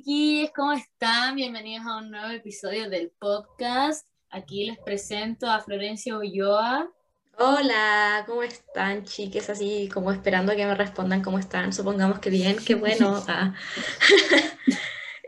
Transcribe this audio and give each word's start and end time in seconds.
chiquillos, 0.00 0.50
¿cómo 0.56 0.72
están? 0.72 1.36
Bienvenidos 1.36 1.84
a 1.86 1.98
un 1.98 2.10
nuevo 2.10 2.30
episodio 2.30 2.88
del 2.88 3.10
podcast. 3.18 4.08
Aquí 4.30 4.64
les 4.64 4.78
presento 4.78 5.46
a 5.50 5.60
Florencia 5.60 6.16
Ulloa. 6.16 6.90
Hola, 7.36 8.24
¿cómo 8.26 8.42
están, 8.42 9.04
chiques? 9.04 9.50
Así 9.50 9.90
como 9.92 10.10
esperando 10.10 10.56
que 10.56 10.64
me 10.64 10.74
respondan 10.74 11.20
cómo 11.20 11.38
están. 11.38 11.74
Supongamos 11.74 12.18
que 12.18 12.30
bien, 12.30 12.56
qué 12.64 12.76
bueno. 12.76 13.22
Ah. 13.28 13.54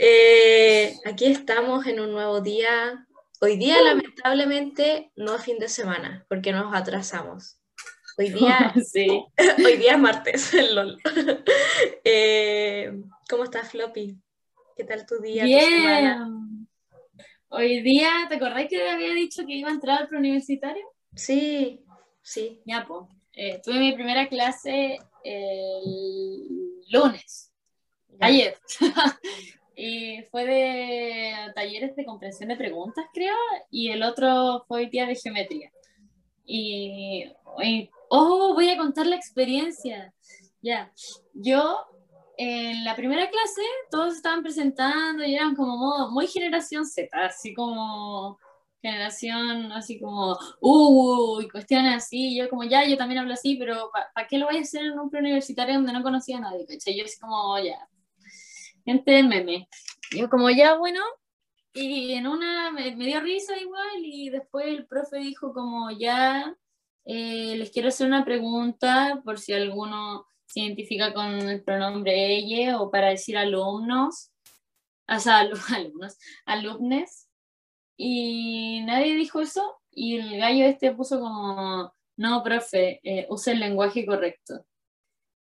Eh, 0.04 0.96
aquí 1.04 1.26
estamos 1.26 1.86
en 1.86 2.00
un 2.00 2.10
nuevo 2.12 2.40
día. 2.40 3.06
Hoy 3.42 3.56
día, 3.58 3.76
Uh. 3.78 3.84
lamentablemente, 3.84 5.12
no 5.16 5.34
es 5.36 5.44
fin 5.44 5.58
de 5.58 5.68
semana, 5.68 6.24
porque 6.30 6.50
nos 6.50 6.74
atrasamos. 6.74 7.58
Hoy 8.16 8.30
día, 8.30 8.72
sí. 8.90 9.06
hoy 9.64 9.76
día 9.76 9.92
es 9.92 9.98
martes, 9.98 10.54
lol. 10.72 10.98
Eh, 12.04 12.90
¿cómo 13.28 13.44
estás, 13.44 13.70
Floppy? 13.70 14.21
¿Qué 14.82 14.88
tal 14.88 15.06
tu 15.06 15.20
día, 15.20 15.44
tu 15.44 15.48
semana? 15.48 16.26
Bien. 16.26 16.68
Hoy 17.50 17.82
día, 17.82 18.10
¿te 18.28 18.34
acordás 18.34 18.66
que 18.68 18.90
había 18.90 19.14
dicho 19.14 19.46
que 19.46 19.52
iba 19.54 19.68
a 19.68 19.74
entrar 19.74 20.00
al 20.00 20.08
preuniversitario? 20.08 20.84
Sí, 21.14 21.84
sí. 22.20 22.60
Ya, 22.64 22.84
pues. 22.84 23.02
eh, 23.32 23.60
tuve 23.64 23.78
mi 23.78 23.92
primera 23.92 24.28
clase 24.28 24.98
el 25.22 26.82
lunes, 26.90 27.52
ya. 28.08 28.26
ayer. 28.26 28.56
y 29.76 30.22
fue 30.32 30.46
de 30.46 31.52
talleres 31.54 31.94
de 31.94 32.04
comprensión 32.04 32.48
de 32.48 32.56
preguntas, 32.56 33.04
creo, 33.14 33.36
y 33.70 33.90
el 33.90 34.02
otro 34.02 34.64
fue 34.66 34.80
hoy 34.80 34.90
día 34.90 35.06
de 35.06 35.14
geometría. 35.14 35.70
Y, 36.44 37.32
y- 37.62 37.90
oh, 38.08 38.52
voy 38.52 38.68
a 38.68 38.76
contar 38.76 39.06
la 39.06 39.14
experiencia. 39.14 40.12
Ya, 40.60 40.92
yo 41.34 41.86
en 42.38 42.84
la 42.84 42.96
primera 42.96 43.28
clase 43.30 43.62
todos 43.90 44.14
estaban 44.16 44.42
presentando 44.42 45.24
y 45.24 45.34
eran 45.34 45.54
como 45.54 45.76
modo- 45.76 46.10
muy 46.10 46.26
generación 46.26 46.86
Z, 46.86 47.08
así 47.24 47.54
como 47.54 48.38
generación, 48.80 49.70
así 49.72 50.00
como, 50.00 50.36
uh, 50.60 51.42
cuestiones 51.52 51.96
así. 51.96 52.36
Yo 52.36 52.48
como, 52.48 52.64
ya, 52.64 52.84
yo 52.86 52.96
también 52.96 53.20
hablo 53.20 53.34
así, 53.34 53.56
pero 53.56 53.90
¿para 54.14 54.26
qué 54.26 54.38
lo 54.38 54.46
voy 54.46 54.58
a 54.58 54.60
hacer 54.62 54.84
en 54.84 54.98
un 54.98 55.08
preuniversitario 55.10 55.74
donde 55.76 55.92
no 55.92 56.02
conocía 56.02 56.38
a 56.38 56.40
nadie? 56.40 56.66
Yo 56.68 57.04
así 57.04 57.20
como, 57.20 57.58
ya, 57.58 57.88
gente 58.84 59.22
meme. 59.22 59.68
Yo 60.10 60.28
como, 60.28 60.50
ya, 60.50 60.74
bueno, 60.76 61.00
y 61.74 62.12
en 62.12 62.26
una 62.26 62.70
me, 62.72 62.94
me 62.96 63.06
dio 63.06 63.20
risa 63.20 63.56
igual 63.58 64.04
y 64.04 64.30
después 64.30 64.66
el 64.66 64.86
profe 64.86 65.18
dijo 65.18 65.52
como, 65.54 65.90
ya, 65.90 66.56
eh, 67.04 67.54
les 67.56 67.70
quiero 67.70 67.88
hacer 67.88 68.06
una 68.06 68.24
pregunta 68.24 69.20
por 69.24 69.38
si 69.38 69.52
alguno 69.52 70.26
se 70.52 70.60
identifica 70.60 71.14
con 71.14 71.48
el 71.48 71.62
pronombre 71.62 72.34
ella 72.36 72.80
o 72.80 72.90
para 72.90 73.08
decir 73.08 73.38
alumnos, 73.38 74.30
o 75.08 75.18
sea, 75.18 75.42
alu- 75.42 75.54
alumnos, 75.76 76.18
alumnes. 76.46 77.28
Y 77.96 78.80
nadie 78.84 79.14
dijo 79.14 79.40
eso 79.40 79.78
y 79.90 80.18
el 80.18 80.38
gallo 80.38 80.64
este 80.66 80.92
puso 80.92 81.20
como, 81.20 81.92
no, 82.16 82.42
profe, 82.42 83.00
eh, 83.02 83.26
use 83.30 83.52
el 83.52 83.60
lenguaje 83.60 84.04
correcto. 84.04 84.66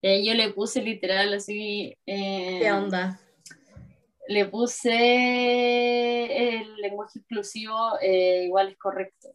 Y 0.02 0.25
yo 0.25 0.33
le 0.33 0.52
puse 0.53 0.81
literal 0.81 1.34
así... 1.34 1.95
eh, 2.06 2.59
¿Qué 2.61 2.72
onda? 2.72 3.19
le 4.30 4.45
puse 4.45 4.94
el 6.59 6.75
lenguaje 6.75 7.17
inclusivo 7.19 7.75
eh, 8.00 8.44
igual 8.45 8.69
es 8.69 8.78
correcto. 8.78 9.30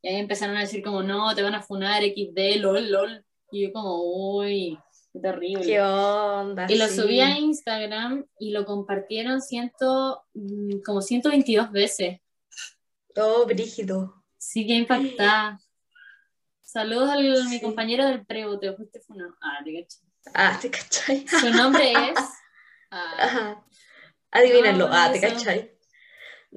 Y 0.00 0.08
ahí 0.08 0.16
empezaron 0.16 0.56
a 0.56 0.60
decir 0.60 0.82
como, 0.82 1.02
no, 1.02 1.34
te 1.34 1.42
van 1.42 1.54
a 1.54 1.62
funar 1.62 2.02
XD, 2.02 2.56
lol, 2.60 2.90
lol. 2.90 3.24
Y 3.52 3.66
yo 3.66 3.72
como, 3.72 4.00
uy, 4.38 4.78
terrible. 5.20 5.64
¿Qué 5.64 5.80
onda? 5.80 6.66
y 6.68 6.76
lo 6.76 6.86
Sí. 6.88 6.96
subí 6.96 7.20
a 7.20 7.38
Instagram 7.38 8.26
y 8.38 8.50
lo 8.50 8.64
compartieron 8.64 9.40
ciento, 9.42 10.24
mm, 10.34 10.80
como 10.84 11.00
122 11.00 11.70
veces. 11.72 12.20
Oh, 13.16 13.44
brígido. 13.46 14.22
Sí 14.36 14.66
que 14.66 14.74
impactada. 14.74 15.60
Saludos 16.62 17.10
a 17.10 17.16
mi 17.48 17.60
compañero 17.60 18.06
del 18.06 18.24
preo, 18.26 18.58
te 18.58 18.72
fuiste 18.74 19.00
funado. 19.00 19.34
Ah, 19.40 19.58
te 19.64 19.72
caché. 19.72 19.98
Ah, 20.34 20.58
¿te 20.60 20.70
cachai? 20.70 21.26
Su 21.26 21.50
nombre 21.50 21.92
es... 22.12 22.18
ah, 22.90 23.14
Ajá. 23.18 23.64
Adivínalo. 24.30 24.88
No, 24.88 24.94
ah, 24.94 25.10
¿te 25.12 25.20
cachai? 25.20 25.72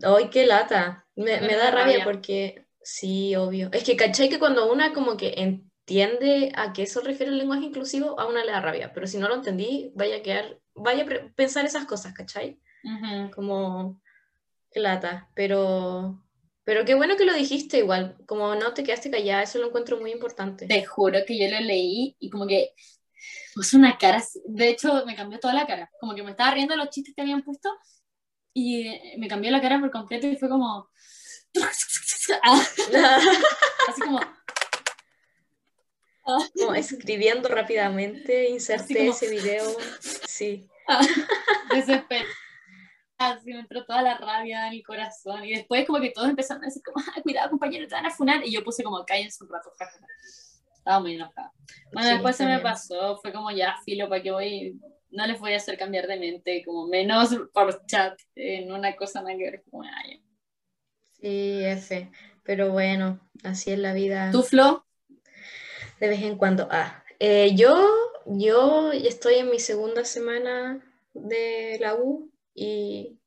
Ay, 0.03 0.29
qué 0.29 0.45
lata. 0.45 1.05
Me, 1.15 1.39
Me 1.41 1.55
da 1.55 1.71
rabia. 1.71 2.03
porque, 2.03 2.67
sí, 2.81 3.35
obvio. 3.35 3.69
Es 3.71 3.83
que, 3.83 3.95
¿cachai? 3.95 4.29
Que 4.29 4.39
cuando 4.39 4.71
una 4.71 4.93
como 4.93 5.15
que 5.17 5.33
entiende 5.81 6.51
a 6.55 6.73
qué 6.73 6.85
se 6.85 7.01
refiere 7.01 7.31
el 7.31 7.37
lenguaje 7.37 7.65
inclusivo, 7.65 8.19
a 8.19 8.27
una 8.27 8.43
le 8.43 8.51
da 8.51 8.61
rabia. 8.61 8.91
Pero 8.93 9.07
si 9.07 9.17
no 9.17 9.27
lo 9.27 9.35
entendí, 9.35 9.91
vaya 9.95 10.17
a 10.17 10.21
quedar, 10.21 10.59
vaya 10.75 11.03
a 11.03 11.33
pensar 11.35 11.65
esas 11.65 11.85
cosas, 11.85 12.13
¿cachai? 12.13 12.59
ujú. 12.83 13.31
Como, 13.31 14.01
qué 14.71 14.79
lata. 14.79 15.29
Pero, 15.35 16.23
pero 16.63 16.85
qué 16.85 16.95
bueno 16.95 17.17
que 17.17 17.25
lo 17.25 17.33
dijiste 17.33 17.79
igual. 17.79 18.17
Como 18.25 18.55
no 18.55 18.73
te 18.73 18.83
quedaste 18.83 19.11
callada, 19.11 19.43
eso 19.43 19.59
lo 19.59 19.67
encuentro 19.67 19.99
muy 19.99 20.11
importante. 20.11 20.67
Te 20.67 20.85
juro 20.85 21.19
que 21.25 21.37
yo 21.37 21.49
lo 21.49 21.59
leí 21.59 22.15
y 22.19 22.29
como 22.29 22.47
que 22.47 22.73
puso 23.53 23.77
una 23.77 23.97
cara, 23.97 24.23
de 24.45 24.69
hecho 24.69 25.05
me 25.05 25.15
cambió 25.15 25.39
toda 25.39 25.53
la 25.53 25.67
cara, 25.67 25.91
como 25.99 26.15
que 26.15 26.23
me 26.23 26.31
estaba 26.31 26.51
riendo 26.51 26.73
de 26.73 26.77
los 26.77 26.89
chistes 26.89 27.13
que 27.13 27.21
habían 27.21 27.43
puesto 27.43 27.69
y 28.53 28.87
eh, 28.87 29.15
me 29.17 29.27
cambió 29.27 29.51
la 29.51 29.61
cara 29.61 29.79
por 29.79 29.91
completo 29.91 30.27
y 30.27 30.37
fue 30.37 30.49
como... 30.49 30.89
Ah, 32.43 32.65
así 33.89 34.01
como... 34.01 34.19
Como 36.23 36.73
escribiendo 36.75 37.49
rápidamente, 37.49 38.49
inserté 38.49 38.97
como- 38.99 39.11
ese 39.11 39.29
video. 39.29 39.65
Sí. 39.99 40.67
desesperada. 41.71 42.27
Así 43.17 43.53
me 43.53 43.59
entró 43.59 43.85
toda 43.85 44.01
la 44.01 44.17
rabia 44.17 44.67
en 44.67 44.73
el 44.73 44.83
corazón 44.83 45.45
y 45.45 45.51
después 45.51 45.85
como 45.85 45.99
que 46.01 46.09
todos 46.09 46.27
empezaron 46.29 46.63
a 46.63 46.67
decir 46.67 46.81
como, 46.83 47.05
"Ah, 47.15 47.21
cuidado 47.21 47.51
compañero, 47.51 47.87
te 47.87 47.93
van 47.93 48.07
a 48.07 48.09
funar 48.11 48.43
y 48.43 48.51
yo 48.51 48.63
puse 48.63 48.83
como, 48.83 49.05
cállense 49.05 49.43
un 49.43 49.49
rato, 49.51 49.69
jajaja. 49.77 50.05
Estaba 50.75 50.99
muy 50.99 51.13
enojada. 51.15 51.51
Bueno, 51.93 52.07
Sí, 52.07 52.13
después 52.15 52.35
se 52.35 52.43
me 52.45 52.53
también. 52.53 52.63
pasó, 52.73 53.17
fue 53.21 53.31
como 53.31 53.51
ya, 53.51 53.75
filo, 53.85 54.09
¿para 54.09 54.23
qué 54.23 54.31
voy? 54.31 54.79
No 55.11 55.27
les 55.27 55.39
voy 55.39 55.53
a 55.53 55.57
hacer 55.57 55.77
cambiar 55.77 56.07
de 56.07 56.17
mente, 56.17 56.63
como 56.65 56.87
menos 56.87 57.29
por 57.53 57.85
chat, 57.85 58.19
en 58.33 58.71
una 58.71 58.95
cosa 58.95 59.21
nada 59.21 59.37
que 59.37 59.43
ver, 59.43 59.63
como, 59.69 59.83
ay. 59.83 60.23
Sí, 61.11 61.63
F. 61.63 62.09
Pero 62.43 62.71
bueno, 62.71 63.19
así 63.43 63.71
es 63.71 63.77
la 63.77 63.93
vida 63.93 64.31
¿Tú, 64.31 64.41
Flo? 64.41 64.83
De 66.01 66.07
vez 66.09 66.23
en 66.23 66.35
cuando. 66.35 66.67
Ah, 66.71 67.03
eh, 67.19 67.53
yo, 67.55 68.91
estoy 68.91 69.35
en 69.35 69.51
mi 69.51 69.59
segunda 69.59 70.03
semana 70.03 70.83
de 71.13 71.77
la 71.79 71.95
U 71.95 72.31
y, 72.55 73.19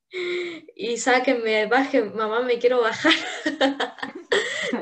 y 0.75 0.97
sáquenme, 0.99 1.67
bajen, 1.67 2.15
mamá, 2.17 2.41
me 2.43 2.59
quiero 2.59 2.81
bajar. 2.81 3.13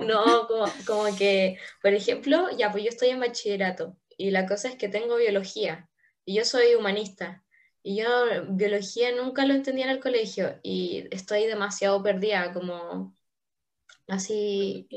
No, 0.07 0.49
como, 0.87 1.17
que, 1.19 1.59
por 1.83 1.93
ejemplo, 1.93 2.49
ya, 2.57 2.73
pues 2.73 2.85
yo 2.85 2.89
estoy 2.89 3.11
en 3.11 3.21
bachillerato 3.21 3.97
y 4.17 4.31
la 4.31 4.47
cosa 4.47 4.69
es 4.69 4.77
que 4.77 4.89
tengo 4.89 5.17
biología 5.17 5.91
y 6.25 6.37
yo 6.37 6.45
soy 6.47 6.75
humanista 6.75 7.45
y 7.83 7.97
yo 7.97 8.07
biología 8.49 9.13
nunca 9.13 9.45
lo 9.45 9.53
entendía 9.53 9.85
en 9.85 9.91
el 9.91 10.01
colegio 10.01 10.59
y 10.63 11.09
estoy 11.11 11.45
demasiado 11.47 12.03
perdida, 12.03 12.53
como 12.55 13.15
así. 14.09 14.89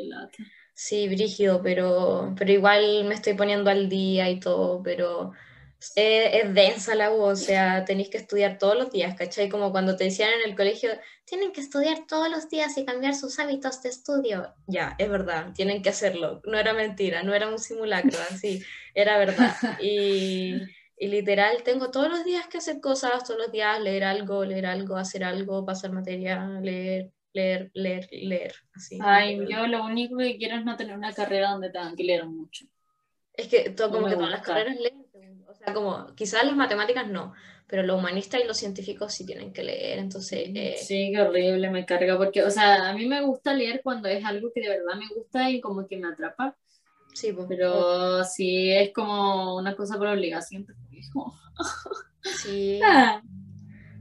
Sí, 0.75 1.07
brígido, 1.07 1.61
pero, 1.63 2.35
pero 2.37 2.51
igual 2.51 3.05
me 3.05 3.15
estoy 3.15 3.33
poniendo 3.33 3.71
al 3.71 3.89
día 3.89 4.29
y 4.29 4.39
todo, 4.39 4.83
pero 4.83 5.31
es, 5.95 6.43
es 6.45 6.53
densa 6.53 6.95
la 6.95 7.11
U, 7.11 7.21
o 7.21 7.35
sea, 7.35 7.85
tenéis 7.85 8.09
que 8.09 8.17
estudiar 8.17 8.57
todos 8.57 8.77
los 8.77 8.91
días, 8.91 9.15
¿cachai? 9.15 9.49
Como 9.49 9.71
cuando 9.71 9.95
te 9.95 10.05
decían 10.05 10.29
en 10.33 10.49
el 10.49 10.55
colegio, 10.55 10.91
tienen 11.25 11.51
que 11.51 11.61
estudiar 11.61 12.05
todos 12.07 12.29
los 12.29 12.49
días 12.49 12.77
y 12.77 12.85
cambiar 12.85 13.15
sus 13.15 13.39
hábitos 13.39 13.81
de 13.81 13.89
estudio. 13.89 14.53
Ya, 14.67 14.95
es 14.99 15.09
verdad, 15.09 15.53
tienen 15.53 15.81
que 15.81 15.89
hacerlo. 15.89 16.41
No 16.45 16.57
era 16.59 16.73
mentira, 16.73 17.23
no 17.23 17.33
era 17.33 17.47
un 17.47 17.59
simulacro, 17.59 18.19
así, 18.31 18.63
era 18.93 19.17
verdad. 19.17 19.55
Y, 19.81 20.55
y 20.97 21.07
literal, 21.07 21.63
tengo 21.63 21.91
todos 21.91 22.09
los 22.09 22.25
días 22.25 22.47
que 22.47 22.57
hacer 22.57 22.81
cosas, 22.81 23.23
todos 23.23 23.39
los 23.39 23.51
días 23.51 23.79
leer 23.81 24.03
algo, 24.03 24.45
leer 24.45 24.65
algo, 24.65 24.97
hacer 24.97 25.23
algo, 25.23 25.65
pasar 25.65 25.91
materia, 25.91 26.45
leer, 26.61 27.11
leer, 27.35 27.71
leer, 27.73 28.07
leer, 28.11 28.53
así. 28.73 28.97
Ay, 29.01 29.37
yo 29.47 29.67
lo 29.67 29.83
único 29.85 30.17
que 30.17 30.37
quiero 30.37 30.57
es 30.57 30.65
no 30.65 30.75
tener 30.77 30.97
una 30.97 31.13
carrera 31.13 31.51
donde 31.51 31.69
tengan 31.69 31.95
que 31.95 32.03
leer 32.03 32.25
mucho. 32.25 32.65
Es 33.33 33.47
que 33.49 33.69
to- 33.71 33.87
No 33.87 33.91
como 33.91 34.03
me 34.07 34.09
que 34.11 34.15
todas 34.15 34.31
las 34.31 34.41
carreras 34.41 34.77
leen, 34.79 35.05
o 35.47 35.53
sea, 35.53 35.73
como 35.73 36.15
quizás 36.15 36.45
las 36.45 36.55
matemáticas 36.55 37.07
no, 37.07 37.33
pero 37.67 37.83
los 37.83 37.97
humanistas 37.99 38.41
y 38.41 38.47
los 38.47 38.57
científicos 38.57 39.13
sí 39.13 39.25
tienen 39.25 39.51
que 39.51 39.63
leer, 39.63 39.99
entonces... 39.99 40.49
eh, 40.55 40.75
Sí, 40.77 41.11
qué 41.13 41.21
horrible, 41.21 41.69
me 41.69 41.85
carga, 41.85 42.17
porque, 42.17 42.43
o 42.43 42.49
sea, 42.49 42.89
a 42.89 42.93
mí 42.93 43.05
me 43.07 43.21
gusta 43.21 43.53
leer 43.53 43.81
cuando 43.83 44.07
es 44.07 44.23
algo 44.23 44.51
que 44.53 44.61
de 44.61 44.69
verdad 44.69 44.95
me 44.97 45.07
gusta 45.13 45.49
y 45.49 45.59
como 45.59 45.85
que 45.87 45.97
me 45.97 46.07
atrapa, 46.07 46.55
sí, 47.13 47.33
pues, 47.33 47.47
pero 47.49 48.23
si 48.23 48.71
es 48.71 48.93
como 48.93 49.57
una 49.57 49.75
cosa 49.75 49.97
por 49.97 50.07
obligación, 50.07 50.65
pues, 50.65 50.77
es 50.93 51.09
como... 51.11 51.33
sí. 52.21 52.81
Ah. 52.85 53.21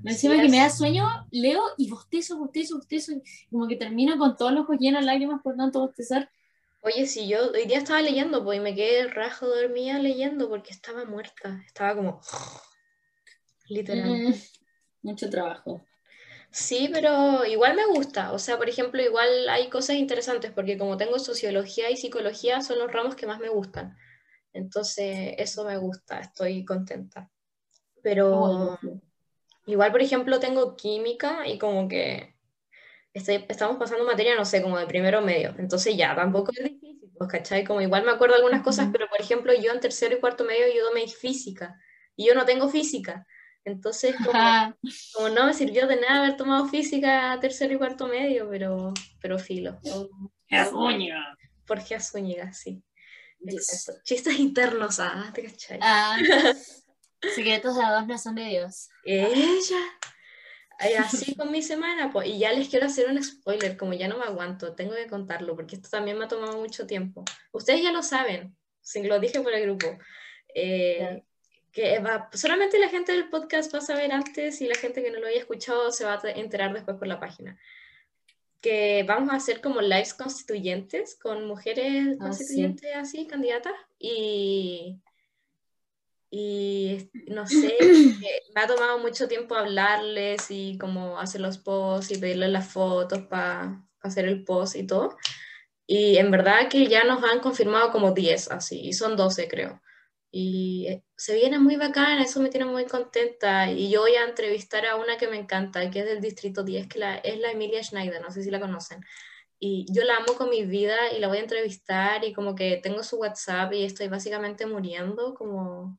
Encima 0.05 0.35
Sí, 0.35 0.43
que 0.43 0.49
me 0.49 0.59
da 0.59 0.71
sueño, 0.71 1.07
leo 1.31 1.63
y 1.79 1.91
bostezo, 1.91 2.39
bostezo, 2.39 2.77
bostezo, 2.77 3.13
como 3.51 3.67
que 3.67 3.77
termino 3.77 4.19
con 4.19 4.37
todos 4.37 4.53
los 4.53 4.65
ojos 4.65 4.77
llenos 4.79 5.01
de 5.01 5.07
lágrimas 5.07 5.43
por 5.43 5.57
tanto 5.57 5.81
bostezar. 5.81 6.31
Oye, 6.83 7.07
si 7.07 7.27
yo 7.27 7.51
hoy 7.53 7.65
día 7.67 7.79
estaba 7.79 8.03
leyendo, 8.03 8.45
pues 8.45 8.59
y 8.59 8.61
me 8.61 8.75
quedé 8.75 9.09
rajo 9.09 9.47
dormida 9.47 9.99
leyendo 9.99 10.51
porque 10.51 10.73
estaba 10.73 11.07
muerta, 11.07 11.63
estaba 11.67 11.97
como 11.97 12.21
literal. 13.69 14.11
Mm, 14.11 14.35
mucho 15.03 15.31
trabajo. 15.31 15.81
Sí, 16.51 16.91
pero 16.93 17.45
igual 17.47 17.75
me 17.75 17.87
gusta. 17.87 18.33
O 18.33 18.39
sea, 18.39 18.59
por 18.59 18.69
ejemplo, 18.69 19.03
igual 19.03 19.49
hay 19.49 19.71
cosas 19.71 19.97
interesantes 19.97 20.53
porque 20.53 20.79
como 20.79 20.97
tengo 20.97 21.19
sociología 21.19 21.91
y 21.91 21.97
psicología 21.97 22.61
son 22.61 22.79
los 22.79 22.93
ramos 22.93 23.17
que 23.17 23.27
más 23.27 23.41
me 23.41 23.49
gustan. 23.49 23.97
Entonces, 24.53 25.35
eso 25.39 25.65
me 25.65 25.79
gusta, 25.79 26.21
estoy 26.21 26.65
contenta. 26.65 27.29
Pero 28.03 28.79
igual, 29.67 29.93
por 29.93 30.03
ejemplo, 30.03 30.41
tengo 30.41 30.77
química 30.77 31.47
y 31.47 31.59
como 31.59 31.89
que 31.89 32.35
estoy, 33.13 33.45
estamos 33.49 33.77
pasando 33.79 34.05
materia, 34.05 34.35
no 34.35 34.45
sé, 34.45 34.63
como 34.63 34.79
de 34.79 34.87
primero 34.87 35.23
medio. 35.23 35.55
Entonces 35.59 35.97
ya, 35.97 36.15
tampoco 36.15 36.53
es 36.53 36.65
difícil, 36.65 37.11
pues, 37.17 37.31
¿cachai? 37.31 37.65
Como 37.65 37.81
igual 37.81 38.05
me 38.05 38.11
acuerdo 38.11 38.35
algunas 38.35 38.63
cosas, 38.63 38.89
pero 38.93 39.09
por 39.09 39.21
ejemplo, 39.21 39.53
yo 39.55 39.73
en 39.73 39.81
tercero 39.81 40.17
y 40.17 40.21
cuarto 40.21 40.45
medio 40.45 40.67
yo 40.75 40.87
tomé 40.89 41.07
física 41.09 41.79
y 42.17 42.27
yo 42.27 42.35
no 42.35 42.45
tengo 42.45 42.69
física. 42.69 43.27
Entonces, 43.65 44.15
como, 44.17 45.29
no 45.31 45.47
me 45.47 45.55
sirvió 45.55 45.87
de 45.87 45.97
nada 45.97 46.25
haber 46.25 46.37
tomado 46.37 46.67
física 46.67 47.39
tercero 47.41 47.73
y 47.73 47.79
cuarto 47.79 48.07
medio, 48.07 48.49
pero, 48.51 48.93
pero 49.21 49.39
filo. 49.39 49.81
Zúñiga. 50.71 51.37
Jorge 51.67 51.99
Zúñiga, 51.99 52.53
sí. 52.53 52.83
Chistes 54.05 54.39
internos, 54.39 55.01
ah, 55.01 55.31
te 55.35 55.45
cachai. 55.45 55.79
Ah, 55.81 56.17
secretos 57.35 57.77
de 57.77 57.83
dos 57.83 58.07
no 58.07 58.19
son 58.19 58.35
de 58.35 58.45
Dios. 58.45 58.89
Ella. 59.05 59.79
Así 60.99 61.35
con 61.35 61.51
mi 61.51 61.63
semana, 61.63 62.11
pues, 62.13 62.29
y 62.29 62.39
ya 62.39 62.53
les 62.53 62.69
quiero 62.69 62.87
hacer 62.87 63.09
un 63.09 63.23
spoiler, 63.23 63.77
como 63.77 63.93
ya 63.93 64.09
no 64.09 64.19
me 64.19 64.25
aguanto, 64.25 64.75
tengo 64.75 64.95
que 64.95 65.07
contarlo, 65.07 65.55
porque 65.55 65.77
esto 65.77 65.89
también 65.89 66.19
me 66.19 66.25
ha 66.25 66.29
tomado 66.29 66.59
mucho 66.59 66.87
tiempo. 66.87 67.25
Ustedes 67.53 67.83
ya 67.83 67.93
lo 67.93 68.03
saben, 68.03 68.57
si 68.81 69.03
lo 69.03 69.21
dije 69.21 69.41
por 69.41 69.55
el 69.55 69.63
grupo. 69.63 69.99
Eh, 70.55 71.23
que 71.73 71.99
va, 71.99 72.31
solamente 72.33 72.79
la 72.79 72.89
gente 72.89 73.13
del 73.13 73.29
podcast 73.29 73.75
va 73.75 73.79
a 73.79 73.83
saber 73.83 74.13
antes 74.13 74.61
y 74.61 74.69
la 74.69 74.77
gente 74.77 75.03
que 75.03 75.11
no 75.11 75.19
lo 75.19 75.27
haya 75.27 75.41
escuchado 75.41 75.91
se 75.91 76.05
va 76.05 76.21
a 76.23 76.31
enterar 76.31 76.73
después 76.73 76.97
por 76.97 77.09
la 77.09 77.19
página. 77.19 77.59
Que 78.61 79.05
vamos 79.07 79.33
a 79.33 79.37
hacer 79.37 79.61
como 79.61 79.81
lives 79.81 80.15
constituyentes 80.15 81.17
con 81.17 81.47
mujeres 81.47 82.17
ah, 82.21 82.25
constituyentes 82.27 82.95
así, 82.95 83.27
candidatas. 83.27 83.73
Y, 83.99 85.01
y 86.37 87.11
no 87.29 87.47
sé, 87.47 87.77
me 88.55 88.61
ha 88.61 88.67
tomado 88.67 88.99
mucho 88.99 89.29
tiempo 89.29 89.55
hablarles 89.55 90.51
y 90.51 90.77
como 90.79 91.21
hacer 91.21 91.41
los 91.41 91.59
posts 91.59 92.11
y 92.11 92.19
pedirles 92.19 92.51
las 92.51 92.73
fotos 92.73 93.21
para 93.23 93.87
hacer 94.01 94.27
el 94.27 94.45
post 94.45 94.75
y 94.75 94.85
todo. 94.85 95.17
Y 95.87 96.17
en 96.17 96.31
verdad 96.33 96.69
que 96.69 96.87
ya 96.89 97.05
nos 97.05 97.23
han 97.23 97.41
confirmado 97.41 97.93
como 97.93 98.13
10 98.13 98.51
así, 98.51 98.81
y 98.81 98.93
son 98.95 99.17
12 99.17 99.47
creo. 99.49 99.81
Y 100.31 100.87
eh, 100.89 101.05
se 101.17 101.37
viene 101.37 101.61
muy 101.61 101.77
bacana, 101.77 102.23
eso 102.23 102.41
me 102.41 102.49
tiene 102.49 102.67
muy 102.67 102.87
contenta. 102.87 103.71
Y 103.71 103.91
yo 103.91 104.01
voy 104.01 104.17
a 104.17 104.25
entrevistar 104.25 104.87
a 104.87 104.97
una 104.97 105.17
que 105.17 105.29
me 105.29 105.37
encanta, 105.37 105.89
que 105.91 106.01
es 106.01 106.07
del 106.07 106.21
Distrito 106.21 106.65
10, 106.65 106.89
que 106.89 106.99
la, 106.99 107.17
es 107.17 107.39
la 107.39 107.53
Emilia 107.53 107.83
Schneider, 107.83 108.21
no 108.21 108.33
sé 108.33 108.43
si 108.43 108.51
la 108.51 108.59
conocen. 108.61 109.01
Y 109.67 109.87
yo 109.89 110.05
la 110.05 110.17
amo 110.17 110.35
con 110.37 110.51
mi 110.51 110.63
vida 110.67 110.95
y 111.17 111.21
la 111.21 111.29
voy 111.29 111.39
a 111.39 111.41
entrevistar 111.41 112.23
y 112.23 112.35
como 112.35 112.55
que 112.55 112.81
tengo 112.83 113.03
su 113.03 113.17
WhatsApp 113.17 113.73
y 113.73 113.83
estoy 113.83 114.09
básicamente 114.09 114.67
muriendo, 114.67 115.33
como, 115.33 115.99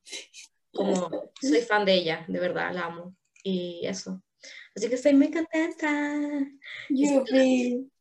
como 0.72 1.32
soy 1.42 1.62
fan 1.62 1.84
de 1.84 1.96
ella, 1.96 2.24
de 2.28 2.40
verdad, 2.40 2.72
la 2.76 2.86
amo. 2.86 3.16
Y 3.42 3.82
eso. 3.88 4.22
Así 4.76 4.88
que 4.88 4.94
estoy 4.94 5.16
muy 5.16 5.32
contenta. 5.32 6.16
Yo 6.90 7.24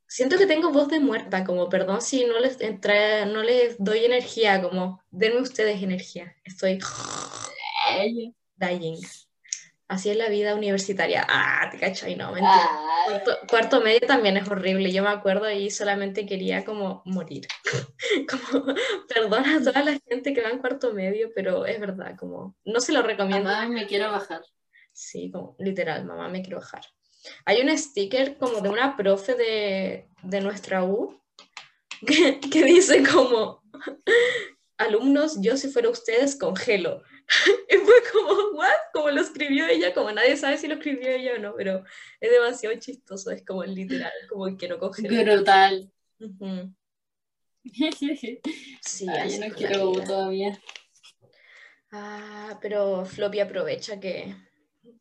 siento 0.07 0.37
que 0.37 0.45
tengo 0.45 0.71
voz 0.71 0.89
de 0.89 1.01
muerta, 1.01 1.45
como 1.45 1.71
perdón 1.71 2.03
si 2.03 2.27
no 2.27 2.39
les 2.41 2.61
entra, 2.61 3.25
no 3.25 3.43
les 3.43 3.83
doy 3.83 4.05
energía, 4.05 4.61
como 4.61 5.03
denme 5.11 5.41
ustedes 5.41 5.83
energía. 5.83 6.37
Estoy 6.45 6.79
dying. 8.59 9.01
Así 9.95 10.11
es 10.11 10.17
la 10.17 10.29
vida 10.29 10.57
universitaria. 10.57 11.25
Ah, 11.29 11.69
te 11.71 11.79
cacho 11.79 12.09
y 12.09 12.17
no, 12.17 12.33
mentira. 12.33 12.69
Cuarto, 13.49 13.81
medio 13.81 14.01
también 14.01 14.37
es 14.37 14.49
horrible. 14.49 14.91
Yo 14.91 15.05
me 15.05 15.11
acuerdo 15.11 15.49
y 15.49 15.71
solamente 15.71 16.27
quería 16.27 16.65
como 16.65 17.03
morir. 17.05 17.47
como, 18.29 18.75
perdona 19.07 19.59
a 19.59 19.63
toda 19.63 19.85
la 19.85 19.97
gente 20.09 20.35
que 20.35 20.43
va 20.43 20.49
en 20.51 20.59
cuarto 20.59 20.93
medio, 20.93 21.31
pero 21.33 21.65
es 21.65 21.79
verdad, 21.79 22.17
como, 22.19 22.57
no 22.65 22.81
se 22.81 22.93
lo 22.93 23.03
recomiendo. 23.03 23.49
Mamá, 23.49 23.69
me 23.69 23.87
quiero 23.87 24.11
bajar. 24.11 24.43
Sí, 24.93 25.31
como, 25.31 25.55
literal, 25.61 26.05
mamá, 26.05 26.29
me 26.29 26.43
quiero 26.43 26.59
bajar. 26.59 26.83
Hay 27.45 27.61
un 27.61 27.79
sticker 27.79 28.37
como 28.37 28.63
de 28.63 28.71
una 28.71 28.97
profe 28.97 29.37
de, 29.37 30.09
de 30.25 30.41
nuestra 30.41 30.83
U 30.83 31.23
que, 32.05 32.41
que, 32.51 32.65
dice 32.65 33.05
como, 33.05 33.63
alumnos, 34.77 35.41
yo 35.41 35.57
si 35.57 35.69
fuera 35.69 35.89
ustedes 35.89 36.37
congelo. 36.37 37.05
y 37.69 37.77
fue 37.77 37.95
como, 38.13 38.59
¿what? 38.59 38.69
Como 38.93 39.11
lo 39.11 39.21
escribió 39.21 39.67
ella, 39.67 39.95
como 39.95 40.13
nadie 40.13 40.37
sabe 40.37 40.59
si 40.59 40.69
lo 40.69 40.75
escribió 40.75 41.09
ella 41.09 41.35
o 41.37 41.39
no, 41.39 41.55
pero 41.57 41.85
es 42.21 42.31
demasiado 42.31 42.79
chistoso, 42.79 43.31
es 43.31 43.45
como 43.45 43.65
literal, 43.65 44.13
como 44.29 44.57
que 44.57 44.69
no 44.69 44.79
congelo. 44.79 45.23
Brutal. 45.23 45.91
sí, 48.81 49.07
yo 49.07 49.47
no 49.47 49.55
quiero 49.55 49.93
todavía. 49.93 50.61
Ah, 51.91 52.59
pero 52.61 53.05
Floppy 53.05 53.41
aprovecha 53.41 54.01
que, 54.01 54.35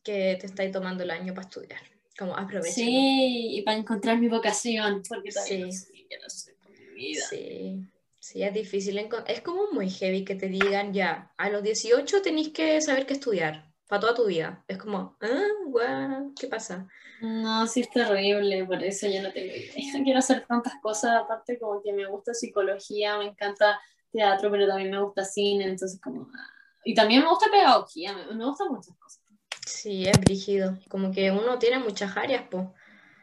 que 0.03 0.37
te 0.39 0.45
estáis 0.45 0.71
tomando 0.71 1.03
el 1.03 1.11
año 1.11 1.33
para 1.33 1.47
estudiar. 1.47 1.81
Como 2.17 2.37
aprovecho. 2.37 2.75
Sí, 2.75 3.57
y 3.57 3.61
para 3.63 3.77
encontrar 3.77 4.19
mi 4.19 4.27
vocación, 4.27 5.01
porque 5.09 5.31
todavía 5.31 5.71
sí. 5.71 6.07
no 6.21 6.29
sé, 6.29 6.55
mi 6.69 6.93
vida. 6.93 7.25
Sí, 7.27 7.83
sí, 8.23 8.41
es 8.41 8.53
difícil. 8.53 8.97
Es 9.27 9.41
como 9.41 9.71
muy 9.71 9.89
heavy 9.89 10.23
que 10.23 10.35
te 10.35 10.47
digan 10.47 10.93
ya, 10.93 11.33
a 11.37 11.49
los 11.49 11.61
18 11.61 12.21
tenéis 12.21 12.49
que 12.49 12.79
saber 12.79 13.05
qué 13.05 13.13
estudiar 13.13 13.69
para 13.87 13.99
toda 13.99 14.15
tu 14.15 14.25
vida. 14.25 14.63
Es 14.69 14.77
como, 14.77 15.17
ah, 15.21 16.23
¿qué 16.39 16.47
pasa? 16.47 16.87
No, 17.21 17.67
sí 17.67 17.81
es 17.81 17.89
terrible, 17.89 18.65
por 18.65 18.81
eso 18.81 19.07
yo 19.07 19.21
no 19.21 19.31
tengo 19.33 19.53
idea. 19.53 19.73
Quiero 20.03 20.19
hacer 20.19 20.45
tantas 20.47 20.73
cosas, 20.81 21.11
aparte 21.21 21.59
como 21.59 21.81
que 21.83 21.91
me 21.91 22.07
gusta 22.07 22.33
psicología, 22.33 23.17
me 23.17 23.25
encanta 23.25 23.79
teatro, 24.11 24.49
pero 24.49 24.67
también 24.67 24.91
me 24.91 25.01
gusta 25.01 25.25
cine, 25.25 25.65
entonces 25.65 25.99
como... 26.01 26.29
Ah, 26.33 26.49
y 26.85 26.93
también 26.95 27.21
me 27.21 27.29
gusta 27.29 27.51
pedagogía, 27.51 28.13
me, 28.13 28.35
me 28.35 28.45
gustan 28.45 28.69
muchas 28.69 28.95
cosas. 28.97 29.21
Sí, 29.65 30.05
es 30.05 30.19
brígido. 30.19 30.77
Como 30.89 31.11
que 31.11 31.31
uno 31.31 31.59
tiene 31.59 31.79
muchas 31.79 32.15
áreas, 32.17 32.45
pues. 32.49 32.67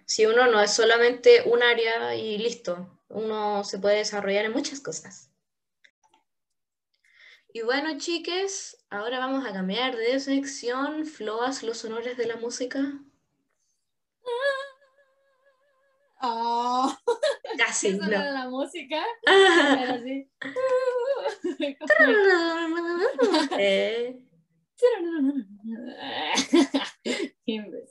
Si 0.07 0.27
uno 0.27 0.47
no 0.47 0.61
es 0.61 0.73
solamente 0.73 1.43
un 1.47 1.63
área 1.63 2.15
y 2.15 2.39
listo, 2.39 3.00
uno 3.11 3.63
se 3.65 3.79
puede 3.79 3.99
desarrollar 3.99 4.47
en 4.47 4.53
muchas 4.53 4.81
cosas. 4.81 5.31
Y 7.53 7.63
bueno, 7.63 7.99
chiques, 7.99 8.77
ahora 8.91 9.19
vamos 9.19 9.45
a 9.45 9.53
cambiar 9.53 9.97
de 9.97 10.21
sección. 10.21 11.05
Floas, 11.05 11.65
los 11.65 11.85
honores 11.85 12.17
de 12.17 12.27
la 12.27 12.37
música. 12.37 12.81
Oh. 16.23 16.95
Casi, 17.57 17.95
no. 17.95 18.07
la 18.07 18.47
música. 18.51 19.03
eh. 23.59 24.23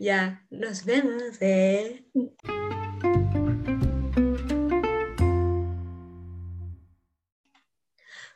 ya, 0.00 0.44
nos 0.50 0.84
vemos. 0.84 1.40
Eh. 1.40 2.04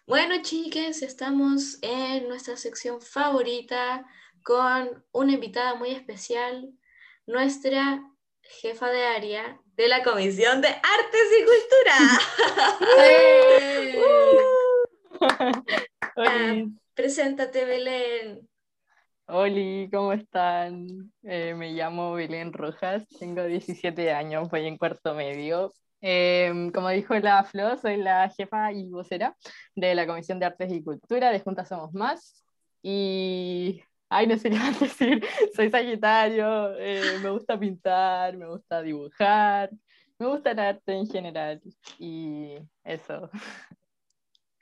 Bueno, 0.07 0.37
chiques, 0.41 1.03
estamos 1.03 1.79
en 1.83 2.29
nuestra 2.29 2.57
sección 2.57 3.01
favorita 3.01 4.07
con 4.45 5.05
una 5.11 5.33
invitada 5.33 5.75
muy 5.75 5.91
especial, 5.91 6.71
nuestra 7.27 8.09
jefa 8.41 8.89
de 8.89 9.05
área 9.05 9.61
de 9.75 9.89
la 9.89 10.05
Comisión 10.05 10.61
de 10.61 10.69
Artes 10.69 11.29
y 11.41 11.45
Cultura. 11.45 11.97
Preséntate, 16.95 17.65
Belén. 17.65 18.49
Hola, 19.27 19.89
¿cómo 19.91 20.13
están? 20.13 21.13
Eh, 21.25 21.53
me 21.57 21.73
llamo 21.73 22.13
Belén 22.13 22.53
Rojas, 22.53 23.05
tengo 23.19 23.43
17 23.43 24.13
años, 24.13 24.49
voy 24.51 24.69
en 24.69 24.79
cuarto 24.79 25.15
medio. 25.15 25.73
Em, 26.01 26.71
como 26.71 26.91
dijo 26.91 27.15
la 27.19 27.45
Flo, 27.45 27.77
soy 27.79 27.97
la 27.97 28.29
jefa 28.29 28.73
y 28.73 28.89
vocera 28.89 29.37
de 29.75 29.95
la 29.95 30.07
Comisión 30.07 30.39
de 30.39 30.47
Artes 30.47 30.73
y 30.73 30.83
Cultura 30.83 31.31
de 31.31 31.41
Juntas 31.41 31.69
Somos 31.69 31.93
Más. 31.95 32.45
Y, 32.83 33.83
ay, 34.09 34.27
no 34.27 34.39
sé 34.39 34.51
qué 34.51 34.57
más 34.57 34.79
decir, 34.81 35.25
soy 35.55 35.71
Sagitario, 35.71 36.79
eh, 36.79 37.19
me 37.23 37.31
gusta 37.31 37.59
pintar, 37.59 38.37
me 38.37 38.47
gusta 38.47 38.83
dibujar, 38.83 39.71
me 40.19 40.27
gusta 40.27 40.53
el 40.53 40.59
arte 40.59 40.93
en 40.93 41.07
general 41.09 41.61
y 41.99 42.57
eso. 42.85 43.31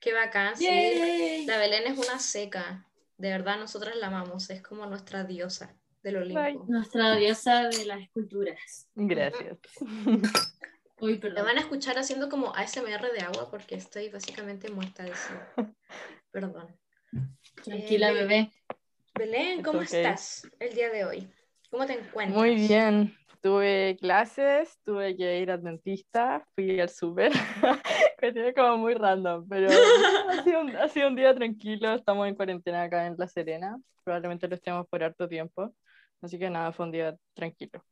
Qué 0.00 0.12
bacán, 0.12 0.56
sí. 0.56 1.44
La 1.46 1.58
Belén 1.58 1.86
es 1.86 1.98
una 1.98 2.18
seca. 2.18 2.86
De 3.16 3.30
verdad, 3.30 3.58
nosotras 3.58 3.96
la 3.96 4.08
amamos. 4.08 4.50
Es 4.50 4.60
como 4.60 4.84
nuestra 4.84 5.24
diosa 5.24 5.74
del 6.02 6.16
Olimpo. 6.16 6.66
Nuestra 6.68 7.16
diosa 7.16 7.68
de 7.68 7.86
las 7.86 8.00
esculturas. 8.00 8.88
Gracias. 8.94 9.58
Uy, 11.00 11.18
perdón. 11.18 11.36
Me 11.36 11.42
van 11.42 11.58
a 11.58 11.60
escuchar 11.60 11.98
haciendo 11.98 12.28
como 12.28 12.54
ASMR 12.54 13.12
de 13.12 13.20
agua 13.20 13.50
porque 13.50 13.74
estoy 13.74 14.08
básicamente 14.08 14.70
muerta 14.70 15.02
de 15.02 15.10
eso. 15.10 15.30
Perdón. 16.30 16.76
Tranquila, 17.62 18.10
eh, 18.10 18.14
bebé. 18.14 18.52
Belén, 19.14 19.62
¿cómo 19.62 19.78
Ok. 19.78 19.84
estás 19.84 20.48
el 20.58 20.74
día 20.74 20.90
de 20.90 21.04
hoy? 21.04 21.28
¿Cómo 21.70 21.86
te 21.86 21.94
encuentras? 21.94 22.36
Muy 22.36 22.54
bien. 22.54 23.14
Tuve 23.40 23.96
clases, 24.00 24.78
tuve 24.84 25.16
que 25.16 25.40
ir 25.40 25.50
al 25.50 25.62
dentista, 25.62 26.46
fui 26.54 26.80
al 26.80 26.88
súper. 26.88 27.30
Cuestión 28.18 28.54
como 28.54 28.78
muy 28.78 28.94
random, 28.94 29.46
pero 29.48 29.68
ha 30.30 30.42
sido, 30.42 30.60
un, 30.62 30.76
ha 30.76 30.88
sido 30.88 31.08
un 31.08 31.16
día 31.16 31.34
tranquilo. 31.34 31.94
Estamos 31.94 32.26
en 32.26 32.34
cuarentena 32.36 32.84
acá 32.84 33.06
en 33.06 33.16
La 33.18 33.28
Serena. 33.28 33.76
Probablemente 34.02 34.48
lo 34.48 34.54
estemos 34.54 34.86
por 34.88 35.02
harto 35.04 35.28
tiempo. 35.28 35.74
Así 36.22 36.38
que 36.38 36.48
nada, 36.48 36.72
fue 36.72 36.86
un 36.86 36.92
día 36.92 37.14
tranquilo. 37.34 37.84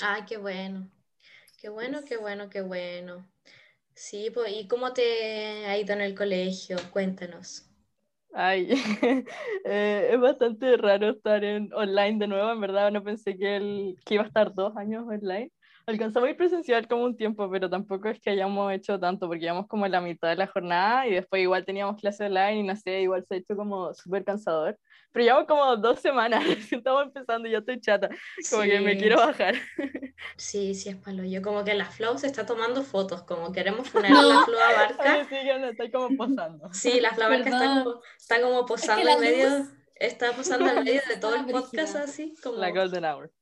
Ay, 0.00 0.22
qué 0.28 0.36
bueno. 0.36 0.88
Qué 1.60 1.68
bueno, 1.68 2.00
qué 2.04 2.16
bueno, 2.16 2.48
qué 2.50 2.60
bueno. 2.62 3.24
Sí, 3.94 4.30
pues, 4.34 4.52
¿y 4.52 4.68
cómo 4.68 4.92
te 4.94 5.66
ha 5.66 5.78
ido 5.78 5.94
en 5.94 6.00
el 6.02 6.14
colegio? 6.16 6.76
Cuéntanos. 6.92 7.66
Ay, 8.32 8.68
eh, 9.64 10.08
es 10.12 10.20
bastante 10.20 10.76
raro 10.76 11.10
estar 11.10 11.42
en 11.44 11.72
online 11.74 12.18
de 12.18 12.28
nuevo. 12.28 12.50
En 12.52 12.60
verdad, 12.60 12.90
no 12.92 13.02
pensé 13.02 13.36
que, 13.36 13.56
el, 13.56 13.96
que 14.04 14.14
iba 14.14 14.24
a 14.24 14.26
estar 14.26 14.54
dos 14.54 14.76
años 14.76 15.04
online. 15.06 15.50
Alcanzamos 15.90 16.26
a 16.26 16.30
ir 16.30 16.36
presencial 16.36 16.86
como 16.88 17.04
un 17.04 17.16
tiempo, 17.16 17.50
pero 17.50 17.68
tampoco 17.68 18.08
es 18.08 18.20
que 18.20 18.30
hayamos 18.30 18.72
hecho 18.72 18.98
tanto, 18.98 19.26
porque 19.26 19.44
íbamos 19.44 19.66
como 19.66 19.86
en 19.86 19.92
la 19.92 20.00
mitad 20.00 20.28
de 20.28 20.36
la 20.36 20.46
jornada 20.46 21.06
y 21.06 21.12
después 21.14 21.42
igual 21.42 21.64
teníamos 21.64 22.00
clase 22.00 22.24
online 22.26 22.56
y 22.60 22.62
no 22.62 22.76
sé, 22.76 23.00
igual 23.02 23.24
se 23.26 23.34
ha 23.34 23.38
hecho 23.38 23.56
como 23.56 23.92
súper 23.94 24.24
cansador. 24.24 24.78
Pero 25.12 25.24
llevamos 25.24 25.46
como 25.48 25.76
dos 25.76 25.98
semanas, 26.00 26.44
estamos 26.72 27.02
empezando 27.04 27.48
y 27.48 27.52
ya 27.52 27.58
estoy 27.58 27.80
chata, 27.80 28.08
como 28.50 28.62
que 28.62 28.80
me 28.80 28.92
Sí. 28.94 28.98
quiero 28.98 29.16
bajar. 29.16 29.54
Sí, 30.36 30.74
sí, 30.74 30.90
es 30.90 30.96
palo. 30.96 31.24
Yo 31.24 31.40
como 31.40 31.64
que 31.64 31.72
la 31.74 31.86
Flow 31.86 32.18
se 32.18 32.26
está 32.26 32.44
tomando 32.44 32.82
fotos, 32.82 33.22
como 33.22 33.52
queremos 33.52 33.88
poner 33.88 34.12
a 34.12 34.20
la 34.22 34.44
Flow 34.44 34.60
Abarca. 34.60 35.14
Oye, 35.14 35.24
sí, 35.24 35.46
que 35.46 35.58
no, 35.58 35.66
estoy 35.68 35.90
como 35.90 36.14
posando. 36.16 36.68
Sí, 36.74 37.00
la 37.00 37.12
Flow 37.14 37.26
Abarca 37.26 37.48
está 37.48 37.82
como, 37.84 38.00
está 38.18 38.40
como 38.42 38.66
posando 38.66 39.04
la 39.04 39.12
en 39.14 39.20
medio, 39.20 39.48
luz- 39.48 39.68
está 39.94 40.32
posando 40.32 40.68
en 40.68 40.84
medio 40.84 41.00
de 41.08 41.16
todo 41.20 41.34
el 41.36 41.46
podcast 41.46 41.96
así, 41.96 42.34
como 42.42 42.58
La 42.58 42.70
Golden 42.70 43.04
Hour. 43.06 43.32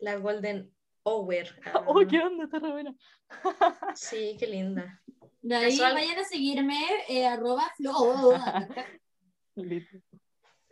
la 0.00 0.16
Golden 0.16 0.72
Ah, 1.66 1.84
Oh, 1.86 2.04
qué 2.06 2.18
onda, 2.20 2.44
está 2.44 2.58
re 2.58 2.72
buena. 2.72 2.94
Sí, 3.94 4.36
qué 4.38 4.46
linda. 4.46 5.00
De 5.42 5.54
ahí 5.54 5.70
Casual. 5.78 5.94
vayan 5.94 6.18
a 6.18 6.24
seguirme, 6.24 6.80
eh, 7.08 7.26
arroba 7.26 7.70
flo. 7.76 8.34
Listo. 9.56 9.98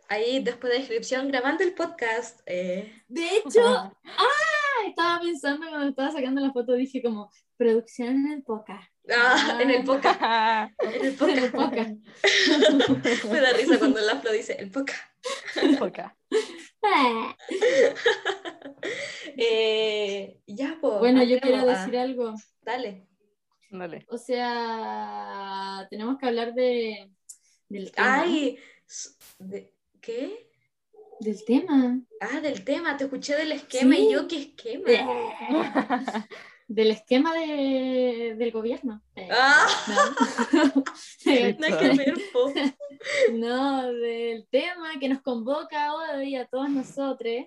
Ahí 0.09 0.43
después 0.43 0.71
de 0.73 0.79
descripción 0.79 1.27
grabando 1.29 1.63
el 1.63 1.73
podcast. 1.73 2.41
eh, 2.45 3.01
De 3.07 3.37
hecho, 3.37 3.65
ah, 3.65 3.91
estaba 4.87 5.19
pensando 5.21 5.67
cuando 5.67 5.87
estaba 5.89 6.11
sacando 6.11 6.41
la 6.41 6.51
foto, 6.51 6.73
dije 6.73 7.01
como, 7.01 7.31
producción 7.57 8.09
en 8.09 8.31
el 8.33 8.43
podcast. 8.43 8.87
ah, 9.11 9.57
en 9.61 9.71
el 9.71 9.83
podcast. 9.83 10.21
En 10.79 10.93
el 10.93 11.17
En 11.29 11.39
el 11.43 11.51
podcast. 11.51 11.91
Me 13.31 13.41
da 13.41 13.53
risa 13.53 13.79
cuando 13.79 13.99
la 14.01 14.17
Flo 14.17 14.31
dice 14.31 14.53
el 14.59 14.69
podcast. 14.69 15.01
Poca. 15.79 16.15
Eh, 19.37 20.37
ya, 20.47 20.77
pues. 20.79 20.99
Bueno, 20.99 21.23
yo 21.23 21.39
quiero 21.39 21.65
decir 21.65 21.97
algo. 21.97 22.33
Dale. 22.61 23.07
Dale. 23.69 24.05
O 24.09 24.17
sea, 24.17 25.85
tenemos 25.89 26.17
que 26.17 26.25
hablar 26.27 26.53
de, 26.53 27.11
del 27.67 27.91
tema. 27.91 28.21
Ay, 28.21 28.57
s- 28.87 29.09
de- 29.39 29.73
¿qué? 30.01 30.49
Del 31.19 31.43
tema. 31.43 31.99
Ah, 32.21 32.39
del 32.39 32.63
tema, 32.63 32.95
te 32.97 33.05
escuché 33.05 33.35
del 33.35 33.51
esquema 33.53 33.95
Sí. 33.95 34.07
y 34.07 34.11
yo, 34.13 34.27
¿qué 34.27 34.37
esquema? 34.37 34.85
Del 36.67 36.89
esquema 36.91 37.31
de, 37.35 38.33
del 38.39 38.51
gobierno. 38.51 39.03
Eh, 39.15 39.27
Ah, 39.31 39.67
No. 40.51 40.83
nada 41.59 41.79
que 41.79 41.89
ver, 41.95 42.15
po. 42.33 42.51
No, 43.39 43.91
del 43.91 44.47
tema 44.49 44.99
que 44.99 45.09
nos 45.09 45.21
convoca 45.21 45.93
hoy 45.93 46.35
a 46.35 46.45
todos 46.47 46.69
nosotros. 46.69 47.45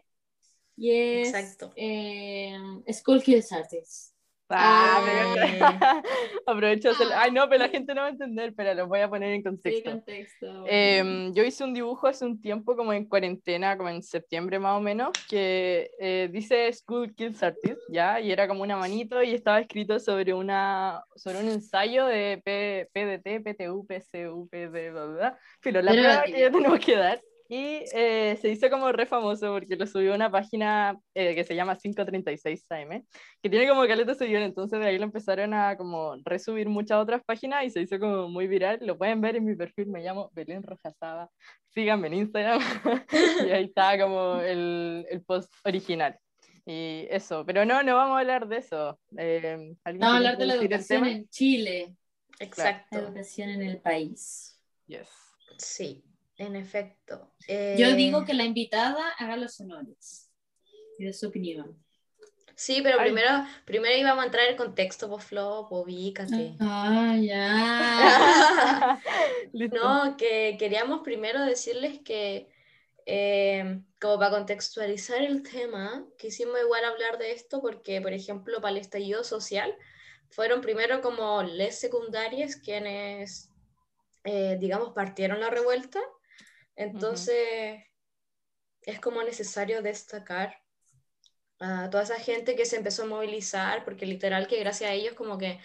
Y 0.76 0.92
es 0.92 1.28
Exacto. 1.28 1.72
eh, 1.76 2.56
School 2.92 3.22
Kills 3.22 3.50
Artists. 3.52 4.14
Ah, 4.50 5.00
de 5.04 5.10
hacer- 6.90 7.12
Ay, 7.14 7.30
no, 7.32 7.48
pero 7.48 7.64
la 7.64 7.68
gente 7.70 7.94
no 7.94 8.00
va 8.02 8.06
a 8.08 8.10
entender, 8.10 8.54
pero 8.56 8.74
lo 8.74 8.86
voy 8.88 9.00
a 9.00 9.08
poner 9.08 9.30
en 9.32 9.38
Sí, 9.40 9.44
contexto. 9.44 9.90
contexto. 9.90 10.64
Em, 10.66 11.32
yo 11.34 11.44
hice 11.44 11.64
un 11.64 11.72
dibujo 11.72 12.06
hace 12.08 12.24
un 12.24 12.40
tiempo, 12.40 12.76
como 12.76 12.92
en 12.92 13.06
cuarentena, 13.06 13.76
como 13.76 13.88
en 13.88 14.02
septiembre 14.02 14.58
más 14.58 14.76
o 14.76 14.80
menos, 14.80 15.16
que 15.26 15.90
eh, 15.98 16.28
dice 16.32 16.72
School 16.72 17.14
Kids 17.14 17.42
Artist, 17.42 17.80
¿ya? 17.88 18.20
Y 18.20 18.32
era 18.32 18.48
como 18.48 18.62
una 18.62 18.76
manito 18.76 19.22
y 19.22 19.34
estaba 19.34 19.60
escrito 19.60 19.98
sobre, 19.98 20.34
una, 20.34 21.02
sobre 21.16 21.38
un 21.38 21.48
ensayo 21.48 22.06
de 22.06 22.40
P- 22.44 22.88
PDT, 22.92 23.40
PTU, 23.40 23.86
PCU, 23.86 24.48
PD, 24.48 24.90
bla, 24.90 25.04
bla, 25.04 25.14
bla. 25.16 25.38
Pero 25.62 25.82
la 25.82 25.92
prueba 25.92 26.22
que 26.24 26.40
ya 26.40 26.50
tenemos 26.50 26.78
que 26.80 26.96
dar. 26.96 27.22
Y 27.50 27.82
eh, 27.94 28.36
se 28.42 28.50
hizo 28.50 28.68
como 28.68 28.92
re 28.92 29.06
famoso 29.06 29.54
porque 29.54 29.74
lo 29.74 29.86
subió 29.86 30.12
a 30.12 30.16
una 30.16 30.30
página 30.30 31.00
eh, 31.14 31.34
que 31.34 31.44
se 31.44 31.54
llama 31.54 31.76
536 31.76 32.66
AM, 32.70 33.06
que 33.42 33.48
tiene 33.48 33.66
como 33.66 33.86
caleta 33.86 34.12
de 34.12 34.18
seguidores, 34.18 34.48
entonces 34.48 34.78
de 34.78 34.86
ahí 34.86 34.98
lo 34.98 35.04
empezaron 35.04 35.54
a 35.54 35.74
como 35.78 36.16
resubir 36.24 36.68
muchas 36.68 36.98
otras 36.98 37.22
páginas 37.24 37.64
y 37.64 37.70
se 37.70 37.80
hizo 37.80 37.98
como 37.98 38.28
muy 38.28 38.46
viral. 38.48 38.78
Lo 38.82 38.98
pueden 38.98 39.22
ver 39.22 39.36
en 39.36 39.46
mi 39.46 39.56
perfil, 39.56 39.86
me 39.86 40.02
llamo 40.02 40.30
Belén 40.34 40.62
Rojasaba. 40.62 41.30
Síganme 41.70 42.08
en 42.08 42.14
Instagram. 42.14 42.60
y 43.46 43.50
ahí 43.50 43.64
está 43.64 43.98
como 43.98 44.40
el, 44.40 45.06
el 45.08 45.22
post 45.22 45.50
original. 45.64 46.18
Y 46.66 47.06
eso, 47.08 47.46
pero 47.46 47.64
no, 47.64 47.82
no 47.82 47.96
vamos 47.96 48.16
a 48.16 48.20
hablar 48.20 48.46
de 48.46 48.58
eso. 48.58 49.00
Eh, 49.16 49.74
¿alguien 49.84 50.00
Vamos 50.00 50.14
a 50.14 50.16
hablar 50.18 50.36
de 50.36 50.44
la 50.44 50.54
educación 50.54 51.06
en 51.06 51.26
Chile. 51.30 51.96
La 52.38 52.44
Exacto. 52.44 52.98
educación 52.98 53.48
en 53.48 53.62
el 53.62 53.80
país. 53.80 54.60
Yes. 54.86 55.08
Sí, 55.56 56.04
en 56.38 56.56
efecto. 56.56 57.32
Yo 57.48 57.54
Eh, 57.88 57.94
digo 57.94 58.24
que 58.24 58.34
la 58.34 58.44
invitada 58.44 59.10
haga 59.18 59.36
los 59.36 59.60
honores 59.60 60.30
y 60.98 61.04
de 61.04 61.12
su 61.12 61.28
opinión. 61.28 61.76
Sí, 62.56 62.80
pero 62.82 62.98
Ay. 62.98 63.06
primero, 63.06 63.30
primero 63.64 63.96
íbamos 63.96 64.22
a 64.22 64.26
entrar 64.26 64.48
en 64.48 64.56
contexto, 64.56 65.08
pues 65.08 65.24
Flo, 65.24 65.68
ubícate. 65.70 66.56
Ah, 66.60 67.16
ya. 67.20 69.00
No, 69.52 70.16
que 70.16 70.56
queríamos 70.58 71.00
primero 71.02 71.40
decirles 71.44 72.00
que, 72.04 72.48
eh, 73.06 73.80
como 74.00 74.18
para 74.18 74.30
contextualizar 74.32 75.22
el 75.22 75.42
tema, 75.42 76.04
quisimos 76.18 76.60
igual 76.60 76.84
hablar 76.84 77.18
de 77.18 77.32
esto 77.32 77.60
porque, 77.60 78.00
por 78.00 78.12
ejemplo, 78.12 78.60
para 78.60 78.72
el 78.72 78.78
estallido 78.78 79.24
social, 79.24 79.74
fueron 80.30 80.60
primero 80.60 81.00
como 81.00 81.42
les 81.42 81.78
secundarias 81.78 82.56
quienes, 82.56 83.50
eh, 84.24 84.56
digamos, 84.60 84.92
partieron 84.94 85.40
la 85.40 85.48
revuelta. 85.50 86.00
Entonces, 86.78 87.82
es 88.82 89.00
como 89.00 89.20
necesario 89.24 89.82
destacar 89.82 90.62
a 91.58 91.90
toda 91.90 92.04
esa 92.04 92.20
gente 92.20 92.54
que 92.54 92.66
se 92.66 92.76
empezó 92.76 93.02
a 93.02 93.06
movilizar, 93.06 93.84
porque 93.84 94.06
literal 94.06 94.46
que 94.46 94.60
gracias 94.60 94.88
a 94.88 94.94
ellos 94.94 95.14
como 95.14 95.38
que 95.38 95.60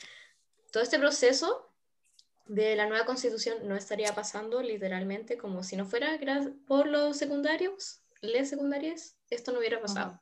todo 0.72 0.82
este 0.82 0.98
proceso 0.98 1.72
de 2.48 2.76
la 2.76 2.88
nueva 2.88 3.06
constitución 3.06 3.68
no 3.68 3.76
estaría 3.76 4.16
pasando 4.16 4.64
literalmente 4.64 5.38
como 5.38 5.62
si 5.62 5.76
no 5.76 5.86
fuera 5.86 6.20
por 6.66 6.88
los 6.88 7.16
secundarios, 7.16 8.02
les 8.22 8.50
secundarias, 8.50 9.16
esto 9.30 9.52
no 9.52 9.60
hubiera 9.60 9.80
pasado. 9.80 10.20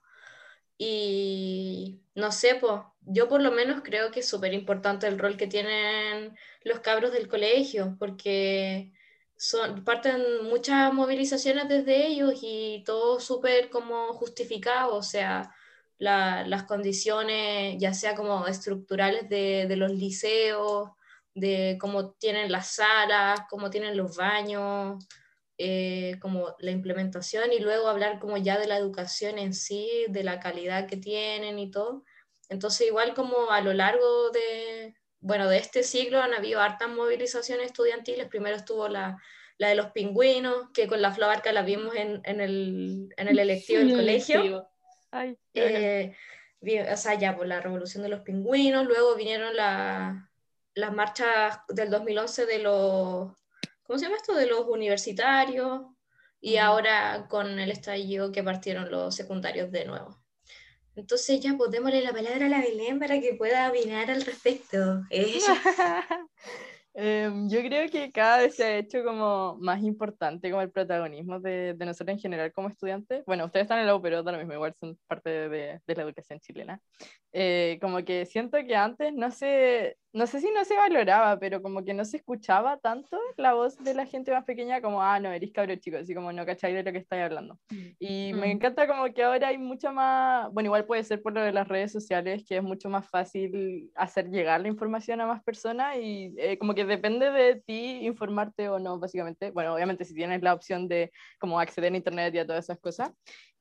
Y 0.77 2.01
no 2.15 2.33
sé, 2.33 2.55
pues, 2.55 2.81
yo 2.99 3.29
por 3.29 3.41
lo 3.41 3.51
menos 3.53 3.81
creo 3.81 4.11
que 4.11 4.19
es 4.19 4.27
súper 4.27 4.53
importante 4.53 5.07
el 5.07 5.19
rol 5.19 5.37
que 5.37 5.47
tienen 5.47 6.35
los 6.63 6.81
cabros 6.81 7.13
del 7.13 7.29
colegio, 7.29 7.95
porque 7.97 8.91
son, 9.41 9.83
parten 9.83 10.43
muchas 10.43 10.93
movilizaciones 10.93 11.67
desde 11.67 12.07
ellos 12.07 12.33
y 12.41 12.83
todo 12.85 13.19
súper 13.19 13.69
como 13.69 14.13
justificado, 14.13 14.95
o 14.95 15.03
sea, 15.03 15.51
la- 15.97 16.45
las 16.47 16.63
condiciones, 16.63 17.75
ya 17.79 17.93
sea 17.93 18.15
como 18.15 18.45
estructurales 18.47 19.29
de, 19.29 19.65
de 19.67 19.75
los 19.77 19.91
liceos, 19.91 20.89
de 21.33 21.77
cómo 21.79 22.11
tienen 22.13 22.51
las 22.51 22.67
salas, 22.75 23.41
cómo 23.49 23.69
tienen 23.69 23.97
los 23.97 24.15
baños, 24.17 25.03
eh, 25.57 26.17
como 26.21 26.55
la 26.59 26.71
implementación 26.71 27.53
y 27.53 27.59
luego 27.59 27.87
hablar 27.87 28.19
como 28.19 28.37
ya 28.37 28.57
de 28.59 28.67
la 28.67 28.77
educación 28.77 29.37
en 29.39 29.53
sí, 29.53 30.05
de 30.09 30.23
la 30.23 30.39
calidad 30.39 30.87
que 30.87 30.97
tienen 30.97 31.59
y 31.59 31.69
todo. 31.71 32.03
Entonces 32.49 32.87
igual 32.87 33.13
como 33.13 33.51
a 33.51 33.61
lo 33.61 33.73
largo 33.73 34.29
de, 34.31 34.95
bueno, 35.21 35.47
de 35.47 35.57
este 35.57 35.83
siglo 35.83 36.21
han 36.21 36.33
habido 36.33 36.59
hartas 36.59 36.89
movilizaciones 36.89 37.67
estudiantiles. 37.67 38.27
Primero 38.27 38.55
estuvo 38.57 38.87
la, 38.89 39.17
la 39.57 39.69
de 39.69 39.75
los 39.75 39.91
pingüinos, 39.91 40.69
que 40.73 40.87
con 40.87 41.01
la 41.01 41.11
Flobarca 41.13 41.53
la 41.53 41.61
vimos 41.61 41.95
en, 41.95 42.21
en, 42.25 42.41
el, 42.41 43.13
en 43.15 43.27
el 43.27 43.39
electivo 43.39 43.79
del 43.79 43.95
colegio. 43.95 44.35
Electivo. 44.41 44.67
Ay. 45.11 45.37
Eh, 45.53 46.15
o 46.91 46.97
sea, 46.97 47.13
ya 47.15 47.35
por 47.35 47.47
la 47.47 47.59
revolución 47.61 48.03
de 48.03 48.09
los 48.09 48.21
pingüinos, 48.21 48.85
luego 48.85 49.15
vinieron 49.15 49.55
la- 49.55 50.29
las 50.73 50.93
marchas 50.93 51.59
del 51.69 51.89
2011 51.89 52.45
de 52.45 52.59
los, 52.59 53.31
¿cómo 53.83 53.99
se 53.99 54.05
llama 54.05 54.17
esto? 54.17 54.33
De 54.33 54.45
los 54.47 54.61
universitarios, 54.67 55.81
y 56.39 56.57
ahora 56.57 57.27
con 57.29 57.59
el 57.59 57.71
estallido 57.71 58.31
que 58.31 58.41
partieron 58.43 58.89
los 58.89 59.13
secundarios 59.15 59.71
de 59.71 59.85
nuevo. 59.85 60.20
Entonces 60.95 61.39
ya, 61.39 61.55
pues 61.57 61.71
démosle 61.71 62.01
la 62.01 62.11
palabra 62.11 62.45
a 62.45 62.49
la 62.49 62.61
Belén 62.61 62.99
para 62.99 63.19
que 63.19 63.33
pueda 63.33 63.69
opinar 63.69 64.11
al 64.11 64.21
respecto. 64.23 65.03
Eh, 65.09 65.39
Em, 66.93 67.47
yo 67.47 67.61
creo 67.61 67.89
que 67.89 68.11
cada 68.11 68.39
vez 68.39 68.55
se 68.55 68.65
ha 68.65 68.77
hecho 68.77 69.03
como 69.05 69.57
más 69.61 69.81
importante 69.81 70.49
como 70.49 70.61
el 70.61 70.71
protagonismo 70.71 71.39
de, 71.39 71.73
de 71.73 71.85
nosotros 71.85 72.15
en 72.15 72.19
general 72.19 72.51
como 72.51 72.67
estudiantes. 72.67 73.23
Bueno, 73.25 73.45
ustedes 73.45 73.63
están 73.63 73.79
en 73.79 73.85
la 73.85 73.95
U, 73.95 74.01
pero 74.01 74.17
ahora 74.17 74.37
mismo 74.37 74.53
igual 74.53 74.75
son 74.77 74.99
parte 75.07 75.29
de, 75.29 75.79
de 75.85 75.95
la 75.95 76.03
educación 76.03 76.39
chilena. 76.41 76.81
Eh, 77.33 77.77
como 77.79 78.03
que 78.03 78.25
siento 78.25 78.57
que 78.67 78.75
antes 78.75 79.13
no 79.13 79.31
sé, 79.31 79.97
no 80.11 80.27
sé 80.27 80.41
si 80.41 80.51
no 80.51 80.65
se 80.65 80.75
valoraba, 80.75 81.39
pero 81.39 81.61
como 81.61 81.83
que 81.85 81.93
no 81.93 82.03
se 82.03 82.17
escuchaba 82.17 82.77
tanto 82.77 83.17
la 83.37 83.53
voz 83.53 83.77
de 83.77 83.93
la 83.93 84.05
gente 84.05 84.31
más 84.31 84.43
pequeña 84.43 84.81
como, 84.81 85.01
ah, 85.01 85.17
no, 85.19 85.31
eres 85.31 85.53
cabro 85.53 85.73
chico, 85.77 85.97
así 85.97 86.13
como 86.13 86.33
no 86.33 86.45
cacháis 86.45 86.75
de 86.75 86.83
lo 86.83 86.91
que 86.91 86.97
estáis 86.97 87.23
hablando. 87.23 87.57
Mm. 87.69 87.87
Y 87.99 88.33
me 88.33 88.47
mm. 88.47 88.51
encanta 88.51 88.85
como 88.85 89.05
que 89.13 89.23
ahora 89.23 89.47
hay 89.47 89.57
mucha 89.57 89.91
más, 89.91 90.51
bueno, 90.51 90.67
igual 90.67 90.85
puede 90.85 91.05
ser 91.05 91.21
por 91.21 91.33
lo 91.33 91.41
de 91.41 91.53
las 91.53 91.67
redes 91.69 91.93
sociales, 91.93 92.43
que 92.45 92.57
es 92.57 92.63
mucho 92.63 92.89
más 92.89 93.09
fácil 93.09 93.89
hacer 93.95 94.29
llegar 94.29 94.59
la 94.59 94.67
información 94.67 95.21
a 95.21 95.27
más 95.27 95.41
personas 95.41 95.95
y 95.97 96.33
eh, 96.37 96.57
como 96.57 96.75
que 96.75 96.83
depende 96.83 97.31
de 97.31 97.61
ti 97.65 98.05
informarte 98.05 98.67
o 98.67 98.77
no, 98.77 98.99
básicamente. 98.99 99.51
Bueno, 99.51 99.73
obviamente 99.73 100.03
si 100.03 100.13
tienes 100.13 100.41
la 100.41 100.53
opción 100.53 100.89
de 100.89 101.11
como 101.39 101.59
acceder 101.61 101.93
a 101.93 101.97
internet 101.97 102.35
y 102.35 102.39
a 102.39 102.45
todas 102.45 102.65
esas 102.65 102.79
cosas. 102.79 103.11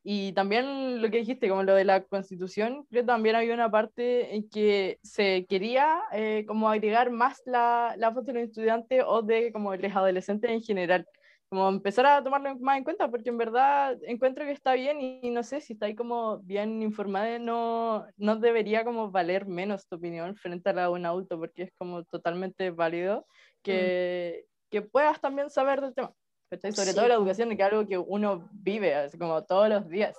Y 0.02 0.32
también 0.32 1.02
lo 1.02 1.10
que 1.10 1.18
dijiste, 1.18 1.48
como 1.48 1.62
lo 1.62 1.74
de 1.74 1.84
la 1.84 2.02
constitución, 2.02 2.86
creo 2.88 3.02
que 3.02 3.06
también 3.06 3.36
había 3.36 3.52
una 3.52 3.70
parte 3.70 4.34
en 4.34 4.48
que 4.48 4.98
se 5.02 5.44
quería 5.46 6.00
eh, 6.12 6.44
como 6.46 6.70
agregar 6.70 7.10
más 7.10 7.42
la, 7.44 7.94
la 7.98 8.08
voz 8.10 8.24
de 8.24 8.32
los 8.32 8.42
estudiantes 8.44 9.02
o 9.06 9.20
de 9.22 9.52
como 9.52 9.74
los 9.74 9.96
adolescentes 9.96 10.50
en 10.50 10.62
general, 10.62 11.06
como 11.50 11.68
empezar 11.68 12.06
a 12.06 12.22
tomarlo 12.24 12.56
más 12.60 12.78
en 12.78 12.84
cuenta, 12.84 13.10
porque 13.10 13.28
en 13.28 13.36
verdad 13.36 13.98
encuentro 14.04 14.44
que 14.46 14.52
está 14.52 14.72
bien 14.72 15.00
y, 15.02 15.30
no 15.30 15.42
sé 15.42 15.60
si 15.60 15.74
está 15.74 15.86
ahí 15.86 15.94
como 15.94 16.38
bien 16.38 16.80
informada, 16.80 17.38
no, 17.38 18.06
no 18.16 18.36
debería 18.36 18.84
como 18.84 19.10
valer 19.10 19.46
menos 19.46 19.86
tu 19.86 19.96
opinión 19.96 20.34
frente 20.36 20.70
a 20.70 20.72
la 20.72 20.82
de 20.82 20.88
un 20.88 21.04
adulto, 21.04 21.38
porque 21.38 21.64
es 21.64 21.72
como 21.76 22.04
totalmente 22.04 22.70
válido 22.70 23.26
que, 23.62 24.46
mm. 24.46 24.70
que 24.70 24.82
puedas 24.82 25.20
también 25.20 25.50
saber 25.50 25.82
del 25.82 25.94
tema. 25.94 26.14
Sobre 26.50 26.94
todo 26.94 27.06
la 27.06 27.14
educación, 27.14 27.48
que 27.50 27.62
es 27.62 27.68
algo 27.68 27.86
que 27.86 27.96
uno 27.96 28.48
vive, 28.52 28.94
así 28.94 29.16
como 29.16 29.44
todos 29.44 29.68
los 29.68 29.88
días. 29.88 30.16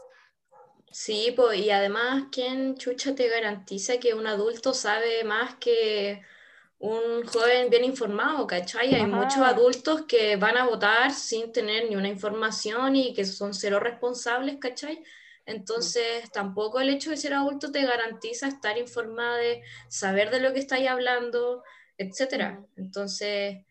Sí, 0.91 1.33
pues, 1.35 1.59
y 1.59 1.71
además, 1.71 2.25
¿quién 2.31 2.75
chucha 2.75 3.15
te 3.15 3.29
garantiza 3.29 3.97
que 3.97 4.13
un 4.13 4.27
adulto 4.27 4.73
sabe 4.73 5.23
más 5.23 5.55
que 5.55 6.21
un 6.79 7.25
joven 7.25 7.69
bien 7.69 7.85
informado, 7.85 8.47
¿cachai? 8.47 8.93
Hay 8.95 9.05
muchos 9.05 9.37
adultos 9.37 10.03
que 10.07 10.35
van 10.35 10.57
a 10.57 10.65
votar 10.65 11.11
sin 11.11 11.51
tener 11.51 11.89
ni 11.89 11.95
una 11.95 12.07
información 12.07 12.95
y 12.95 13.13
que 13.13 13.23
son 13.23 13.53
cero 13.53 13.79
responsables, 13.79 14.57
¿cachai? 14.57 15.03
Entonces, 15.45 16.29
tampoco 16.31 16.79
el 16.79 16.89
hecho 16.89 17.11
de 17.11 17.17
ser 17.17 17.33
adulto 17.33 17.71
te 17.71 17.85
garantiza 17.85 18.47
estar 18.47 18.77
informado, 18.77 19.37
de 19.37 19.63
saber 19.89 20.31
de 20.31 20.39
lo 20.39 20.53
que 20.53 20.59
estáis 20.59 20.87
hablando, 20.87 21.63
etcétera. 21.97 22.65
Entonces, 22.75 23.63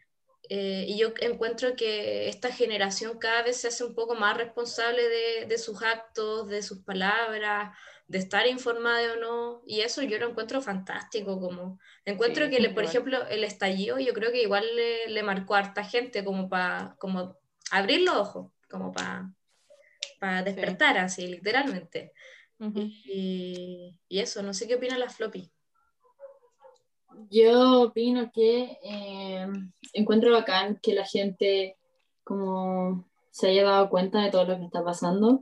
eh, 0.52 0.84
y 0.88 0.98
yo 0.98 1.12
encuentro 1.20 1.76
que 1.76 2.28
esta 2.28 2.52
generación 2.52 3.18
cada 3.18 3.42
vez 3.42 3.56
se 3.56 3.68
hace 3.68 3.84
un 3.84 3.94
poco 3.94 4.16
más 4.16 4.36
responsable 4.36 5.08
de, 5.08 5.46
de, 5.46 5.58
sus 5.58 5.80
actos, 5.82 6.48
de 6.48 6.62
sus 6.62 6.80
palabras, 6.80 7.74
de 8.08 8.18
estar 8.18 8.46
informada 8.48 9.12
o 9.12 9.16
no. 9.16 9.62
Y 9.64 9.80
eso 9.80 10.02
yo 10.02 10.18
lo 10.18 10.28
encuentro 10.28 10.60
fantástico. 10.60 11.40
Como, 11.40 11.78
encuentro 12.04 12.50
que, 12.50 12.68
por 12.70 12.82
ejemplo, 12.82 13.26
el 13.28 13.44
estallido 13.44 13.98
yo 14.00 14.12
creo 14.12 14.32
que 14.32 14.42
igual 14.42 14.64
le, 14.74 15.08
le 15.08 15.22
marcó 15.22 15.54
a 15.54 15.60
harta 15.60 15.84
gente 15.84 16.24
como 16.24 16.48
para 16.48 16.96
como 16.98 17.38
abrir 17.70 18.00
los 18.00 18.16
ojos, 18.16 18.52
como 18.68 18.92
para 18.92 19.32
para 20.20 20.42
despertar 20.42 20.98
así, 20.98 21.26
literalmente. 21.26 22.12
y, 22.58 23.96
y, 24.08 24.18
eso, 24.18 24.42
no 24.42 24.52
sé 24.52 24.68
qué 24.68 24.74
opina 24.74 24.98
la 24.98 25.08
floppy. 25.08 25.50
Yo 27.28 27.82
opino 27.82 28.30
que 28.32 28.78
eh, 28.82 29.46
encuentro 29.92 30.32
bacán 30.32 30.78
que 30.82 30.94
la 30.94 31.04
gente 31.04 31.76
como 32.24 33.04
se 33.30 33.48
haya 33.48 33.64
dado 33.64 33.90
cuenta 33.90 34.22
de 34.22 34.30
todo 34.30 34.44
lo 34.44 34.56
que 34.56 34.64
está 34.64 34.84
pasando, 34.84 35.40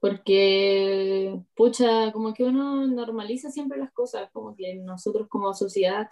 porque, 0.00 1.40
pucha, 1.54 2.12
como 2.12 2.32
que 2.32 2.44
uno 2.44 2.86
normaliza 2.86 3.50
siempre 3.50 3.78
las 3.78 3.92
cosas, 3.92 4.30
como 4.32 4.54
que 4.54 4.76
nosotros 4.76 5.28
como 5.28 5.52
sociedad 5.54 6.08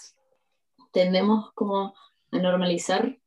tendemos 0.92 1.52
como 1.52 1.94
a 2.30 2.38
normalizar 2.38 3.18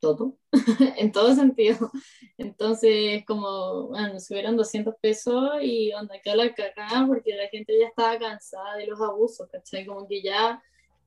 todo, 0.00 0.36
en 0.96 1.12
todo 1.12 1.34
sentido. 1.34 1.90
Entonces, 2.36 3.24
como, 3.26 3.88
bueno, 3.88 4.18
subieron 4.20 4.56
200 4.56 4.94
pesos 5.00 5.50
y 5.62 5.92
onda, 5.92 6.16
acá 6.16 6.34
la 6.34 6.54
cagada 6.54 7.06
porque 7.06 7.34
la 7.34 7.48
gente 7.48 7.78
ya 7.78 7.88
estaba 7.88 8.18
cansada 8.18 8.76
de 8.76 8.86
los 8.86 9.00
abusos, 9.00 9.48
¿cachai? 9.50 9.86
Como 9.86 10.06
que 10.06 10.22
ya, 10.22 10.62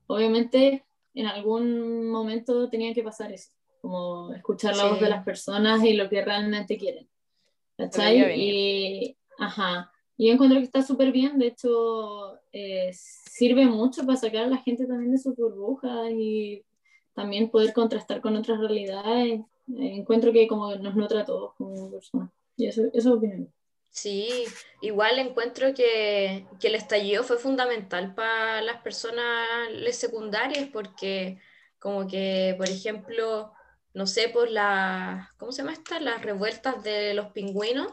obviamente, 0.06 0.84
en 1.14 1.26
algún 1.26 2.08
momento 2.08 2.68
tenía 2.68 2.94
que 2.94 3.02
pasar 3.02 3.32
eso, 3.32 3.50
como 3.80 4.32
escuchar 4.34 4.76
la 4.76 4.88
voz 4.88 5.00
de 5.00 5.08
las 5.08 5.24
personas 5.24 5.82
y 5.84 5.94
lo 5.94 6.08
que 6.08 6.24
realmente 6.24 6.76
quieren, 6.76 7.08
¿cachai? 7.76 8.40
Y, 8.40 9.16
ajá, 9.38 9.92
y 10.16 10.26
yo 10.26 10.34
encuentro 10.34 10.58
que 10.58 10.64
está 10.64 10.82
súper 10.82 11.12
bien, 11.12 11.38
de 11.38 11.48
hecho, 11.48 12.38
eh, 12.52 12.90
sirve 12.92 13.66
mucho 13.66 14.04
para 14.04 14.16
sacar 14.16 14.44
a 14.44 14.48
la 14.48 14.58
gente 14.58 14.86
también 14.86 15.12
de 15.12 15.18
su 15.18 15.34
burbuja 15.34 16.10
y 16.10 16.64
también 17.14 17.50
poder 17.50 17.72
contrastar 17.72 18.20
con 18.20 18.36
otras 18.36 18.58
realidades. 18.58 19.40
Eh, 19.40 19.96
encuentro 19.96 20.32
que 20.32 20.48
como 20.48 20.74
nos 20.76 20.94
nutre 20.96 21.20
a 21.20 21.24
todos 21.24 21.54
como 21.54 21.90
personas. 21.90 22.30
Y 22.56 22.66
eso, 22.66 22.82
eso 22.92 22.98
es 22.98 23.06
opinión. 23.06 23.52
Sí, 23.90 24.44
igual 24.80 25.18
encuentro 25.18 25.74
que, 25.74 26.46
que, 26.58 26.68
el 26.68 26.74
estallido 26.74 27.24
fue 27.24 27.36
fundamental 27.36 28.14
para 28.14 28.62
las 28.62 28.80
personas 28.80 29.46
secundarias 29.92 30.66
porque 30.72 31.38
como 31.78 32.06
que, 32.06 32.54
por 32.56 32.70
ejemplo, 32.70 33.52
no 33.92 34.06
sé, 34.06 34.28
por 34.28 34.50
la, 34.50 35.30
¿cómo 35.36 35.52
se 35.52 35.58
llama 35.58 35.74
esta? 35.74 36.00
Las 36.00 36.22
revueltas 36.22 36.82
de 36.82 37.12
los 37.12 37.32
pingüinos, 37.32 37.92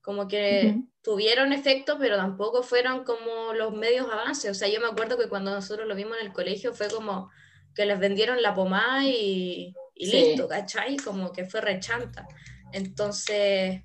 como 0.00 0.28
que 0.28 0.76
tuvieron 1.02 1.52
efecto, 1.52 1.96
pero 1.98 2.16
tampoco 2.16 2.62
fueron 2.62 3.04
como 3.04 3.52
los 3.54 3.72
medios 3.72 4.06
avances. 4.10 4.50
O 4.50 4.54
sea, 4.54 4.68
yo 4.68 4.80
me 4.80 4.86
acuerdo 4.86 5.18
que 5.18 5.28
cuando 5.28 5.50
nosotros 5.50 5.88
lo 5.88 5.94
vimos 5.94 6.16
en 6.20 6.26
el 6.26 6.32
colegio 6.32 6.72
fue 6.72 6.88
como, 6.88 7.30
que 7.74 7.86
les 7.86 7.98
vendieron 7.98 8.42
la 8.42 8.54
pomada 8.54 9.04
y, 9.04 9.74
y 9.94 10.06
listo, 10.06 10.48
¿cachai? 10.48 10.96
Como 10.96 11.32
que 11.32 11.44
fue 11.44 11.60
rechanta. 11.60 12.26
Entonces, 12.72 13.82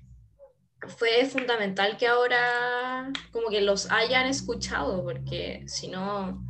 fue 0.86 1.24
fundamental 1.26 1.96
que 1.96 2.06
ahora 2.06 3.12
como 3.32 3.48
que 3.48 3.60
los 3.60 3.90
hayan 3.90 4.26
escuchado, 4.26 5.02
porque 5.02 5.64
si 5.66 5.88
no, 5.88 6.42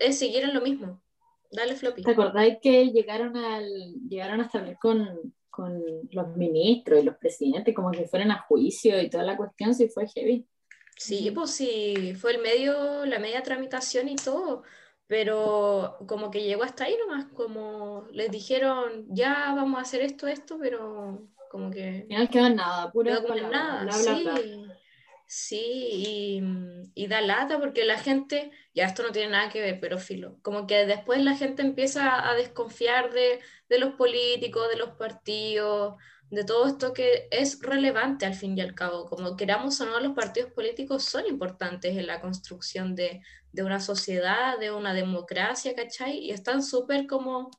es 0.00 0.18
seguir 0.18 0.44
en 0.44 0.54
lo 0.54 0.60
mismo. 0.60 1.02
Dale, 1.50 1.76
Floppy. 1.76 2.02
¿Te 2.02 2.10
acordáis 2.10 2.58
que 2.60 2.90
llegaron, 2.90 3.36
al, 3.36 3.68
llegaron 4.08 4.40
hasta 4.40 4.58
hablar 4.58 4.78
con, 4.80 5.34
con 5.48 5.82
los 6.10 6.36
ministros 6.36 7.00
y 7.00 7.04
los 7.04 7.16
presidentes, 7.16 7.74
como 7.74 7.90
que 7.92 8.08
fueron 8.08 8.30
a 8.30 8.42
juicio 8.42 9.00
y 9.00 9.08
toda 9.08 9.24
la 9.24 9.36
cuestión, 9.36 9.74
si 9.74 9.88
fue 9.88 10.08
heavy? 10.08 10.46
Sí, 10.96 11.30
pues 11.30 11.50
sí, 11.50 12.14
fue 12.18 12.32
el 12.32 12.42
medio, 12.42 13.04
la 13.04 13.18
media 13.18 13.42
tramitación 13.42 14.08
y 14.08 14.16
todo 14.16 14.62
pero 15.06 15.98
como 16.06 16.30
que 16.30 16.42
llegó 16.42 16.64
hasta 16.64 16.84
ahí 16.84 16.96
nomás, 16.98 17.26
como 17.26 18.06
les 18.10 18.30
dijeron, 18.30 19.06
ya 19.08 19.52
vamos 19.54 19.78
a 19.78 19.82
hacer 19.82 20.02
esto, 20.02 20.26
esto, 20.26 20.58
pero 20.60 21.28
como 21.50 21.70
que... 21.70 22.06
no 22.08 22.28
quedó 22.28 22.50
nada, 22.50 22.90
pura 22.90 23.20
nada, 23.50 23.92
sí, 23.92 24.26
sí, 25.26 26.40
y, 26.94 27.06
da 27.06 27.20
lata 27.20 27.60
porque 27.60 27.84
la 27.84 27.98
gente, 27.98 28.50
ya 28.74 28.86
esto 28.86 29.04
no 29.04 29.12
tiene 29.12 29.30
nada 29.30 29.48
que 29.48 29.60
ver, 29.60 29.78
pero 29.80 29.98
filo, 29.98 30.38
como 30.42 30.66
que 30.66 30.86
después 30.86 31.22
la 31.22 31.36
gente 31.36 31.62
empieza 31.62 32.28
a 32.28 32.34
desconfiar 32.34 33.12
de, 33.12 33.40
de 33.68 33.78
los 33.78 33.94
políticos, 33.94 34.68
de 34.68 34.76
los 34.76 34.90
partidos, 34.90 35.94
de 36.30 36.44
todo 36.44 36.66
esto 36.66 36.92
que 36.92 37.28
es 37.30 37.60
relevante 37.60 38.26
al 38.26 38.34
fin 38.34 38.56
y 38.58 38.60
al 38.60 38.74
cabo, 38.74 39.06
como 39.06 39.36
queramos 39.36 39.80
o 39.80 39.86
no, 39.86 40.00
los 40.00 40.14
partidos 40.14 40.52
políticos 40.52 41.04
son 41.04 41.26
importantes 41.26 41.96
en 41.96 42.06
la 42.06 42.20
construcción 42.20 42.94
de, 42.94 43.22
de 43.52 43.62
una 43.62 43.80
sociedad, 43.80 44.58
de 44.58 44.72
una 44.72 44.92
democracia, 44.92 45.74
¿cachai? 45.74 46.18
Y 46.18 46.32
están 46.32 46.62
súper 46.62 47.06
como, 47.06 47.50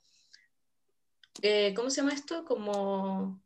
eh, 1.42 1.74
¿cómo 1.76 1.90
se 1.90 2.02
llama 2.02 2.14
esto? 2.14 2.44
Como 2.44 3.42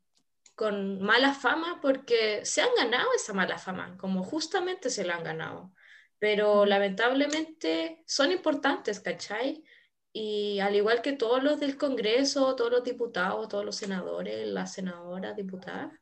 con 0.56 1.02
mala 1.02 1.34
fama 1.34 1.80
porque 1.82 2.46
se 2.46 2.62
han 2.62 2.70
ganado 2.76 3.08
esa 3.16 3.34
mala 3.34 3.58
fama, 3.58 3.98
como 3.98 4.24
justamente 4.24 4.90
se 4.90 5.04
la 5.04 5.16
han 5.16 5.24
ganado. 5.24 5.72
Pero 6.20 6.66
lamentablemente 6.66 8.04
son 8.06 8.32
importantes, 8.32 9.00
¿cachai? 9.00 9.64
Y 10.14 10.60
al 10.60 10.76
igual 10.76 11.02
que 11.02 11.14
todos 11.14 11.42
los 11.44 11.60
del 11.60 11.78
Congreso, 11.78 12.56
todos 12.56 12.72
los 12.72 12.84
diputados, 12.84 13.48
todos 13.48 13.64
los 13.66 13.78
senadores, 13.78 14.48
las 14.48 14.74
senadoras, 14.74 15.36
diputadas, 15.36 15.94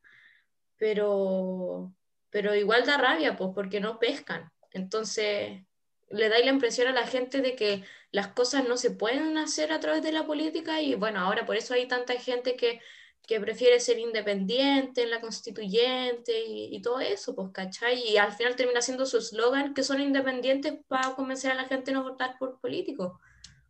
pero, 0.78 1.94
pero 2.30 2.56
igual 2.56 2.86
da 2.86 2.98
rabia, 2.98 3.36
pues, 3.38 3.52
porque 3.54 3.80
no 3.80 4.00
pescan. 4.00 4.52
Entonces, 4.72 5.64
le 6.10 6.30
dais 6.30 6.46
la 6.46 6.52
impresión 6.52 6.88
a 6.88 6.94
la 6.94 7.08
gente 7.08 7.42
de 7.42 7.56
que 7.56 7.84
las 8.12 8.30
cosas 8.30 8.68
no 8.68 8.78
se 8.78 8.92
pueden 8.92 9.38
hacer 9.38 9.72
a 9.72 9.80
través 9.80 10.02
de 10.04 10.12
la 10.12 10.26
política 10.26 10.82
y 10.82 10.96
bueno, 10.96 11.20
ahora 11.20 11.46
por 11.46 11.56
eso 11.56 11.74
hay 11.74 11.88
tanta 11.88 12.14
gente 12.16 12.56
que, 12.56 12.82
que 13.28 13.40
prefiere 13.40 13.80
ser 13.80 14.00
independiente 14.00 15.04
en 15.04 15.12
la 15.12 15.22
constituyente 15.22 16.44
y, 16.46 16.76
y, 16.76 16.82
todo 16.82 17.00
eso, 17.00 17.36
pues, 17.36 17.50
¿cachai? 17.54 18.02
Y 18.10 18.18
al 18.18 18.34
final 18.34 18.56
termina 18.56 18.82
siendo 18.82 19.06
su 19.06 19.18
eslogan 19.20 19.74
que 19.74 19.84
son 19.84 20.02
independientes 20.02 20.74
para 20.88 21.14
convencer 21.16 21.52
a 21.52 21.56
la 21.56 21.66
gente 21.66 21.92
de 21.92 21.96
no 21.98 22.04
votar 22.04 22.38
por 22.40 22.60
políticos, 22.60 23.14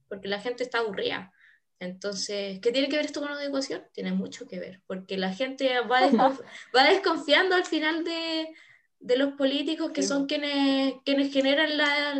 porque 0.09 0.27
la 0.27 0.41
gente 0.41 0.63
está 0.63 0.79
aburrida. 0.79 1.31
Entonces, 1.79 2.59
¿qué 2.59 2.71
tiene 2.73 2.89
que 2.89 2.97
ver 2.97 3.05
esto 3.05 3.21
con 3.21 3.33
la 3.33 3.41
educación? 3.41 3.83
Tiene 3.93 4.11
mucho 4.11 4.47
que 4.47 4.59
ver, 4.59 4.81
porque 4.85 5.17
la 5.17 5.33
gente 5.33 5.79
va, 5.81 6.01
va 6.75 6.83
desconfiando 6.83 7.55
al 7.55 7.65
final 7.65 8.03
de, 8.03 8.53
de 8.99 9.15
los 9.15 9.33
políticos 9.33 9.91
que 9.91 10.03
son 10.03 10.25
quienes, 10.25 10.95
quienes 11.05 11.31
generan 11.31 11.77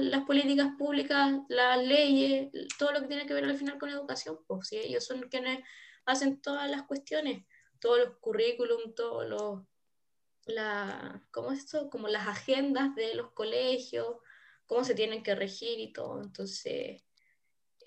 las 0.09 0.23
políticas 0.23 0.69
públicas, 0.77 1.33
las 1.49 1.77
leyes, 1.83 2.49
todo 2.77 2.93
lo 2.93 3.01
que 3.01 3.07
tiene 3.07 3.25
que 3.25 3.33
ver 3.33 3.43
al 3.43 3.57
final 3.57 3.77
con 3.77 3.89
educación, 3.89 4.39
pues 4.47 4.69
sí, 4.69 4.77
ellos 4.77 5.05
son 5.05 5.23
quienes 5.23 5.59
hacen 6.05 6.41
todas 6.41 6.69
las 6.71 6.83
cuestiones, 6.83 7.45
todos 7.79 7.99
los 7.99 8.17
currículum, 8.19 8.93
todos 8.95 9.27
los, 9.27 9.61
la, 10.45 11.21
¿cómo 11.31 11.51
es 11.51 11.59
esto? 11.59 11.89
Como 11.89 12.07
las 12.07 12.27
agendas 12.27 12.95
de 12.95 13.13
los 13.13 13.31
colegios, 13.31 14.15
cómo 14.65 14.85
se 14.85 14.95
tienen 14.95 15.21
que 15.21 15.35
regir 15.35 15.79
y 15.79 15.91
todo, 15.91 16.21
entonces 16.21 17.03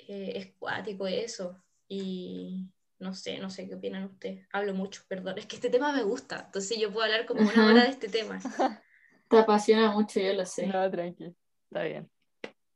eh, 0.08 0.32
es 0.36 0.54
cuático 0.58 1.06
eso, 1.06 1.62
y 1.88 2.70
no 2.98 3.14
sé, 3.14 3.38
no 3.38 3.50
sé 3.50 3.68
qué 3.68 3.74
opinan 3.74 4.04
ustedes. 4.04 4.46
Hablo 4.52 4.74
mucho, 4.74 5.02
perdón. 5.08 5.38
Es 5.38 5.46
que 5.46 5.56
este 5.56 5.70
tema 5.70 5.92
me 5.92 6.02
gusta, 6.02 6.44
entonces 6.46 6.78
yo 6.78 6.92
puedo 6.92 7.04
hablar 7.04 7.26
como 7.26 7.42
una 7.42 7.66
hora 7.66 7.84
de 7.84 7.90
este 7.90 8.08
tema. 8.08 8.38
Te 9.28 9.38
apasiona 9.38 9.90
mucho, 9.90 10.20
yo 10.20 10.32
lo 10.34 10.46
sé. 10.46 10.66
No, 10.66 10.90
tranqui, 10.90 11.34
está 11.64 11.82
bien. 11.84 12.10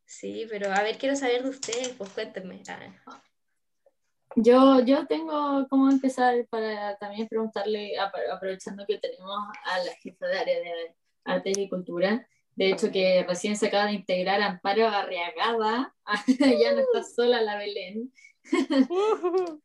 Sí, 0.04 0.46
pero 0.48 0.72
a 0.72 0.82
ver, 0.82 0.98
quiero 0.98 1.16
saber 1.16 1.42
de 1.42 1.50
ustedes, 1.50 1.88
pues 1.90 2.10
cuéntenme. 2.10 2.62
Yo, 4.36 4.80
yo 4.80 5.06
tengo 5.06 5.66
cómo 5.68 5.90
empezar 5.90 6.46
para 6.48 6.96
también 6.98 7.28
preguntarle, 7.28 7.98
aprovechando 7.98 8.84
que 8.86 8.98
tenemos 8.98 9.36
a 9.64 9.78
la 9.78 9.92
jefa 10.02 10.26
de 10.26 10.38
área 10.38 10.60
de 10.60 10.94
arte 11.24 11.52
y 11.56 11.68
cultura, 11.68 12.26
de 12.56 12.70
hecho 12.70 12.90
que 12.90 13.24
recién 13.28 13.56
se 13.56 13.68
acaba 13.68 13.86
de 13.86 13.92
integrar 13.92 14.40
Amparo 14.42 14.88
Arriagada, 14.88 15.94
ya 16.26 16.72
no 16.72 16.80
está 16.80 17.02
sola 17.04 17.40
la 17.42 17.56
Belén. 17.56 18.12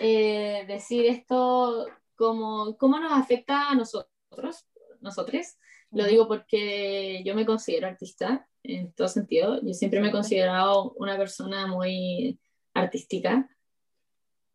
Eh, 0.00 0.64
decir 0.66 1.04
esto, 1.04 1.86
como, 2.16 2.78
¿cómo 2.78 2.98
nos 2.98 3.12
afecta 3.12 3.68
a 3.68 3.74
nosotros, 3.74 4.64
nosotros? 5.00 5.58
Lo 5.90 6.06
digo 6.06 6.26
porque 6.26 7.22
yo 7.24 7.34
me 7.34 7.44
considero 7.44 7.88
artista 7.88 8.48
en 8.62 8.92
todo 8.92 9.08
sentido. 9.08 9.60
Yo 9.62 9.74
siempre 9.74 10.00
me 10.00 10.08
he 10.08 10.12
considerado 10.12 10.92
una 10.92 11.18
persona 11.18 11.66
muy 11.66 12.38
artística. 12.72 13.50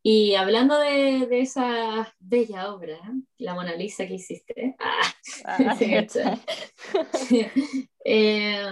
Y 0.06 0.36
hablando 0.36 0.78
de, 0.80 1.28
de 1.28 1.40
esa 1.40 2.14
bella 2.20 2.74
obra, 2.74 3.00
la 3.38 3.54
Mona 3.54 3.74
Lisa 3.74 4.06
que 4.06 4.16
hiciste, 4.16 4.76
ah, 4.78 5.14
ah 5.46 5.78
eh, 8.04 8.66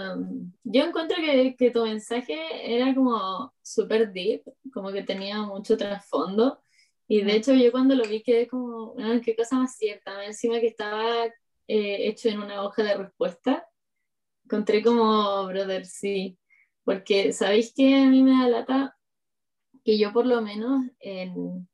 yo 0.64 0.84
encuentro 0.84 1.16
que, 1.16 1.56
que, 1.56 1.70
tu 1.70 1.84
mensaje 1.84 2.36
era 2.76 2.94
como 2.94 3.54
súper 3.62 4.12
deep, 4.12 4.42
como 4.74 4.92
que 4.92 5.04
tenía 5.04 5.40
mucho 5.40 5.78
trasfondo. 5.78 6.62
Y 7.08 7.22
de 7.22 7.36
hecho 7.36 7.54
yo 7.54 7.72
cuando 7.72 7.94
lo 7.94 8.04
vi 8.04 8.22
quedé 8.22 8.46
como, 8.46 8.94
qué 9.24 9.34
cosa 9.34 9.56
más 9.56 9.74
cierta, 9.76 10.26
encima 10.26 10.60
que 10.60 10.66
estaba 10.66 11.24
eh, 11.66 12.08
hecho 12.08 12.28
en 12.28 12.40
una 12.42 12.62
hoja 12.62 12.82
de 12.82 12.94
respuesta. 12.94 13.66
Encontré 14.44 14.82
como, 14.82 15.46
brother, 15.46 15.86
sí, 15.86 16.38
porque 16.84 17.32
sabéis 17.32 17.72
que 17.74 17.94
a 17.96 18.04
mí 18.04 18.22
me 18.22 18.32
da 18.32 18.48
lata 18.50 18.96
que 19.84 19.98
yo 19.98 20.12
por 20.12 20.26
lo 20.26 20.40
menos 20.42 20.84
en, 21.00 21.68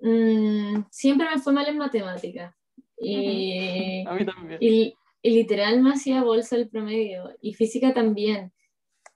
mm, 0.00 0.84
siempre 0.90 1.28
me 1.30 1.40
fue 1.40 1.52
mal 1.52 1.68
en 1.68 1.78
matemáticas. 1.78 2.54
Y, 2.98 4.06
a 4.06 4.14
mí 4.14 4.24
también. 4.24 4.58
Y, 4.60 4.94
literal 5.24 5.80
me 5.82 5.92
hacía 5.92 6.22
bolsa 6.24 6.56
el 6.56 6.68
promedio 6.68 7.30
y 7.40 7.54
física 7.54 7.94
también. 7.94 8.52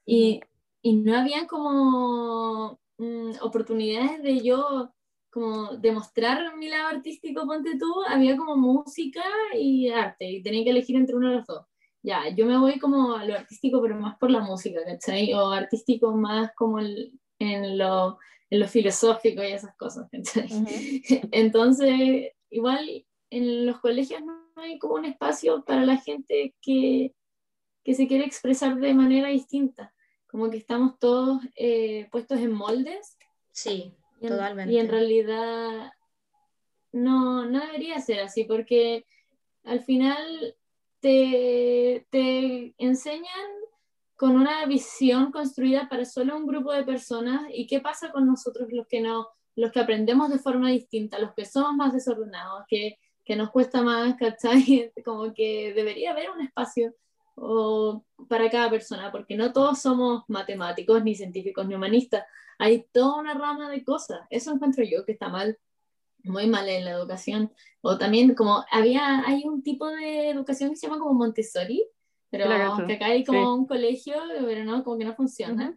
Y, 0.05 0.41
y 0.83 0.95
no 0.95 1.19
habían 1.19 1.47
como 1.47 2.79
mm, 2.99 3.33
oportunidades 3.43 4.23
de 4.23 4.41
yo 4.41 4.93
como 5.37 5.77
demostrar 5.77 6.57
mi 6.57 6.71
lado 6.71 6.89
artístico, 6.89 7.45
ponte 7.45 7.77
tú, 7.79 7.93
había 8.09 8.39
como 8.39 8.57
música 8.57 9.23
y 9.55 9.91
arte, 9.91 10.25
y 10.31 10.43
tenía 10.43 10.65
que 10.65 10.71
elegir 10.71 10.97
entre 10.97 11.15
uno 11.15 11.29
de 11.29 11.37
los 11.37 11.47
dos. 11.47 11.67
Ya, 12.03 12.31
yo 12.35 12.47
me 12.47 12.57
voy 12.57 12.79
como 12.79 13.17
a 13.17 13.25
lo 13.27 13.35
artístico, 13.35 13.83
pero 13.83 14.01
más 14.01 14.17
por 14.17 14.31
la 14.31 14.41
música, 14.41 14.81
¿cachai? 14.87 15.35
O 15.35 15.51
artístico 15.51 16.17
más 16.17 16.53
como 16.55 16.79
en, 17.39 17.79
lo, 17.79 18.19
en 18.51 18.61
lo 18.61 18.69
filosófico 18.69 19.43
y 19.43 19.53
esas 19.53 19.77
cosas, 19.77 20.09
¿cachai? 20.11 20.49
Entonces, 21.33 22.33
igual 22.51 23.07
en 23.31 23.67
los 23.67 23.81
colegios 23.81 24.23
no 24.23 24.47
hay 24.57 24.79
como 24.79 24.95
un 24.95 25.05
espacio 25.05 25.65
para 25.65 25.85
la 25.85 25.97
gente 25.97 26.55
que, 26.61 27.15
que 27.85 27.95
se 27.95 28.07
quiere 28.07 28.25
expresar 28.25 28.77
de 28.77 28.95
manera 28.95 29.29
distinta, 29.29 29.93
como 30.27 30.51
que 30.51 30.59
estamos 30.59 30.99
todos 30.99 31.43
eh, 31.55 32.09
puestos 32.11 32.39
en 32.39 32.53
moldes. 32.53 33.17
Sí 33.53 33.95
y 34.21 34.29
Totalmente. 34.29 34.73
Y 34.73 34.79
en 34.79 34.89
realidad 34.89 35.93
no, 36.93 37.45
no 37.47 37.61
debería 37.61 38.01
ser 38.01 38.21
así, 38.21 38.45
porque 38.45 39.05
al 39.65 39.81
final 39.81 40.57
te, 41.01 42.07
te 42.11 42.75
enseñan 42.79 43.51
con 44.17 44.37
una 44.37 44.65
visión 44.67 45.31
construida 45.31 45.89
para 45.89 46.05
solo 46.05 46.37
un 46.37 46.47
grupo 46.47 46.73
de 46.73 46.85
personas 46.85 47.43
y 47.53 47.67
qué 47.67 47.81
pasa 47.81 48.11
con 48.11 48.27
nosotros 48.27 48.69
los 48.73 48.87
que 48.87 49.01
no 49.01 49.29
los 49.57 49.73
que 49.73 49.81
aprendemos 49.81 50.29
de 50.29 50.39
forma 50.39 50.69
distinta, 50.69 51.19
los 51.19 51.33
que 51.33 51.47
somos 51.47 51.75
más 51.75 51.95
desordenados, 51.95 52.65
que, 52.69 52.99
que 53.25 53.37
nos 53.37 53.51
cuesta 53.51 53.81
más, 53.81 54.15
¿cachai? 54.17 54.93
Como 55.05 55.33
que 55.33 55.73
debería 55.75 56.11
haber 56.11 56.31
un 56.31 56.43
espacio 56.43 56.95
o, 57.37 58.05
para 58.29 58.51
cada 58.51 58.69
persona, 58.69 59.11
porque 59.11 59.35
no 59.35 59.55
todos 59.55 59.81
somos 59.81 60.25
matemáticos, 60.29 61.03
ni 61.03 61.15
científicos, 61.15 61.67
ni 61.67 61.75
humanistas 61.75 62.25
hay 62.59 62.87
toda 62.93 63.21
una 63.21 63.35
rama 63.35 63.71
de 63.71 63.85
cosas. 63.85 64.21
Eso 64.31 64.53
encuentro 64.53 64.85
yo 64.85 65.05
que 65.05 65.13
está 65.13 65.29
mal, 65.29 65.59
muy 66.25 66.47
mal 66.47 66.69
en 66.69 66.85
la 66.85 66.93
educación. 66.93 67.53
O 67.81 67.99
también 67.99 68.35
como 68.35 68.65
había, 68.71 69.27
hay 69.27 69.45
un 69.45 69.63
tipo 69.63 69.87
de 69.89 70.31
educación 70.31 70.71
que 70.71 70.77
se 70.77 70.87
llama 70.87 70.99
como 70.99 71.15
Montessori, 71.15 71.87
pero 72.39 72.87
que 72.87 72.93
acá 72.95 73.07
hay 73.07 73.25
como 73.25 73.55
un 73.55 73.67
colegio, 73.67 74.15
pero 74.45 74.65
no, 74.65 74.85
como 74.85 74.99
que 74.99 75.05
no 75.05 75.15
funciona. 75.15 75.77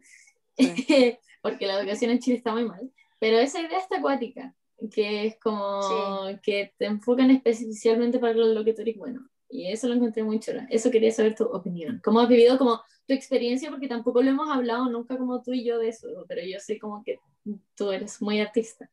Porque 1.42 1.68
la 1.68 1.80
educación 1.80 2.12
en 2.12 2.20
Chile 2.20 2.38
está 2.38 2.52
muy 2.52 2.66
mal. 2.66 2.92
Pero 3.20 3.38
esa 3.38 3.62
idea 3.62 3.80
está 3.80 3.98
acuática, 3.98 4.56
que 4.92 5.28
es 5.28 5.40
como 5.40 6.28
que 6.42 6.74
te 6.78 6.86
enfocan 6.86 7.32
especialmente 7.32 8.20
para 8.20 8.34
lo 8.34 8.64
que 8.64 8.74
tú 8.74 8.82
eres 8.82 8.98
bueno. 8.98 9.30
Y 9.50 9.68
eso 9.72 9.88
lo 9.88 9.96
encontré 9.96 10.24
muy 10.24 10.40
chulo. 10.40 10.62
Eso 10.70 10.92
quería 10.92 11.12
saber 11.12 11.36
tu 11.36 11.44
opinión. 11.46 12.00
¿Cómo 12.04 12.20
has 12.20 12.30
vivido 12.30 12.58
como 12.58 12.82
tu 13.08 13.14
experiencia? 13.14 13.72
Porque 13.72 13.88
tampoco 13.88 14.22
lo 14.22 14.30
hemos 14.30 14.50
hablado 14.50 14.90
nunca 14.90 15.18
como 15.18 15.42
tú 15.42 15.54
y 15.54 15.64
yo 15.64 15.80
de 15.80 15.90
eso, 15.90 16.08
pero 16.28 16.42
yo 16.46 16.60
sé 16.60 16.78
como 16.78 17.04
que 17.04 17.20
tú 17.76 17.92
eres 17.92 18.22
muy 18.22 18.40
artista. 18.40 18.90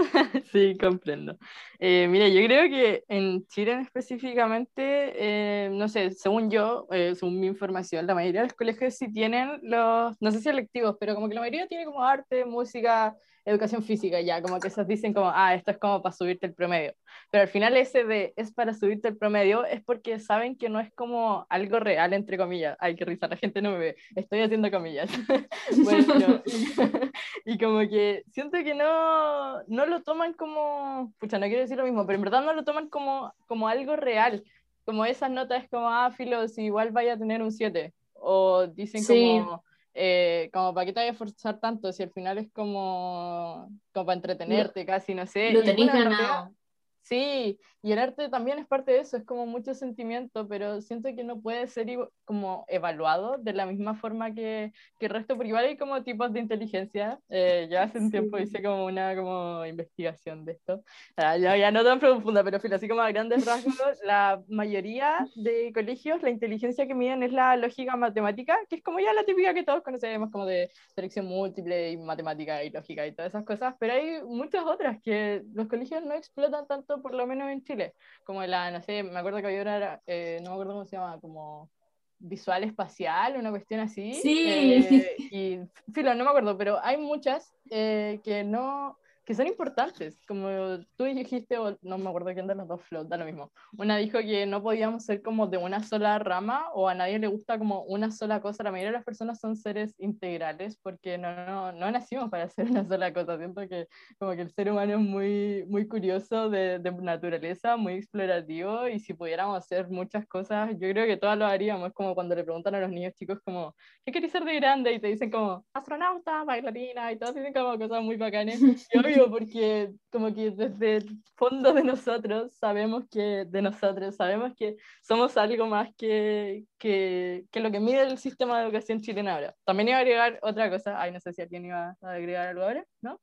sí, 0.52 0.76
comprendo. 0.78 1.36
Eh, 1.78 2.06
mira, 2.08 2.28
yo 2.28 2.40
creo 2.46 2.68
que 2.68 3.04
en 3.08 3.46
Chile 3.46 3.80
específicamente, 3.82 5.12
eh, 5.16 5.70
no 5.72 5.88
sé, 5.88 6.10
según 6.12 6.50
yo, 6.50 6.86
eh, 6.90 7.14
según 7.14 7.38
mi 7.40 7.46
información, 7.46 8.06
la 8.06 8.14
mayoría 8.14 8.40
de 8.42 8.46
los 8.48 8.54
colegios 8.56 8.94
sí 8.94 9.12
tienen 9.12 9.58
los, 9.62 10.16
no 10.20 10.30
sé 10.30 10.40
si 10.40 10.48
electivos, 10.48 10.96
pero 10.98 11.14
como 11.14 11.28
que 11.28 11.34
la 11.34 11.40
mayoría 11.42 11.66
tiene 11.68 11.84
como 11.84 12.02
arte, 12.02 12.44
música, 12.44 13.16
educación 13.44 13.82
física, 13.82 14.20
ya, 14.20 14.42
como 14.42 14.60
que 14.60 14.68
esos 14.68 14.86
dicen 14.86 15.14
como, 15.14 15.30
ah, 15.32 15.54
esto 15.54 15.70
es 15.70 15.78
como 15.78 16.02
para 16.02 16.14
subirte 16.14 16.46
el 16.46 16.54
promedio. 16.54 16.94
Pero 17.30 17.42
al 17.42 17.48
final 17.48 17.76
ese 17.76 18.04
de 18.04 18.32
es 18.36 18.52
para 18.52 18.74
subirte 18.74 19.08
el 19.08 19.16
promedio 19.16 19.64
es 19.64 19.82
porque 19.82 20.18
saben 20.18 20.56
que 20.56 20.68
no 20.68 20.80
es 20.80 20.92
como 20.94 21.46
algo 21.48 21.80
real, 21.80 22.12
entre 22.12 22.36
comillas. 22.36 22.76
Ay, 22.80 22.96
qué 22.96 23.04
risa, 23.04 23.28
la 23.28 23.36
gente 23.36 23.62
no 23.62 23.72
me 23.72 23.78
ve, 23.78 23.96
estoy 24.14 24.40
haciendo 24.40 24.70
comillas. 24.70 25.10
bueno, 25.84 26.42
y, 27.44 27.58
como 27.58 27.80
que 27.80 28.24
siento 28.30 28.58
que 28.58 28.74
no, 28.74 29.62
no 29.64 29.86
lo 29.86 30.02
toman 30.02 30.34
como, 30.34 31.12
pucha, 31.18 31.38
no 31.38 31.46
quiero 31.46 31.62
decir 31.62 31.76
lo 31.76 31.84
mismo, 31.84 32.06
pero 32.06 32.16
en 32.16 32.24
verdad 32.24 32.44
no 32.44 32.52
lo 32.52 32.64
toman 32.64 32.88
como, 32.88 33.32
como 33.46 33.68
algo 33.68 33.96
real. 33.96 34.44
Como 34.84 35.04
esas 35.04 35.30
notas 35.30 35.64
es 35.64 35.70
como, 35.70 35.88
ah, 35.88 36.10
filo, 36.10 36.46
si 36.48 36.64
igual 36.64 36.90
vaya 36.90 37.14
a 37.14 37.18
tener 37.18 37.42
un 37.42 37.52
7. 37.52 37.92
O 38.14 38.66
dicen 38.66 39.04
como 39.04 39.62
eh, 39.94 40.50
como 40.52 40.74
para 40.74 40.86
qué 40.86 40.92
te 40.92 41.00
vayas 41.00 41.10
a 41.10 41.12
esforzar 41.14 41.60
tanto 41.60 41.92
si 41.92 42.02
al 42.02 42.10
final 42.12 42.38
es 42.38 42.50
como, 42.52 43.68
como 43.92 44.06
para 44.06 44.16
entretenerte, 44.16 44.86
casi, 44.86 45.14
no 45.14 45.26
sé. 45.26 45.52
Lo 45.52 45.62
ganado. 45.86 46.54
Sí, 47.02 47.58
y 47.82 47.92
el 47.92 47.98
arte 47.98 48.28
también 48.28 48.58
es 48.58 48.66
parte 48.66 48.92
de 48.92 49.00
eso, 49.00 49.16
es 49.16 49.24
como 49.24 49.46
mucho 49.46 49.74
sentimiento, 49.74 50.46
pero 50.46 50.82
siento 50.82 51.08
que 51.14 51.24
no 51.24 51.40
puede 51.40 51.66
ser 51.66 51.88
como 52.24 52.64
evaluado 52.68 53.38
de 53.38 53.54
la 53.54 53.64
misma 53.66 53.94
forma 53.94 54.34
que, 54.34 54.72
que 54.98 55.06
el 55.06 55.12
resto, 55.12 55.34
porque 55.34 55.48
igual 55.48 55.64
hay 55.64 55.76
como 55.76 56.02
tipos 56.02 56.32
de 56.32 56.40
inteligencia. 56.40 57.18
Eh, 57.30 57.68
yo 57.70 57.80
hace 57.80 57.98
un 57.98 58.10
tiempo 58.10 58.38
hice 58.38 58.62
como 58.62 58.84
una 58.84 59.16
como 59.16 59.64
investigación 59.64 60.44
de 60.44 60.52
esto. 60.52 60.84
Ah, 61.16 61.36
ya, 61.38 61.56
ya, 61.56 61.70
no 61.70 61.82
tan 61.82 62.00
profunda, 62.00 62.44
pero 62.44 62.58
así 62.58 62.86
como 62.86 63.00
a 63.00 63.10
grandes 63.10 63.46
rasgos, 63.46 63.74
la 64.04 64.42
mayoría 64.48 65.26
de 65.34 65.72
colegios, 65.72 66.22
la 66.22 66.30
inteligencia 66.30 66.86
que 66.86 66.94
miden 66.94 67.22
es 67.22 67.32
la 67.32 67.56
lógica 67.56 67.96
matemática, 67.96 68.58
que 68.68 68.76
es 68.76 68.82
como 68.82 69.00
ya 69.00 69.12
la 69.14 69.24
típica 69.24 69.54
que 69.54 69.64
todos 69.64 69.82
conocemos, 69.82 70.30
como 70.30 70.44
de 70.44 70.70
selección 70.94 71.26
múltiple 71.26 71.92
y 71.92 71.96
matemática 71.96 72.62
y 72.62 72.70
lógica 72.70 73.06
y 73.06 73.12
todas 73.12 73.30
esas 73.30 73.44
cosas, 73.44 73.74
pero 73.78 73.94
hay 73.94 74.22
muchas 74.22 74.64
otras 74.64 75.00
que 75.02 75.42
los 75.54 75.66
colegios 75.66 76.04
no 76.04 76.14
explotan 76.14 76.66
tanto 76.66 76.89
por 76.98 77.14
lo 77.14 77.26
menos 77.26 77.50
en 77.50 77.62
Chile. 77.62 77.94
Como 78.24 78.42
la, 78.44 78.70
no 78.70 78.82
sé, 78.82 79.02
me 79.02 79.18
acuerdo 79.18 79.40
que 79.40 79.46
había 79.46 79.62
una, 79.62 80.00
eh, 80.06 80.38
no 80.42 80.50
me 80.50 80.54
acuerdo 80.54 80.72
cómo 80.72 80.84
se 80.84 80.96
llama, 80.96 81.18
como 81.20 81.70
visual 82.18 82.64
espacial, 82.64 83.36
una 83.36 83.50
cuestión 83.50 83.80
así. 83.80 84.14
Sí. 84.14 84.44
Eh, 84.46 85.16
y, 85.30 85.58
filo, 85.92 86.14
no 86.14 86.24
me 86.24 86.30
acuerdo, 86.30 86.56
pero 86.56 86.78
hay 86.82 86.96
muchas 86.96 87.52
eh, 87.70 88.20
que 88.22 88.44
no, 88.44 88.98
que 89.24 89.34
son 89.34 89.46
importantes, 89.46 90.20
como 90.26 90.48
tú 90.96 91.04
dijiste, 91.04 91.58
o 91.58 91.78
no 91.82 91.98
me 91.98 92.08
acuerdo 92.08 92.32
quién 92.32 92.46
de 92.46 92.54
los 92.54 92.66
dos 92.66 92.80
da 93.06 93.16
lo 93.16 93.24
mismo. 93.24 93.52
Una 93.76 93.96
dijo 93.96 94.18
que 94.18 94.46
no 94.46 94.62
podíamos 94.62 95.04
ser 95.04 95.22
como 95.22 95.46
de 95.46 95.58
una 95.58 95.82
sola 95.82 96.18
rama 96.18 96.70
o 96.74 96.88
a 96.88 96.94
nadie 96.94 97.18
le 97.18 97.28
gusta 97.28 97.58
como 97.58 97.82
una 97.84 98.10
sola 98.10 98.40
cosa. 98.40 98.64
La 98.64 98.70
mayoría 98.70 98.90
de 98.90 98.98
las 98.98 99.04
personas 99.04 99.38
son 99.38 99.56
seres 99.56 99.94
integrales 99.98 100.78
porque 100.82 101.18
no, 101.18 101.34
no, 101.46 101.72
no 101.72 101.90
nacimos 101.90 102.30
para 102.30 102.44
hacer 102.44 102.70
una 102.70 102.84
sola 102.86 103.12
cosa. 103.12 103.38
Siento 103.38 103.68
que 103.68 103.86
como 104.18 104.32
que 104.32 104.42
el 104.42 104.50
ser 104.50 104.70
humano 104.70 104.94
es 104.94 105.00
muy, 105.00 105.64
muy 105.68 105.86
curioso 105.86 106.50
de, 106.50 106.78
de 106.78 106.90
naturaleza, 106.90 107.76
muy 107.76 107.94
explorativo 107.94 108.88
y 108.88 108.98
si 108.98 109.14
pudiéramos 109.14 109.56
hacer 109.58 109.88
muchas 109.88 110.26
cosas, 110.26 110.70
yo 110.72 110.90
creo 110.90 111.06
que 111.06 111.16
todas 111.16 111.38
lo 111.38 111.46
haríamos. 111.46 111.88
Es 111.88 111.94
como 111.94 112.14
cuando 112.14 112.34
le 112.34 112.44
preguntan 112.44 112.74
a 112.74 112.80
los 112.80 112.90
niños 112.90 113.14
chicos 113.14 113.38
como, 113.44 113.74
¿qué 114.04 114.12
querés 114.12 114.32
ser 114.32 114.44
de 114.44 114.56
grande? 114.56 114.92
Y 114.92 115.00
te 115.00 115.08
dicen 115.08 115.30
como, 115.30 115.64
astronauta, 115.72 116.44
bailarina 116.44 117.12
y 117.12 117.18
todos 117.18 117.34
dicen 117.34 117.52
como 117.52 117.78
cosas 117.78 118.02
muy 118.02 118.16
bacanas. 118.16 118.58
Y 118.92 118.98
obvio, 118.98 119.19
porque 119.28 119.92
como 120.10 120.32
que 120.32 120.52
desde 120.52 120.96
el 120.98 121.22
fondo 121.34 121.72
de 121.72 121.82
nosotros 121.82 122.54
sabemos 122.54 123.04
que, 123.10 123.44
de 123.44 123.60
nosotros, 123.62 124.14
sabemos 124.14 124.52
que 124.56 124.76
somos 125.02 125.36
algo 125.36 125.66
más 125.66 125.92
que, 125.96 126.64
que, 126.78 127.44
que 127.50 127.60
lo 127.60 127.72
que 127.72 127.80
mide 127.80 128.02
el 128.02 128.18
sistema 128.18 128.58
de 128.58 128.66
educación 128.66 129.00
chilena 129.00 129.34
ahora. 129.34 129.54
También 129.64 129.88
iba 129.88 129.98
a 129.98 130.00
agregar 130.00 130.38
otra 130.42 130.70
cosa, 130.70 131.00
ay, 131.00 131.10
no 131.10 131.18
sé 131.18 131.32
si 131.32 131.42
alguien 131.42 131.66
iba 131.66 131.96
a 132.00 132.12
agregar 132.12 132.48
algo 132.48 132.62
ahora, 132.62 132.86
¿no? 133.02 133.20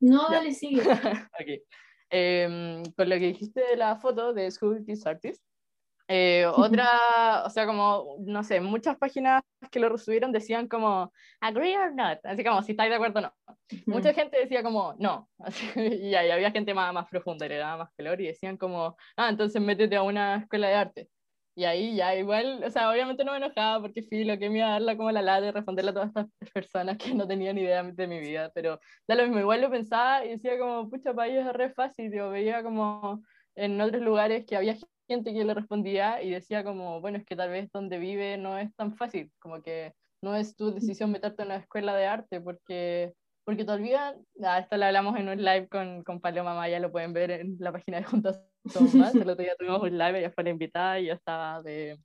No, 0.00 0.28
dale, 0.30 0.52
sigue. 0.52 0.80
ok. 1.40 1.62
Em, 2.10 2.82
con 2.96 3.08
lo 3.08 3.16
que 3.16 3.26
dijiste 3.26 3.60
de 3.60 3.76
la 3.76 3.96
foto 3.96 4.32
de 4.32 4.50
School 4.50 4.84
Kids 4.84 5.06
Artist, 5.06 5.42
eh, 6.08 6.46
otra, 6.56 7.44
o 7.44 7.50
sea, 7.50 7.66
como, 7.66 8.16
no 8.20 8.42
sé, 8.42 8.60
muchas 8.60 8.96
páginas 8.96 9.42
que 9.70 9.80
lo 9.80 9.88
resubieron 9.88 10.32
decían 10.32 10.68
como, 10.68 11.12
agree 11.40 11.76
or 11.76 11.94
not, 11.94 12.18
así 12.24 12.44
como, 12.44 12.62
si 12.62 12.72
estáis 12.72 12.90
de 12.90 12.96
acuerdo 12.96 13.20
o 13.20 13.22
no. 13.22 13.32
Mucha 13.86 14.14
gente 14.14 14.38
decía 14.38 14.62
como, 14.62 14.94
no, 14.98 15.28
y 15.76 16.14
ahí 16.14 16.30
había 16.30 16.50
gente 16.50 16.74
más, 16.74 16.92
más 16.92 17.08
profunda, 17.08 17.48
le 17.48 17.56
daba 17.56 17.84
más 17.84 17.92
calor 17.96 18.20
y 18.20 18.26
decían 18.26 18.56
como, 18.56 18.96
ah, 19.16 19.28
entonces 19.28 19.60
métete 19.60 19.96
a 19.96 20.02
una 20.02 20.36
escuela 20.36 20.68
de 20.68 20.74
arte. 20.74 21.08
Y 21.58 21.64
ahí 21.64 21.96
ya 21.96 22.14
igual, 22.14 22.62
o 22.64 22.70
sea, 22.70 22.90
obviamente 22.90 23.24
no 23.24 23.32
me 23.32 23.38
enojaba 23.38 23.80
porque 23.80 24.02
filo 24.02 24.38
que 24.38 24.50
me 24.50 24.58
iba 24.58 24.68
a 24.68 24.70
darla 24.72 24.94
como 24.94 25.10
la 25.10 25.22
lata 25.22 25.46
y 25.46 25.50
responderle 25.52 25.90
a 25.90 25.94
todas 25.94 26.08
estas 26.08 26.26
personas 26.52 26.98
que 26.98 27.14
no 27.14 27.26
tenían 27.26 27.56
idea 27.56 27.82
de 27.82 28.06
mi 28.06 28.20
vida, 28.20 28.50
pero 28.54 28.78
da 29.08 29.14
lo 29.14 29.22
mismo, 29.22 29.40
igual 29.40 29.62
lo 29.62 29.70
pensaba 29.70 30.24
y 30.24 30.30
decía 30.30 30.58
como, 30.58 30.90
pucha, 30.90 31.14
para 31.14 31.28
ellos 31.28 31.46
es 31.46 31.52
re 31.54 31.70
fácil, 31.72 32.12
yo 32.12 32.28
veía 32.28 32.62
como 32.62 33.22
en 33.54 33.80
otros 33.80 34.02
lugares 34.02 34.44
que 34.44 34.54
había 34.56 34.76
gente 35.06 35.32
que 35.32 35.44
le 35.44 35.54
respondía 35.54 36.22
y 36.22 36.30
decía 36.30 36.64
como, 36.64 37.00
bueno, 37.00 37.18
es 37.18 37.24
que 37.24 37.36
tal 37.36 37.50
vez 37.50 37.70
donde 37.72 37.98
vive 37.98 38.36
no 38.36 38.58
es 38.58 38.74
tan 38.74 38.96
fácil, 38.96 39.30
como 39.38 39.62
que 39.62 39.92
no 40.22 40.34
es 40.34 40.56
tu 40.56 40.72
decisión 40.72 41.10
meterte 41.10 41.42
en 41.42 41.48
una 41.48 41.56
escuela 41.56 41.94
de 41.94 42.06
arte 42.06 42.40
porque, 42.40 43.12
porque 43.44 43.64
todavía, 43.64 44.16
ah, 44.42 44.58
esto 44.58 44.76
lo 44.76 44.86
hablamos 44.86 45.18
en 45.18 45.28
un 45.28 45.42
live 45.42 45.68
con, 45.68 46.02
con 46.02 46.20
Paloma 46.20 46.54
Maya, 46.54 46.80
lo 46.80 46.92
pueden 46.92 47.12
ver 47.12 47.30
en 47.30 47.56
la 47.58 47.72
página 47.72 47.98
de 47.98 48.04
Juntos 48.04 48.40
Somos 48.66 48.94
Más, 48.94 49.14
el 49.14 49.28
otro 49.28 49.42
día 49.42 49.54
tuvimos 49.58 49.82
un 49.82 49.96
live, 49.96 50.18
ella 50.18 50.30
fue 50.30 50.44
la 50.44 50.50
invitada 50.50 51.00
y 51.00 51.06
yo 51.06 51.14
estaba 51.14 51.62
de... 51.62 51.98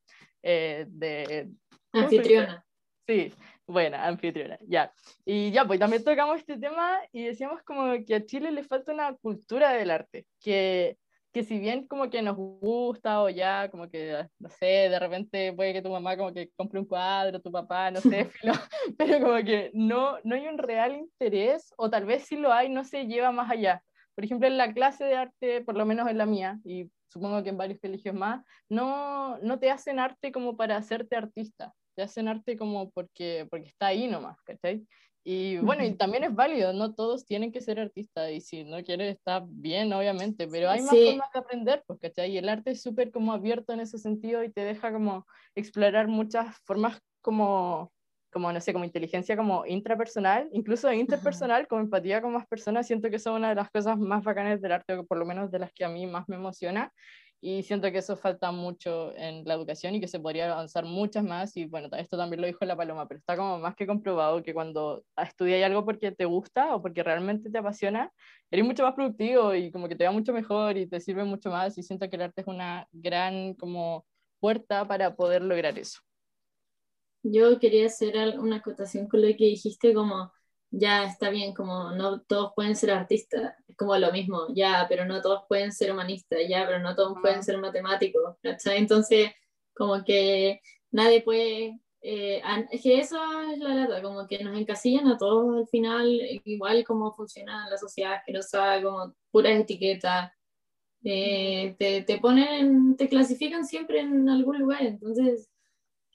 Eh, 0.43 0.85
de 0.89 1.51
Anfitriona. 1.93 2.65
Sí, 3.07 3.33
bueno, 3.67 3.97
anfitriona, 3.97 4.57
ya. 4.67 4.93
Y 5.25 5.51
ya, 5.51 5.65
pues 5.65 5.79
también 5.79 6.03
tocamos 6.03 6.39
este 6.39 6.57
tema 6.57 6.99
y 7.11 7.25
decíamos 7.25 7.61
como 7.63 7.93
que 8.05 8.15
a 8.15 8.25
Chile 8.25 8.51
le 8.51 8.63
falta 8.63 8.93
una 8.93 9.15
cultura 9.15 9.73
del 9.73 9.91
arte, 9.91 10.25
que 10.39 10.97
que 11.31 11.43
si 11.43 11.59
bien 11.59 11.87
como 11.87 12.09
que 12.09 12.21
nos 12.21 12.35
gusta 12.35 13.21
o 13.21 13.29
ya 13.29 13.69
como 13.71 13.89
que, 13.89 14.27
no 14.39 14.49
sé, 14.49 14.89
de 14.89 14.99
repente 14.99 15.53
puede 15.53 15.73
que 15.73 15.81
tu 15.81 15.89
mamá 15.89 16.17
como 16.17 16.33
que 16.33 16.49
compre 16.55 16.79
un 16.79 16.85
cuadro, 16.85 17.41
tu 17.41 17.51
papá, 17.51 17.91
no 17.91 18.01
sé, 18.01 18.29
pero 18.97 19.19
como 19.25 19.37
que 19.43 19.71
no, 19.73 20.17
no 20.23 20.35
hay 20.35 20.47
un 20.47 20.57
real 20.57 20.95
interés 20.95 21.73
o 21.77 21.89
tal 21.89 22.05
vez 22.05 22.25
si 22.25 22.35
lo 22.35 22.51
hay 22.51 22.69
no 22.69 22.83
se 22.83 23.05
lleva 23.05 23.31
más 23.31 23.49
allá. 23.49 23.83
Por 24.13 24.25
ejemplo, 24.25 24.47
en 24.47 24.57
la 24.57 24.73
clase 24.73 25.05
de 25.05 25.15
arte, 25.15 25.61
por 25.61 25.77
lo 25.77 25.85
menos 25.85 26.09
en 26.09 26.17
la 26.17 26.25
mía, 26.25 26.59
y 26.65 26.91
supongo 27.07 27.43
que 27.43 27.49
en 27.49 27.57
varios 27.57 27.79
colegios 27.79 28.13
más, 28.13 28.43
no, 28.69 29.37
no 29.39 29.57
te 29.57 29.71
hacen 29.71 29.99
arte 29.99 30.31
como 30.31 30.57
para 30.57 30.77
hacerte 30.77 31.15
artista, 31.15 31.73
te 31.95 32.01
hacen 32.03 32.27
arte 32.27 32.57
como 32.57 32.91
porque, 32.91 33.47
porque 33.49 33.67
está 33.67 33.87
ahí 33.87 34.07
nomás, 34.07 34.37
¿cachai? 34.43 34.85
Y 35.23 35.57
bueno, 35.59 35.85
y 35.85 35.93
también 35.93 36.23
es 36.23 36.33
válido, 36.33 36.73
no 36.73 36.95
todos 36.95 37.25
tienen 37.25 37.51
que 37.51 37.61
ser 37.61 37.79
artistas 37.79 38.31
y 38.31 38.41
si 38.41 38.63
no 38.63 38.83
quieres 38.83 39.15
está 39.15 39.45
bien, 39.47 39.93
obviamente, 39.93 40.47
pero 40.47 40.69
hay 40.69 40.81
más 40.81 40.89
formas 40.89 41.29
de 41.31 41.39
aprender, 41.39 41.83
pues, 41.85 41.99
¿cachai? 41.99 42.31
Y 42.31 42.37
el 42.39 42.49
arte 42.49 42.71
es 42.71 42.81
súper 42.81 43.11
como 43.11 43.31
abierto 43.31 43.71
en 43.71 43.81
ese 43.81 43.99
sentido 43.99 44.43
y 44.43 44.51
te 44.51 44.61
deja 44.61 44.91
como 44.91 45.27
explorar 45.53 46.07
muchas 46.07 46.57
formas 46.65 46.99
como, 47.21 47.91
como, 48.31 48.51
no 48.51 48.59
sé, 48.61 48.73
como 48.73 48.83
inteligencia 48.83 49.37
como 49.37 49.63
intrapersonal, 49.67 50.49
incluso 50.53 50.91
interpersonal, 50.91 51.67
como 51.67 51.81
empatía 51.81 52.19
con 52.19 52.33
más 52.33 52.47
personas, 52.47 52.87
siento 52.87 53.11
que 53.11 53.19
son 53.19 53.35
una 53.35 53.49
de 53.49 53.55
las 53.55 53.69
cosas 53.69 53.99
más 53.99 54.23
bacanas 54.23 54.59
del 54.59 54.71
arte, 54.71 54.95
o 54.95 55.05
por 55.05 55.19
lo 55.19 55.25
menos 55.27 55.51
de 55.51 55.59
las 55.59 55.71
que 55.71 55.85
a 55.85 55.89
mí 55.89 56.07
más 56.07 56.27
me 56.29 56.37
emociona, 56.37 56.91
y 57.43 57.63
siento 57.63 57.91
que 57.91 57.97
eso 57.97 58.15
falta 58.15 58.51
mucho 58.51 59.15
en 59.17 59.43
la 59.45 59.55
educación 59.55 59.95
y 59.95 59.99
que 59.99 60.07
se 60.07 60.19
podría 60.19 60.51
avanzar 60.51 60.85
muchas 60.85 61.23
más. 61.23 61.57
Y 61.57 61.65
bueno, 61.65 61.89
esto 61.97 62.15
también 62.15 62.39
lo 62.39 62.45
dijo 62.45 62.63
la 62.65 62.77
Paloma, 62.77 63.07
pero 63.07 63.17
está 63.17 63.35
como 63.35 63.57
más 63.57 63.75
que 63.75 63.87
comprobado 63.87 64.43
que 64.43 64.53
cuando 64.53 65.03
estudias 65.17 65.63
algo 65.63 65.83
porque 65.83 66.11
te 66.11 66.25
gusta 66.25 66.75
o 66.75 66.81
porque 66.83 67.01
realmente 67.01 67.49
te 67.49 67.57
apasiona, 67.57 68.11
eres 68.51 68.63
mucho 68.63 68.83
más 68.83 68.93
productivo 68.93 69.55
y 69.55 69.71
como 69.71 69.87
que 69.89 69.95
te 69.95 70.05
va 70.05 70.11
mucho 70.11 70.33
mejor 70.33 70.77
y 70.77 70.85
te 70.85 70.99
sirve 70.99 71.23
mucho 71.23 71.49
más. 71.49 71.75
Y 71.79 71.83
siento 71.83 72.07
que 72.07 72.15
el 72.15 72.21
arte 72.21 72.41
es 72.41 72.47
una 72.47 72.87
gran 72.91 73.55
como 73.55 74.05
puerta 74.39 74.87
para 74.87 75.15
poder 75.15 75.41
lograr 75.41 75.79
eso. 75.79 75.99
Yo 77.23 77.59
quería 77.59 77.87
hacer 77.87 78.37
una 78.39 78.57
acotación 78.57 79.07
con 79.07 79.21
lo 79.21 79.27
que 79.29 79.45
dijiste, 79.45 79.95
como 79.95 80.31
ya 80.71 81.03
está 81.03 81.29
bien, 81.29 81.53
como 81.53 81.91
no 81.91 82.21
todos 82.21 82.53
pueden 82.55 82.75
ser 82.75 82.91
artistas, 82.91 83.53
es 83.67 83.75
como 83.75 83.95
lo 83.97 84.11
mismo, 84.11 84.47
ya, 84.55 84.85
pero 84.89 85.05
no 85.05 85.21
todos 85.21 85.43
pueden 85.47 85.73
ser 85.73 85.91
humanistas, 85.91 86.39
ya, 86.49 86.65
pero 86.65 86.79
no 86.79 86.95
todos 86.95 87.17
pueden 87.21 87.43
ser 87.43 87.57
matemáticos, 87.57 88.37
Entonces, 88.65 89.31
como 89.75 90.03
que 90.03 90.61
nadie 90.91 91.21
puede, 91.21 91.79
eh, 92.01 92.41
es 92.71 92.81
que 92.81 92.99
eso 92.99 93.17
es 93.51 93.59
la 93.59 93.75
lata, 93.75 94.01
como 94.01 94.25
que 94.27 94.43
nos 94.43 94.57
encasillan 94.57 95.07
a 95.07 95.17
todos 95.17 95.57
al 95.57 95.67
final, 95.67 96.07
igual 96.45 96.83
como 96.85 97.11
funciona 97.13 97.69
la 97.69 97.77
sociedad 97.77 98.21
que 98.25 98.33
no 98.33 98.41
sabe 98.41 98.83
como 98.83 99.13
puras 99.29 99.59
etiquetas, 99.59 100.31
eh, 101.03 101.75
te, 101.79 102.03
te 102.03 102.19
ponen, 102.19 102.95
te 102.95 103.09
clasifican 103.09 103.65
siempre 103.65 103.99
en 103.99 104.29
algún 104.29 104.59
lugar, 104.59 104.83
entonces 104.83 105.50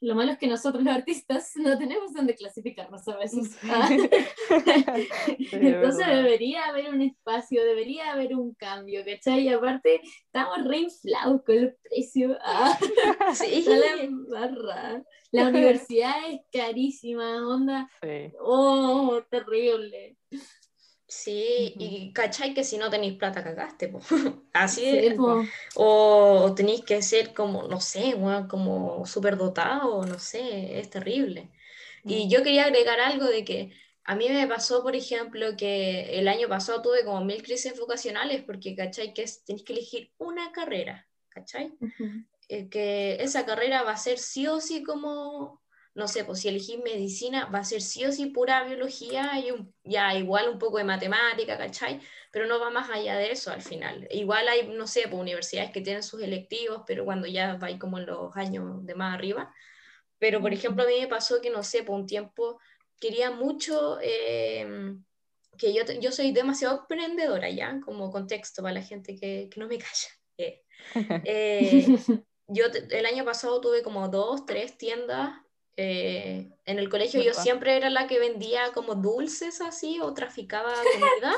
lo 0.07 0.14
malo 0.14 0.31
es 0.31 0.38
que 0.38 0.47
nosotros 0.47 0.85
los 0.85 0.95
artistas 0.95 1.51
no 1.57 1.77
tenemos 1.77 2.12
dónde 2.12 2.37
clasificarnos 2.37 3.09
a 3.09 3.16
veces. 3.16 3.59
Entonces 5.51 6.07
debería 6.07 6.66
haber 6.66 6.90
un 6.90 7.03
espacio, 7.03 7.64
debería 7.64 8.12
haber 8.12 8.37
un 8.37 8.55
cambio, 8.55 9.05
¿cachai? 9.05 9.40
Y 9.40 9.49
aparte 9.49 10.01
estamos 10.27 10.64
re 10.64 10.79
inflados 10.79 11.42
con 11.45 11.61
los 11.61 11.75
precios. 11.83 12.37
Ah, 12.40 12.79
sí. 13.35 13.64
la 14.29 15.03
La 15.33 15.49
universidad 15.49 16.14
es 16.31 16.40
carísima, 16.53 17.45
onda. 17.45 17.90
Oh, 18.38 19.21
terrible. 19.29 20.16
Sí, 21.09 21.75
y 21.79 22.12
cachai 22.12 22.53
que 22.53 22.64
si 22.64 22.79
no 22.79 22.90
tenéis 22.90 23.14
plata 23.14 23.45
cagaste, 23.45 23.88
po. 23.88 24.01
así 24.53 24.85
es. 24.85 25.16
O 25.77 26.53
tenéis 26.57 26.85
que 26.85 27.01
ser 27.01 27.33
como, 27.33 27.69
no 27.69 27.81
sé, 27.81 28.16
como 28.49 29.07
súper 29.07 29.37
dotado, 29.37 30.05
no 30.05 30.19
sé, 30.19 30.81
es 30.81 30.90
terrible. 30.90 31.51
Y 32.05 32.27
mm. 32.27 32.29
yo 32.29 32.42
quería 32.42 32.64
agregar 32.64 32.99
algo 32.99 33.27
de 33.27 33.45
que 33.45 33.73
a 34.03 34.16
mí 34.16 34.29
me 34.29 34.49
pasó, 34.49 34.83
por 34.83 34.97
ejemplo, 34.97 35.57
que 35.57 36.19
el 36.19 36.27
año 36.27 36.49
pasado 36.49 36.83
tuve 36.83 37.05
como 37.05 37.25
mil 37.25 37.42
crisis 37.42 37.79
vocacionales 37.79 38.42
porque, 38.42 38.75
¿cachai? 38.75 39.14
Que 39.14 39.27
tenéis 39.45 39.64
que 39.64 39.73
elegir 39.75 40.12
una 40.19 40.51
carrera, 40.51 41.07
¿cachai? 41.29 41.73
Eh, 42.49 42.69
que 42.69 43.16
esa 43.21 43.45
carrera 43.45 43.83
va 43.83 43.92
a 43.92 43.97
ser 43.97 44.19
sí 44.19 44.47
o 44.47 44.61
sí 44.61 44.83
como 44.83 45.61
no 45.97 46.09
sé, 46.09 46.25
pues 46.25 46.41
si 46.41 46.49
elegís 46.49 46.79
medicina, 46.79 47.47
va 47.47 47.61
a 47.61 47.65
ser 47.65 47.81
sí 47.81 48.05
o 48.05 48.13
sí 48.13 48.27
pura 48.27 48.65
biología 48.65 49.33
y 49.41 49.51
ya 49.83 50.15
igual 50.15 50.51
un 50.51 50.59
poco 50.59 50.77
de 50.77 50.85
matemática, 50.85 51.57
¿cachai? 51.57 52.01
Pero 52.31 52.47
no 52.47 52.61
va 52.61 52.69
más 52.69 52.91
allá 52.91 53.17
de 53.17 53.33
eso 53.33 53.51
al 53.51 53.63
final. 53.63 54.07
Igual 54.11 54.47
hay, 54.47 54.69
no 54.69 54.87
sé, 54.87 55.05
pues 55.09 55.15
universidades 55.15 55.71
que 55.71 55.81
tienen 55.81 56.03
sus 56.03 56.21
electivos, 56.23 56.83
pero 56.87 57.07
cuando 57.07 57.27
ya 57.27 57.55
va 57.57 57.69
como 57.79 57.99
en 57.99 58.05
los 58.05 58.37
años 58.37 58.85
de 58.85 58.95
más 58.95 59.15
arriba. 59.15 59.55
Pero, 60.19 60.43
por 60.43 60.53
ejemplo, 60.53 60.85
a 60.85 60.87
mí 60.87 61.01
me 61.01 61.07
pasó 61.09 61.41
que, 61.41 61.49
no 61.49 61.63
sé, 61.63 61.83
por 61.83 61.99
un 61.99 62.07
tiempo 62.07 62.61
quería 63.01 63.31
mucho, 63.31 63.99
em, 64.03 65.03
que 65.57 65.73
yo, 65.73 65.83
yo 65.99 66.13
soy 66.13 66.31
demasiado 66.31 66.81
emprendedora 66.81 67.49
ya, 67.49 67.81
como 67.83 68.11
contexto 68.11 68.61
para 68.63 68.75
la 68.75 68.83
gente 68.83 69.17
que, 69.17 69.49
que 69.51 69.61
no 69.61 69.67
me 69.67 69.79
calla. 69.79 70.11
Eh, 70.37 70.63
eh, 71.25 71.99
yo 72.49 72.67
el 72.91 73.07
año 73.07 73.25
pasado 73.25 73.63
tuve 73.63 73.83
como 73.83 74.09
dos, 74.09 74.45
tres 74.45 74.77
tiendas 74.77 75.46
eh, 75.77 76.51
en 76.65 76.79
el 76.79 76.89
colegio 76.89 77.21
yo 77.23 77.35
siempre 77.35 77.77
era 77.77 77.91
la 77.91 78.07
que 78.07 78.19
vendía 78.19 78.73
como 78.73 78.95
dulces 78.95 79.61
así 79.61 80.01
o 80.01 80.15
traficaba 80.15 80.73
comida. 81.21 81.37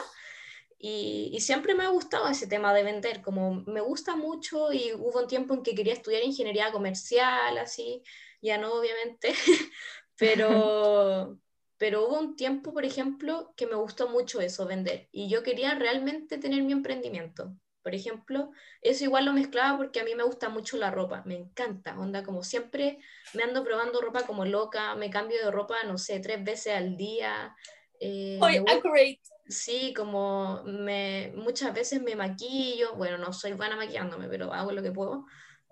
Y, 0.80 1.30
y, 1.32 1.40
siempre 1.40 1.74
me 1.74 1.84
ha 1.84 1.88
gustado 1.88 2.28
ese 2.28 2.46
tema 2.46 2.72
de 2.72 2.84
vender, 2.84 3.20
como 3.20 3.64
me 3.66 3.80
gusta 3.80 4.14
mucho 4.14 4.72
y 4.72 4.92
hubo 4.92 5.18
un 5.18 5.26
tiempo 5.26 5.52
en 5.54 5.64
que 5.64 5.74
quería 5.74 5.92
estudiar 5.92 6.22
ingeniería 6.22 6.70
comercial, 6.70 7.58
así, 7.58 8.00
ya 8.40 8.58
no 8.58 8.74
obviamente, 8.74 9.34
pero, 10.16 11.36
pero 11.78 12.06
hubo 12.06 12.20
un 12.20 12.36
tiempo, 12.36 12.72
por 12.72 12.84
ejemplo, 12.84 13.52
que 13.56 13.66
me 13.66 13.74
gustó 13.74 14.08
mucho 14.08 14.40
eso, 14.40 14.66
vender, 14.66 15.08
y 15.10 15.28
yo 15.28 15.42
quería 15.42 15.74
realmente 15.74 16.38
tener 16.38 16.62
mi 16.62 16.70
emprendimiento. 16.70 17.52
Por 17.88 17.94
ejemplo, 17.94 18.50
eso 18.82 19.04
igual 19.04 19.24
lo 19.24 19.32
mezclaba 19.32 19.78
porque 19.78 20.00
a 20.00 20.04
mí 20.04 20.14
me 20.14 20.22
gusta 20.22 20.50
mucho 20.50 20.76
la 20.76 20.90
ropa, 20.90 21.22
me 21.24 21.36
encanta, 21.36 21.98
onda, 21.98 22.22
como 22.22 22.44
siempre 22.44 22.98
me 23.32 23.44
ando 23.44 23.64
probando 23.64 24.02
ropa 24.02 24.26
como 24.26 24.44
loca, 24.44 24.94
me 24.94 25.08
cambio 25.08 25.42
de 25.42 25.50
ropa, 25.50 25.76
no 25.84 25.96
sé, 25.96 26.20
tres 26.20 26.44
veces 26.44 26.74
al 26.76 26.98
día. 26.98 27.56
Eh, 27.98 28.38
great. 28.84 29.20
Sí, 29.46 29.94
como 29.96 30.62
me, 30.64 31.32
muchas 31.34 31.72
veces 31.72 32.02
me 32.02 32.14
maquillo, 32.14 32.94
bueno, 32.96 33.16
no 33.16 33.32
soy 33.32 33.54
buena 33.54 33.74
maquillándome, 33.74 34.28
pero 34.28 34.52
hago 34.52 34.72
lo 34.72 34.82
que 34.82 34.92
puedo. 34.92 35.24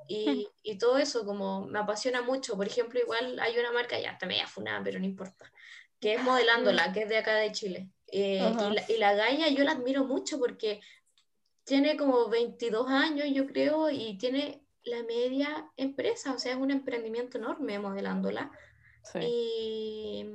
Y, 0.09 0.49
y, 0.63 0.79
todo 0.79 0.97
eso 0.97 1.27
como 1.27 1.67
me 1.67 1.81
apasiona 1.81 2.23
mucho. 2.23 2.57
Por 2.57 2.67
ejemplo, 2.67 2.99
igual 2.99 3.39
hay 3.41 3.59
una 3.59 3.73
marca, 3.73 4.01
ya 4.01 4.13
está 4.13 4.25
media 4.25 4.47
funada, 4.47 4.83
pero 4.83 4.99
no 4.99 5.05
importa, 5.05 5.53
que 6.01 6.15
es 6.15 6.23
Modelándola, 6.23 6.95
que 6.95 7.03
es 7.03 7.11
de 7.11 7.19
acá 7.19 7.35
de 7.35 7.53
Chile. 7.53 7.91
Eh, 8.09 8.39
y, 8.39 8.75
la, 8.75 8.85
y, 8.89 8.97
la, 8.99 9.15
Gaia 9.15 9.49
yo 9.49 9.65
la 9.65 9.73
admiro 9.73 10.05
mucho 10.05 10.39
porque 10.39 10.81
tiene 11.67 11.97
como 11.97 12.29
22 12.29 12.89
años, 12.89 13.27
yo 13.33 13.47
creo, 13.47 13.91
y 13.91 14.17
tiene 14.19 14.65
la 14.85 15.03
media 15.03 15.69
empresa, 15.77 16.33
o 16.33 16.39
sea, 16.39 16.53
es 16.53 16.59
un 16.59 16.71
emprendimiento 16.71 17.39
enorme 17.39 17.79
modelándola. 17.81 18.53
Sí. 19.03 19.19
Y... 19.21 20.27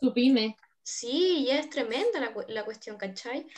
Su 0.00 0.14
pyme. 0.14 0.56
Sí, 0.82 1.40
y 1.40 1.50
es 1.50 1.68
tremenda 1.68 2.20
la, 2.20 2.32
la 2.48 2.64
cuestión, 2.64 2.96
¿cachai? 2.96 3.48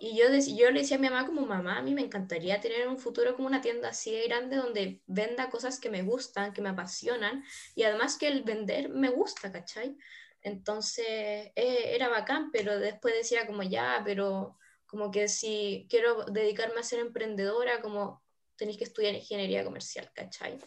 Y 0.00 0.16
yo, 0.16 0.24
yo 0.56 0.70
le 0.70 0.80
decía 0.80 0.96
a 0.96 1.00
mi 1.00 1.08
mamá 1.08 1.26
como 1.26 1.42
mamá, 1.42 1.78
a 1.78 1.82
mí 1.82 1.94
me 1.94 2.00
encantaría 2.00 2.60
tener 2.62 2.88
un 2.88 2.98
futuro 2.98 3.36
como 3.36 3.46
una 3.46 3.60
tienda 3.60 3.90
así 3.90 4.10
de 4.12 4.26
grande 4.26 4.56
donde 4.56 5.02
venda 5.06 5.50
cosas 5.50 5.78
que 5.78 5.90
me 5.90 6.02
gustan, 6.02 6.54
que 6.54 6.62
me 6.62 6.70
apasionan 6.70 7.44
y 7.74 7.82
además 7.82 8.16
que 8.16 8.28
el 8.28 8.42
vender 8.42 8.88
me 8.88 9.10
gusta, 9.10 9.52
¿cachai? 9.52 9.98
Entonces 10.40 11.06
eh, 11.06 11.94
era 11.94 12.08
bacán, 12.08 12.50
pero 12.50 12.78
después 12.78 13.14
decía 13.14 13.46
como 13.46 13.62
ya, 13.62 14.00
pero 14.04 14.56
como 14.86 15.10
que 15.10 15.28
si 15.28 15.86
quiero 15.88 16.24
dedicarme 16.24 16.80
a 16.80 16.84
ser 16.84 17.00
emprendedora, 17.00 17.80
como 17.80 18.22
tenéis 18.56 18.78
que 18.78 18.84
estudiar 18.84 19.14
ingeniería 19.14 19.64
comercial, 19.64 20.10
¿cachai? 20.14 20.58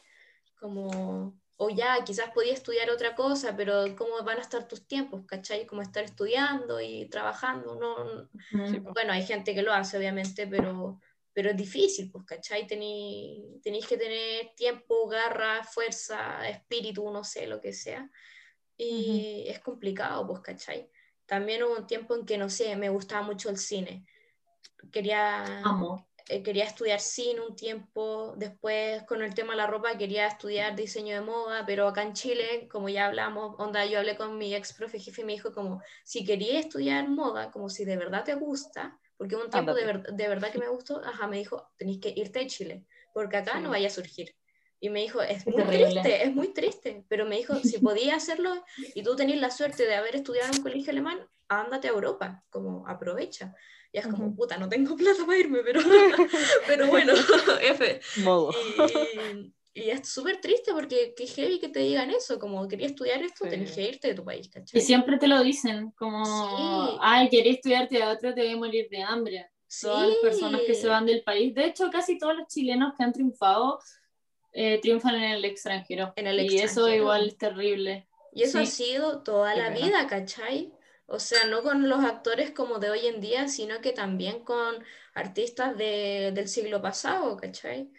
Como 0.60 1.40
o 1.60 1.70
ya 1.70 2.04
quizás 2.06 2.30
podía 2.32 2.54
estudiar 2.54 2.90
otra 2.92 3.16
cosa, 3.16 3.56
pero 3.58 3.84
¿cómo 3.96 4.24
van 4.24 4.38
a 4.38 4.42
estar 4.42 4.68
tus 4.68 4.88
tiempos? 4.88 5.26
¿Cachai? 5.26 5.66
Como 5.66 5.82
estar 5.82 6.04
estudiando 6.04 6.80
y 6.80 7.10
trabajando, 7.10 7.76
¿no? 7.76 8.30
Bueno, 8.94 9.12
hay 9.12 9.24
gente 9.24 9.56
que 9.56 9.64
lo 9.64 9.74
hace, 9.74 9.98
obviamente, 9.98 10.46
pero, 10.46 11.02
pero 11.34 11.50
es 11.50 11.58
difícil, 11.58 12.12
pues, 12.12 12.26
¿cachai? 12.26 12.68
Tenéis 12.68 13.88
que 13.88 13.98
tener 13.98 14.54
tiempo, 14.56 15.08
garra, 15.08 15.64
fuerza, 15.64 16.48
espíritu, 16.48 17.10
no 17.10 17.24
sé, 17.24 17.48
lo 17.48 17.60
que 17.60 17.74
sea. 17.74 18.08
Y 18.78 19.46
es 19.48 19.60
complicado, 19.60 20.28
pues, 20.28 20.42
¿cachai? 20.42 20.92
También 21.28 21.64
hubo 21.64 21.78
un 21.78 21.86
tiempo 21.86 22.16
en 22.16 22.26
que, 22.26 22.38
no 22.38 22.50
sé, 22.50 22.76
me 22.76 22.90
gustaba 22.90 23.22
mucho 23.22 23.50
el 23.50 23.58
cine. 23.58 24.06
Quería... 24.92 25.62
Amo 25.62 26.08
eh, 26.30 26.44
quería 26.44 26.66
estudiar 26.66 27.00
cine 27.00 27.40
un 27.40 27.56
tiempo, 27.56 28.34
después 28.36 29.04
con 29.04 29.22
el 29.22 29.34
tema 29.34 29.54
de 29.54 29.58
la 29.58 29.68
ropa 29.68 29.98
quería 29.98 30.28
estudiar 30.28 30.76
diseño 30.76 31.16
de 31.16 31.22
moda, 31.22 31.66
pero 31.66 31.88
acá 31.88 32.04
en 32.04 32.14
Chile, 32.14 32.68
como 32.70 32.90
ya 32.90 33.06
hablamos, 33.06 33.56
onda, 33.60 33.86
yo 33.86 34.00
hablé 34.00 34.18
con 34.18 34.38
mi 34.38 34.54
ex 34.54 34.74
profe 34.74 35.00
jefe 35.00 35.22
y 35.22 35.26
me 35.26 35.34
dijo 35.34 35.54
como, 35.54 35.82
si 36.04 36.26
quería 36.26 36.60
estudiar 36.60 37.08
moda, 37.08 37.50
como 37.50 37.70
si 37.70 37.86
de 37.86 37.96
verdad 37.96 38.26
te 38.26 38.36
gusta, 38.36 39.00
porque 39.16 39.38
un 39.38 39.50
tiempo 39.50 39.74
de, 39.74 40.04
de, 40.12 40.28
verdad 40.28 40.52
que 40.52 40.60
me 40.60 40.68
gustó, 40.68 41.02
ajá, 41.04 41.28
me 41.28 41.38
dijo, 41.38 41.70
tenéis 41.78 42.02
que 42.02 42.14
irte 42.14 42.42
a 42.42 42.48
Chile, 42.48 42.84
porque 43.14 43.38
acá 43.38 43.62
no 43.62 43.70
vaya 43.70 43.88
a 43.88 43.92
surgir. 43.92 44.36
Y 44.80 44.90
me 44.90 45.02
dijo, 45.02 45.22
es 45.22 45.46
muy 45.48 45.64
triste, 45.64 46.24
es 46.24 46.34
muy 46.34 46.54
triste, 46.54 47.04
pero 47.08 47.26
me 47.26 47.38
dijo, 47.38 47.56
si 47.56 47.80
podía 47.80 48.16
hacerlo 48.16 48.64
y 48.94 49.02
tú 49.02 49.16
tenés 49.16 49.42
la 49.42 49.50
suerte 49.50 49.86
de 49.86 49.96
haber 49.96 50.16
estudiado 50.16 50.52
en 50.52 50.58
un 50.58 50.64
colegio 50.64 50.92
alemán, 50.92 51.20
ándate 51.48 51.88
a 51.88 51.92
Europa, 51.92 52.44
como 52.50 52.88
aprovecha. 52.88 53.56
Y 53.92 53.98
es 54.00 54.08
como, 54.08 54.36
puta, 54.36 54.58
no 54.58 54.70
tengo 54.70 54.96
plata 54.98 55.26
para 55.26 55.38
irme, 55.38 55.60
pero, 55.64 55.82
pero 56.68 56.88
bueno, 56.88 57.14
F. 57.62 58.00
Modo. 58.18 58.52
Y, 59.74 59.82
y 59.82 59.90
es 59.90 60.10
súper 60.10 60.42
triste 60.42 60.74
porque 60.74 61.14
qué 61.16 61.28
heavy 61.28 61.60
que 61.60 61.70
te 61.70 61.80
digan 61.80 62.10
eso, 62.12 62.40
como 62.40 62.68
quería 62.68 62.88
estudiar 62.88 63.22
esto, 63.24 63.46
sí. 63.46 63.50
tenés 63.50 63.72
que 63.74 63.88
irte 63.88 64.08
de 64.10 64.16
tu 64.16 64.26
país, 64.26 64.50
¿cachai? 64.50 64.80
Y 64.80 64.84
siempre 64.84 65.18
te 65.18 65.28
lo 65.28 65.42
dicen, 65.42 65.92
como, 65.92 66.26
sí. 66.26 66.98
ay, 67.02 67.30
quería 67.30 67.54
estudiarte 67.54 68.02
a 68.02 68.12
otro, 68.12 68.34
te 68.34 68.42
voy 68.42 68.54
a 68.54 68.58
morir 68.58 68.88
de 68.90 69.02
hambre. 69.02 69.50
Sí. 69.68 69.86
Todas 69.86 70.08
las 70.10 70.18
personas 70.18 70.62
que 70.62 70.74
se 70.74 70.88
van 70.88 71.06
del 71.06 71.24
país, 71.24 71.54
de 71.54 71.66
hecho, 71.66 71.90
casi 71.92 72.18
todos 72.18 72.36
los 72.38 72.48
chilenos 72.48 72.94
que 72.98 73.04
han 73.04 73.12
triunfado 73.12 73.80
eh, 74.60 74.80
triunfan 74.82 75.14
en 75.14 75.34
el 75.34 75.46
extranjero. 75.46 76.14
En 76.16 76.26
el 76.26 76.40
y 76.52 76.58
eso 76.58 76.90
igual 76.90 77.28
es 77.28 77.38
terrible. 77.38 78.08
Y 78.34 78.42
eso 78.42 78.58
sí. 78.58 78.64
ha 78.64 78.66
sido 78.66 79.22
toda 79.22 79.54
la 79.54 79.70
vida, 79.70 80.08
¿cachai? 80.08 80.74
O 81.06 81.20
sea, 81.20 81.46
no 81.46 81.62
con 81.62 81.88
los 81.88 82.04
actores 82.04 82.50
como 82.50 82.80
de 82.80 82.90
hoy 82.90 83.06
en 83.06 83.22
día, 83.22 83.50
sino 83.50 83.82
que 83.82 83.92
también 83.92 84.44
con 84.44 84.84
artistas 85.14 85.78
de, 85.78 86.32
del 86.34 86.48
siglo 86.48 86.82
pasado, 86.82 87.38
¿cachai? 87.38 87.92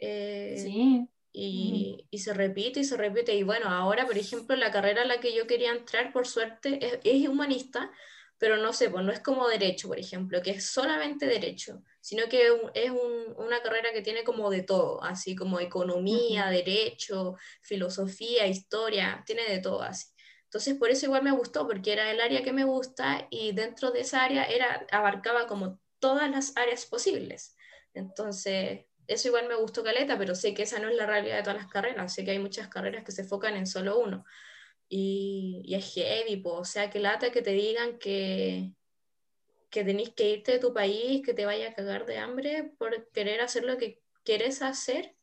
Eh, 0.00 0.54
sí. 0.56 1.06
Y, 1.32 1.98
mm. 1.98 2.06
y, 2.10 2.18
se 2.18 2.32
repite 2.32 2.80
y 2.80 2.84
se 2.84 2.96
repite. 2.96 3.34
Y 3.34 3.42
bueno, 3.42 3.68
ahora, 3.68 4.06
por 4.06 4.16
ejemplo, 4.16 4.56
la 4.56 4.70
carrera 4.70 5.02
a 5.02 5.06
la 5.06 5.20
que 5.20 5.34
yo 5.34 5.46
quería 5.46 5.72
entrar, 5.72 6.14
por 6.14 6.26
suerte, 6.26 6.78
es, 6.80 6.98
es 7.04 7.28
humanista, 7.28 7.90
pero 8.38 8.56
no 8.58 8.72
sé, 8.72 8.90
pues 8.90 9.04
no 9.04 9.12
es 9.12 9.20
como 9.20 9.48
derecho, 9.48 9.88
por 9.88 9.98
ejemplo, 9.98 10.42
que 10.42 10.50
es 10.50 10.66
solamente 10.66 11.26
derecho, 11.26 11.82
sino 12.00 12.28
que 12.28 12.48
es 12.74 12.90
un, 12.90 13.34
una 13.38 13.62
carrera 13.62 13.92
que 13.92 14.02
tiene 14.02 14.24
como 14.24 14.50
de 14.50 14.62
todo, 14.62 15.02
así 15.02 15.34
como 15.34 15.60
economía, 15.60 16.44
uh 16.44 16.48
-huh. 16.48 16.50
derecho, 16.50 17.36
filosofía, 17.62 18.46
historia, 18.46 19.22
tiene 19.26 19.44
de 19.48 19.58
todo 19.60 19.82
así. 19.82 20.08
Entonces, 20.44 20.74
por 20.74 20.90
eso 20.90 21.06
igual 21.06 21.22
me 21.22 21.32
gustó, 21.32 21.66
porque 21.66 21.92
era 21.92 22.10
el 22.10 22.20
área 22.20 22.42
que 22.42 22.52
me 22.52 22.64
gusta 22.64 23.26
y 23.30 23.52
dentro 23.52 23.90
de 23.90 24.00
esa 24.00 24.24
área 24.24 24.44
era, 24.44 24.86
abarcaba 24.90 25.46
como 25.46 25.80
todas 25.98 26.30
las 26.30 26.56
áreas 26.56 26.86
posibles. 26.86 27.56
Entonces, 27.94 28.86
eso 29.06 29.28
igual 29.28 29.48
me 29.48 29.54
gustó 29.54 29.82
Caleta, 29.82 30.18
pero 30.18 30.34
sé 30.34 30.54
que 30.54 30.62
esa 30.62 30.78
no 30.78 30.88
es 30.88 30.96
la 30.96 31.06
realidad 31.06 31.36
de 31.36 31.42
todas 31.42 31.56
las 31.56 31.68
carreras, 31.68 32.12
sé 32.14 32.24
que 32.24 32.32
hay 32.32 32.38
muchas 32.38 32.68
carreras 32.68 33.04
que 33.04 33.12
se 33.12 33.22
enfocan 33.22 33.56
en 33.56 33.66
solo 33.66 33.98
uno. 33.98 34.24
Y, 34.88 35.62
y 35.64 35.74
es 35.74 35.94
heavy, 35.94 36.36
po. 36.36 36.54
o 36.54 36.64
sea, 36.64 36.90
que 36.90 37.00
lata 37.00 37.32
que 37.32 37.42
te 37.42 37.52
digan 37.52 37.98
que, 37.98 38.72
que 39.70 39.84
tenés 39.84 40.10
que 40.10 40.30
irte 40.30 40.52
de 40.52 40.58
tu 40.58 40.72
país, 40.72 41.24
que 41.24 41.34
te 41.34 41.44
vaya 41.46 41.70
a 41.70 41.74
cagar 41.74 42.06
de 42.06 42.18
hambre 42.18 42.72
por 42.78 43.10
querer 43.10 43.40
hacer 43.40 43.64
lo 43.64 43.76
que 43.78 44.00
quieres 44.24 44.62
hacer 44.62 45.16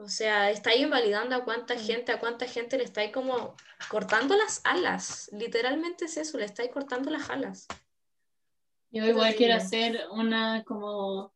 o 0.00 0.08
sea, 0.08 0.48
estáis 0.52 0.80
invalidando 0.80 1.34
a 1.34 1.44
cuánta 1.44 1.76
gente, 1.76 2.12
a 2.12 2.20
cuánta 2.20 2.46
gente 2.46 2.78
le 2.78 2.84
estáis 2.84 3.10
como 3.10 3.56
cortando 3.90 4.36
las 4.36 4.60
alas. 4.62 5.28
Literalmente 5.32 6.04
es 6.04 6.16
eso, 6.16 6.38
le 6.38 6.44
estáis 6.44 6.70
cortando 6.70 7.10
las 7.10 7.28
alas. 7.30 7.66
Yo 8.92 9.04
igual 9.04 9.34
quiero 9.34 9.54
hacer 9.54 10.06
una 10.12 10.62
como, 10.62 11.34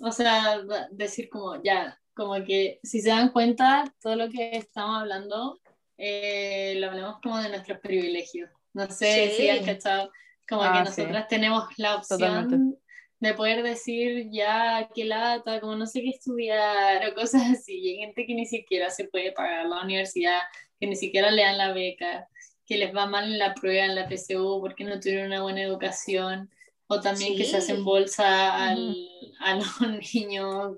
o 0.00 0.10
sea, 0.10 0.58
decir 0.90 1.28
como, 1.28 1.62
ya, 1.62 2.00
como 2.14 2.42
que 2.44 2.80
si 2.82 3.02
se 3.02 3.10
dan 3.10 3.28
cuenta, 3.30 3.94
todo 4.00 4.16
lo 4.16 4.30
que 4.30 4.56
estamos 4.56 5.02
hablando, 5.02 5.60
eh, 5.98 6.74
lo 6.78 6.88
hablamos 6.88 7.20
como 7.22 7.38
de 7.38 7.48
nuestros 7.48 7.78
privilegios. 7.80 8.50
No 8.72 8.90
sé 8.90 9.30
sí. 9.30 9.36
si 9.42 9.48
han 9.48 9.64
cachado, 9.64 10.10
como 10.48 10.62
ah, 10.62 10.72
que 10.72 10.90
nosotras 10.90 11.22
sí. 11.22 11.28
tenemos 11.28 11.64
la 11.78 11.96
opción 11.96 12.18
Totalmente 12.20 12.78
de 13.20 13.34
poder 13.34 13.62
decir 13.62 14.28
ya 14.30 14.88
qué 14.94 15.04
lata, 15.04 15.60
como 15.60 15.74
no 15.74 15.86
sé 15.86 16.02
qué 16.02 16.10
estudiar 16.10 17.08
o 17.08 17.14
cosas 17.14 17.42
así. 17.50 17.78
Y 17.78 17.90
hay 17.90 17.96
gente 17.98 18.26
que 18.26 18.34
ni 18.34 18.46
siquiera 18.46 18.90
se 18.90 19.04
puede 19.04 19.32
pagar 19.32 19.66
la 19.66 19.82
universidad, 19.82 20.40
que 20.78 20.86
ni 20.86 20.96
siquiera 20.96 21.30
le 21.30 21.42
dan 21.42 21.58
la 21.58 21.72
beca, 21.72 22.28
que 22.66 22.76
les 22.76 22.94
va 22.94 23.06
mal 23.06 23.24
en 23.24 23.38
la 23.38 23.54
prueba, 23.54 23.86
en 23.86 23.94
la 23.94 24.08
PSU, 24.08 24.58
porque 24.60 24.84
no 24.84 25.00
tuvieron 25.00 25.28
una 25.28 25.42
buena 25.42 25.62
educación, 25.62 26.50
o 26.88 27.00
también 27.00 27.32
sí. 27.32 27.38
que 27.38 27.44
se 27.44 27.56
hacen 27.56 27.84
bolsa 27.84 28.64
al, 28.64 28.94
a 29.40 29.54
los 29.56 29.80
niños, 30.14 30.76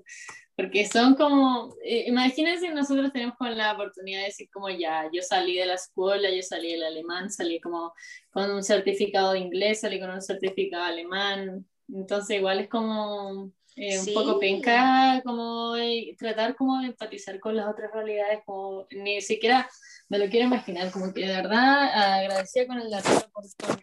porque 0.59 0.85
son 0.85 1.15
como, 1.15 1.73
eh, 1.85 2.03
imagínense, 2.07 2.69
nosotros 2.71 3.13
tenemos 3.13 3.37
como 3.37 3.49
la 3.51 3.71
oportunidad 3.71 4.19
de 4.19 4.25
decir 4.25 4.49
como 4.51 4.69
ya, 4.69 5.09
yo 5.13 5.21
salí 5.21 5.55
de 5.55 5.65
la 5.65 5.75
escuela, 5.75 6.29
yo 6.29 6.41
salí 6.41 6.73
del 6.73 6.83
alemán, 6.83 7.31
salí 7.31 7.61
como 7.61 7.93
con 8.29 8.51
un 8.51 8.61
certificado 8.61 9.31
de 9.31 9.39
inglés, 9.39 9.79
salí 9.79 10.01
con 10.01 10.09
un 10.09 10.21
certificado 10.21 10.83
alemán, 10.83 11.65
entonces 11.87 12.35
igual 12.35 12.59
es 12.59 12.67
como 12.67 13.53
eh, 13.77 13.99
un 13.99 14.03
sí. 14.03 14.11
poco 14.11 14.37
penca 14.37 15.21
como 15.23 15.77
eh, 15.77 16.13
tratar 16.19 16.57
como 16.57 16.81
de 16.81 16.87
empatizar 16.87 17.39
con 17.39 17.55
las 17.55 17.69
otras 17.69 17.93
realidades, 17.93 18.41
como 18.45 18.85
ni 18.91 19.21
siquiera 19.21 19.69
me 20.09 20.19
lo 20.19 20.27
quiero 20.27 20.47
imaginar, 20.47 20.91
como 20.91 21.13
que 21.13 21.21
de 21.21 21.35
verdad 21.35 22.17
agradecida 22.19 22.67
con 22.67 22.81
el 22.81 22.89
dato 22.89 23.09
por 23.31 23.45
todo. 23.55 23.77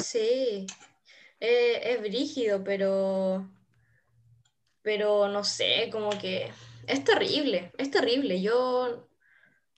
Sí, 0.00 0.66
eh, 1.38 1.80
es 1.82 2.00
brígido, 2.00 2.64
pero 2.64 3.46
pero 4.84 5.28
no 5.28 5.42
sé, 5.42 5.88
como 5.90 6.10
que 6.10 6.52
es 6.86 7.02
terrible, 7.02 7.72
es 7.78 7.90
terrible. 7.90 8.42
Yo 8.42 9.08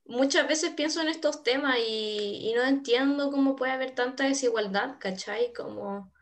muchas 0.04 0.48
veces 0.48 0.72
pienso 0.76 1.00
en 1.00 1.09
estos 1.09 1.44
temas 1.44 1.78
y, 1.78 2.52
no 2.57 2.64
entiendo 2.64 3.30
cómo 3.30 3.54
puede 3.54 3.72
haber 3.72 3.94
tanta 3.94 4.24
desigualdad, 4.24 4.96
¿cachai? 4.98 5.52
Como 5.52 6.12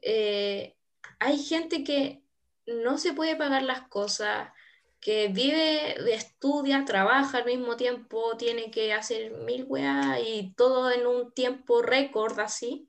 eh, 0.00 0.74
hay 1.18 1.38
gente 1.38 1.84
que 1.84 2.22
no 2.66 2.96
se 2.96 3.12
puede 3.12 3.36
pagar 3.36 3.62
las 3.62 3.82
cosas, 3.88 4.52
que 5.00 5.28
vive, 5.28 6.12
estudia, 6.12 6.86
trabaja 6.86 7.38
al 7.38 7.44
mismo 7.44 7.76
tiempo, 7.76 8.36
tiene 8.38 8.70
que 8.70 8.94
hacer 8.94 9.32
mil 9.32 9.64
weas 9.68 10.18
y 10.26 10.54
todo 10.56 10.90
en 10.90 11.06
un 11.06 11.32
tiempo 11.32 11.82
récord 11.82 12.40
así. 12.40 12.88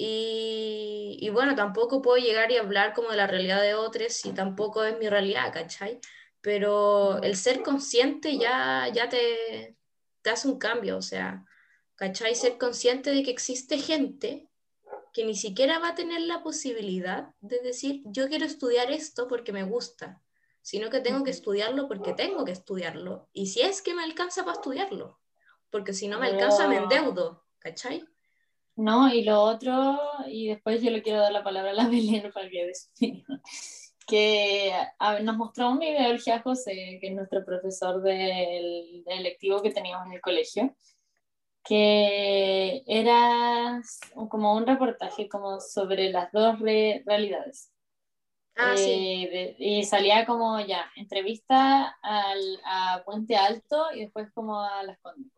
Y, 0.00 1.18
y, 1.20 1.28
bueno, 1.30 1.56
tampoco 1.56 2.00
puedo 2.00 2.18
llegar 2.24 2.52
y 2.52 2.56
hablar 2.56 2.94
como 2.94 3.10
de 3.10 3.16
la 3.16 3.26
realidad 3.26 3.60
de 3.60 3.74
otros 3.74 4.24
y 4.24 4.30
tampoco 4.30 4.84
es 4.84 4.96
mi 4.96 5.08
realidad, 5.08 5.52
¿cachai? 5.52 5.98
Pero 6.40 7.20
el 7.20 7.34
ser 7.34 7.64
consciente 7.64 8.38
ya, 8.38 8.88
ya 8.94 9.08
te, 9.08 9.76
te 10.22 10.30
hace 10.30 10.46
un 10.46 10.56
cambio, 10.56 10.98
o 10.98 11.02
sea, 11.02 11.44
¿cachai? 11.96 12.36
Ser 12.36 12.58
consciente 12.58 13.10
de 13.10 13.24
que 13.24 13.32
existe 13.32 13.76
gente 13.78 14.48
que 15.12 15.24
ni 15.24 15.34
siquiera 15.34 15.80
va 15.80 15.88
a 15.88 15.94
tener 15.96 16.20
la 16.20 16.44
posibilidad 16.44 17.34
de 17.40 17.58
decir, 17.58 18.02
yo 18.04 18.28
quiero 18.28 18.46
estudiar 18.46 18.92
esto 18.92 19.26
porque 19.26 19.52
me 19.52 19.64
gusta, 19.64 20.22
sino 20.62 20.90
que 20.90 21.00
tengo 21.00 21.24
que 21.24 21.32
estudiarlo 21.32 21.88
porque 21.88 22.12
tengo 22.12 22.44
que 22.44 22.52
estudiarlo. 22.52 23.28
Y 23.32 23.48
si 23.48 23.62
es 23.62 23.82
que 23.82 23.94
me 23.94 24.04
alcanza 24.04 24.44
para 24.44 24.58
estudiarlo, 24.58 25.18
porque 25.70 25.92
si 25.92 26.06
no 26.06 26.20
me 26.20 26.28
alcanza 26.28 26.68
me 26.68 26.76
endeudo, 26.76 27.44
¿cachai? 27.58 28.06
No, 28.78 29.12
y 29.12 29.24
lo 29.24 29.40
otro, 29.42 29.98
y 30.28 30.46
después 30.46 30.80
yo 30.80 30.90
le 30.92 31.02
quiero 31.02 31.18
dar 31.18 31.32
la 31.32 31.42
palabra 31.42 31.72
a 31.72 31.74
la 31.74 31.88
Belén 31.88 32.30
para 32.32 32.48
que 32.48 32.72
que 34.06 34.72
nos 35.22 35.36
mostró 35.36 35.70
un 35.70 35.80
video 35.80 36.12
el 36.12 36.42
José, 36.42 36.98
que 37.00 37.08
es 37.08 37.14
nuestro 37.14 37.44
profesor 37.44 38.00
del, 38.02 39.02
del 39.04 39.18
electivo 39.18 39.60
que 39.60 39.72
teníamos 39.72 40.06
en 40.06 40.12
el 40.12 40.20
colegio, 40.20 40.76
que 41.64 42.84
era 42.86 43.82
como 44.30 44.54
un 44.54 44.64
reportaje 44.64 45.28
como 45.28 45.60
sobre 45.60 46.10
las 46.10 46.30
dos 46.30 46.60
realidades. 46.60 47.72
Ah, 48.56 48.74
eh, 48.78 49.56
y 49.58 49.84
salía 49.84 50.24
como 50.24 50.60
ya, 50.60 50.90
entrevista 50.94 51.98
al, 52.00 52.60
a 52.64 53.02
Puente 53.04 53.36
Alto 53.36 53.86
y 53.92 54.02
después 54.02 54.30
como 54.32 54.60
a 54.60 54.84
Las 54.84 55.00
Condes. 55.00 55.37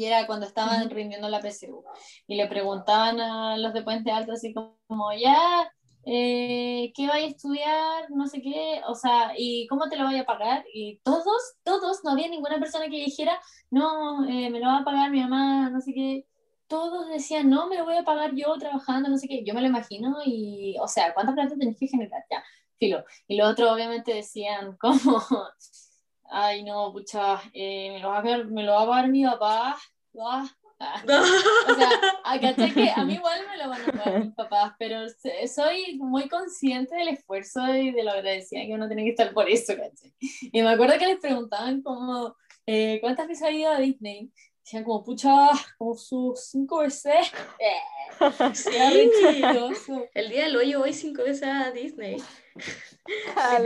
Y 0.00 0.06
era 0.06 0.26
cuando 0.26 0.46
estaban 0.46 0.88
rindiendo 0.88 1.28
la 1.28 1.42
PSU. 1.42 1.84
Y 2.26 2.36
le 2.36 2.46
preguntaban 2.48 3.20
a 3.20 3.58
los 3.58 3.74
de 3.74 3.82
Puente 3.82 4.10
Alto 4.10 4.32
así 4.32 4.54
como, 4.54 5.12
ya, 5.12 5.70
eh, 6.06 6.90
¿qué 6.96 7.06
vaya 7.06 7.26
a 7.26 7.28
estudiar? 7.28 8.10
No 8.10 8.26
sé 8.26 8.40
qué, 8.40 8.80
o 8.88 8.94
sea, 8.94 9.34
¿y 9.36 9.66
cómo 9.66 9.90
te 9.90 9.96
lo 9.96 10.06
voy 10.06 10.16
a 10.18 10.24
pagar? 10.24 10.64
Y 10.72 11.00
todos, 11.04 11.58
todos, 11.64 12.02
no 12.02 12.12
había 12.12 12.28
ninguna 12.28 12.58
persona 12.58 12.86
que 12.86 13.04
dijera, 13.04 13.38
no, 13.70 14.24
eh, 14.26 14.48
me 14.48 14.60
lo 14.60 14.68
va 14.68 14.78
a 14.78 14.84
pagar 14.84 15.10
mi 15.10 15.20
mamá, 15.20 15.68
no 15.68 15.82
sé 15.82 15.92
qué. 15.92 16.26
Todos 16.66 17.08
decían, 17.08 17.50
no, 17.50 17.68
me 17.68 17.76
lo 17.76 17.84
voy 17.84 17.96
a 17.96 18.02
pagar 18.04 18.34
yo 18.34 18.56
trabajando, 18.58 19.10
no 19.10 19.18
sé 19.18 19.28
qué. 19.28 19.44
Yo 19.44 19.52
me 19.54 19.60
lo 19.60 19.66
imagino 19.66 20.16
y, 20.24 20.76
o 20.80 20.88
sea, 20.88 21.12
¿cuánta 21.12 21.34
plata 21.34 21.56
tenés 21.58 21.76
que 21.78 21.88
generar? 21.88 22.24
Ya, 22.30 22.42
filo. 22.78 23.04
Y 23.28 23.36
lo 23.36 23.48
otro, 23.48 23.70
obviamente, 23.72 24.14
decían, 24.14 24.76
como, 24.80 25.22
ay, 26.30 26.62
no, 26.64 26.92
pucha, 26.92 27.40
eh, 27.52 27.90
me, 27.92 28.00
lo 28.00 28.08
va 28.08 28.18
a 28.18 28.22
pagar, 28.22 28.46
me 28.46 28.62
lo 28.62 28.72
va 28.72 28.82
a 28.82 28.86
pagar 28.86 29.08
mi 29.08 29.24
papá. 29.24 29.78
Ah, 30.18 31.02
o 31.04 31.74
sea, 31.74 32.54
que 32.74 32.90
a 32.90 33.04
mí 33.04 33.14
igual 33.16 33.40
me 33.50 33.58
lo 33.58 33.68
van 33.68 33.82
a 33.82 33.92
pagar 33.92 34.24
mis 34.24 34.34
papás, 34.34 34.72
pero 34.78 35.00
soy 35.52 35.98
muy 35.98 36.28
consciente 36.28 36.94
del 36.94 37.08
esfuerzo 37.08 37.74
y 37.74 37.90
de 37.90 38.02
lo 38.02 38.12
agradecida 38.12 38.64
que 38.64 38.72
uno 38.72 38.86
tiene 38.86 39.04
que 39.04 39.10
estar 39.10 39.32
por 39.34 39.48
eso, 39.48 39.74
¿cachai? 39.76 40.14
Y 40.20 40.62
me 40.62 40.70
acuerdo 40.70 40.98
que 40.98 41.06
les 41.06 41.20
preguntaban 41.20 41.82
como, 41.82 42.34
eh, 42.66 42.98
¿cuántas 43.02 43.28
veces 43.28 43.46
ha 43.46 43.50
ido 43.50 43.70
a 43.70 43.78
Disney? 43.78 44.32
Decían 44.70 44.84
como, 44.84 45.02
pucha, 45.02 45.48
como 45.78 45.96
sus 45.96 46.38
cinco 46.44 46.78
veces. 46.78 47.32
Sí. 48.54 48.70
El 50.14 50.28
día 50.28 50.44
del 50.44 50.56
hoyo 50.56 50.80
voy 50.80 50.92
cinco 50.92 51.24
veces 51.24 51.48
a 51.48 51.72
Disney. 51.72 52.22
Ah, 53.34 53.58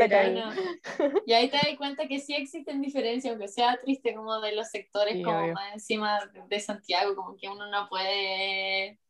y 1.27 1.33
ahí 1.33 1.51
te 1.51 1.57
das 1.57 1.77
cuenta 1.77 2.07
que 2.07 2.21
sí 2.21 2.35
existen 2.35 2.81
diferencias, 2.81 3.33
aunque 3.33 3.49
sea 3.49 3.77
triste 3.77 4.15
como 4.15 4.41
de 4.41 4.55
los 4.55 4.71
sectores 4.71 5.23
como 5.25 5.49
más 5.49 5.75
encima 5.75 6.21
de 6.49 6.61
Santiago, 6.61 7.17
como 7.17 7.37
que 7.37 7.49
uno 7.49 7.69
no 7.69 7.89
puede 7.89 9.01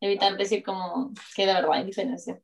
evitar 0.00 0.36
decir 0.36 0.62
como 0.62 1.14
que 1.34 1.46
de 1.46 1.54
verdad 1.54 1.72
hay 1.74 1.84
diferencias. 1.84 2.40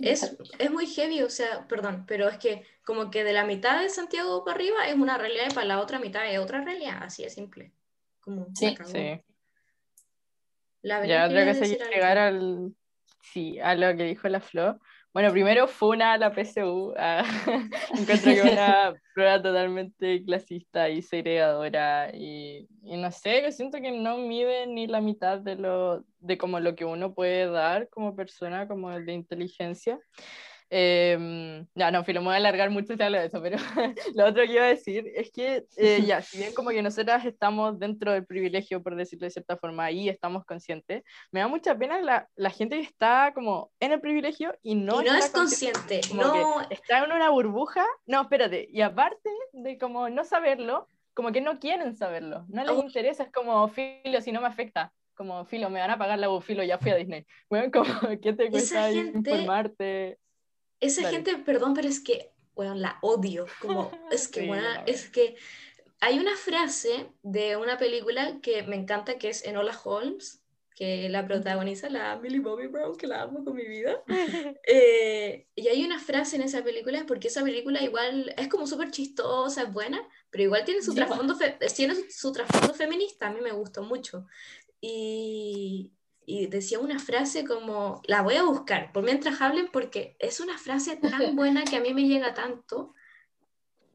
Es, 0.00 0.36
es 0.58 0.70
muy 0.70 0.86
heavy, 0.86 1.22
o 1.22 1.30
sea, 1.30 1.66
perdón, 1.68 2.04
pero 2.06 2.28
es 2.28 2.36
que 2.38 2.64
como 2.84 3.10
que 3.10 3.24
de 3.24 3.32
la 3.32 3.44
mitad 3.44 3.80
de 3.80 3.88
Santiago 3.88 4.44
para 4.44 4.56
arriba 4.56 4.88
es 4.88 4.96
una 4.96 5.16
realidad 5.16 5.46
y 5.48 5.54
para 5.54 5.66
la 5.66 5.80
otra 5.80 5.98
mitad 6.00 6.28
es 6.28 6.40
otra 6.40 6.62
realidad, 6.62 6.98
así 7.02 7.22
de 7.22 7.30
simple. 7.30 7.72
Como 8.28 8.46
sí. 8.54 8.76
sí. 8.84 9.20
La 10.82 11.00
verdad 11.00 11.28
ya, 11.28 11.34
creo 11.34 11.44
que 11.46 11.54
se 11.54 11.76
llegar 11.76 12.18
al, 12.18 12.74
sí, 13.22 13.58
a 13.58 13.74
lo 13.74 13.96
que 13.96 14.04
dijo 14.04 14.28
la 14.28 14.40
Flo. 14.40 14.78
Bueno, 15.14 15.32
primero 15.32 15.66
fue 15.66 15.96
una 15.96 16.18
la 16.18 16.30
PSU. 16.30 16.92
Ah, 16.98 17.24
encuentro 17.98 18.34
que 18.34 18.42
una 18.42 18.94
prueba 19.14 19.42
totalmente 19.42 20.22
clasista 20.24 20.90
y 20.90 21.00
segregadora. 21.00 22.10
Y, 22.14 22.68
y, 22.82 22.96
no 22.98 23.10
sé, 23.10 23.42
yo 23.42 23.50
siento 23.50 23.80
que 23.80 23.90
no 23.90 24.18
mide 24.18 24.66
ni 24.66 24.86
la 24.86 25.00
mitad 25.00 25.38
de, 25.38 25.56
lo, 25.56 26.04
de 26.18 26.36
como 26.36 26.60
lo 26.60 26.76
que 26.76 26.84
uno 26.84 27.14
puede 27.14 27.50
dar 27.50 27.88
como 27.88 28.14
persona, 28.14 28.68
como 28.68 28.90
de 28.90 29.12
inteligencia. 29.14 29.98
Eh, 30.70 31.64
ya, 31.74 31.90
no, 31.90 32.04
Filo, 32.04 32.20
me 32.20 32.26
voy 32.26 32.34
a 32.34 32.38
alargar 32.38 32.70
mucho 32.70 32.94
si 32.94 33.02
hablo 33.02 33.18
de 33.18 33.26
eso, 33.26 33.40
pero 33.40 33.56
lo 34.14 34.26
otro 34.26 34.44
que 34.44 34.52
iba 34.52 34.64
a 34.64 34.68
decir 34.68 35.10
es 35.14 35.30
que, 35.30 35.64
eh, 35.76 36.02
ya, 36.04 36.20
si 36.20 36.38
bien 36.38 36.52
como 36.52 36.70
que 36.70 36.82
nosotras 36.82 37.24
estamos 37.24 37.78
dentro 37.78 38.12
del 38.12 38.26
privilegio, 38.26 38.82
por 38.82 38.94
decirlo 38.94 39.24
de 39.24 39.30
cierta 39.30 39.56
forma, 39.56 39.84
ahí 39.84 40.08
estamos 40.08 40.44
conscientes, 40.44 41.04
me 41.32 41.40
da 41.40 41.48
mucha 41.48 41.76
pena 41.76 42.00
la, 42.00 42.28
la 42.36 42.50
gente 42.50 42.76
que 42.76 42.82
está 42.82 43.32
como 43.34 43.70
en 43.80 43.92
el 43.92 44.00
privilegio 44.00 44.54
y 44.62 44.74
no, 44.74 45.00
y 45.00 45.06
no 45.06 45.14
es 45.14 45.30
consciente, 45.30 46.00
no. 46.14 46.60
está 46.68 47.04
en 47.04 47.12
una 47.12 47.30
burbuja, 47.30 47.86
no, 48.06 48.22
espérate, 48.22 48.68
y 48.70 48.82
aparte 48.82 49.30
de 49.52 49.78
como 49.78 50.10
no 50.10 50.24
saberlo, 50.24 50.86
como 51.14 51.32
que 51.32 51.40
no 51.40 51.58
quieren 51.58 51.94
saberlo, 51.94 52.44
no 52.48 52.62
les 52.62 52.72
oh. 52.72 52.82
interesa, 52.82 53.22
es 53.22 53.32
como, 53.32 53.66
Filo, 53.68 54.20
si 54.20 54.32
no 54.32 54.40
me 54.40 54.46
afecta, 54.48 54.92
como 55.14 55.44
filo, 55.44 55.68
me 55.68 55.80
van 55.80 55.90
a 55.90 55.98
pagar 55.98 56.16
la 56.16 56.40
filo, 56.40 56.62
ya 56.62 56.78
fui 56.78 56.92
a 56.92 56.94
Disney. 56.94 57.26
Bueno, 57.50 57.72
como, 57.72 57.84
¿qué 58.22 58.32
te 58.34 58.48
cuesta 58.50 58.92
informarte? 58.92 60.16
Esa 60.80 61.08
gente, 61.10 61.36
perdón, 61.38 61.74
pero 61.74 61.88
es 61.88 62.00
que, 62.00 62.32
bueno, 62.54 62.74
la 62.74 62.98
odio. 63.02 63.46
Como, 63.60 63.90
es 64.10 64.28
que, 64.28 64.46
bueno, 64.46 64.66
es 64.86 65.08
que 65.08 65.36
hay 66.00 66.18
una 66.18 66.36
frase 66.36 67.08
de 67.22 67.56
una 67.56 67.78
película 67.78 68.38
que 68.40 68.62
me 68.62 68.76
encanta 68.76 69.18
que 69.18 69.28
es 69.30 69.44
Enola 69.44 69.78
Holmes, 69.82 70.42
que 70.78 71.08
la 71.08 71.26
protagoniza 71.26 71.90
la 71.90 72.16
Millie 72.16 72.38
Bobby 72.38 72.68
Brown, 72.68 72.96
que 72.96 73.08
la 73.08 73.22
amo 73.22 73.44
con 73.44 73.56
mi 73.56 73.66
vida. 73.66 74.02
Eh, 74.70 75.48
y 75.54 75.68
hay 75.68 75.82
una 75.84 75.98
frase 75.98 76.36
en 76.36 76.42
esa 76.42 76.62
película, 76.62 77.04
porque 77.06 77.28
esa 77.28 77.42
película 77.42 77.82
igual 77.82 78.34
es 78.36 78.48
como 78.48 78.66
súper 78.66 78.90
chistosa, 78.90 79.62
es 79.62 79.72
buena, 79.72 80.06
pero 80.30 80.44
igual 80.44 80.64
tiene 80.64 80.82
su, 80.82 80.94
trasfondo, 80.94 81.36
tiene 81.74 81.94
su 82.10 82.32
trasfondo 82.32 82.74
feminista, 82.74 83.26
a 83.28 83.32
mí 83.32 83.40
me 83.40 83.52
gustó 83.52 83.82
mucho. 83.82 84.26
Y, 84.80 85.90
y 86.28 86.46
decía 86.46 86.78
una 86.78 86.98
frase 86.98 87.46
como, 87.46 88.02
la 88.06 88.20
voy 88.20 88.34
a 88.34 88.42
buscar, 88.42 88.92
por 88.92 89.02
mientras 89.02 89.40
hablen, 89.40 89.68
porque 89.72 90.14
es 90.18 90.40
una 90.40 90.58
frase 90.58 90.98
tan 90.98 91.34
buena 91.34 91.64
que 91.64 91.76
a 91.76 91.80
mí 91.80 91.94
me 91.94 92.06
llega 92.06 92.34
tanto, 92.34 92.94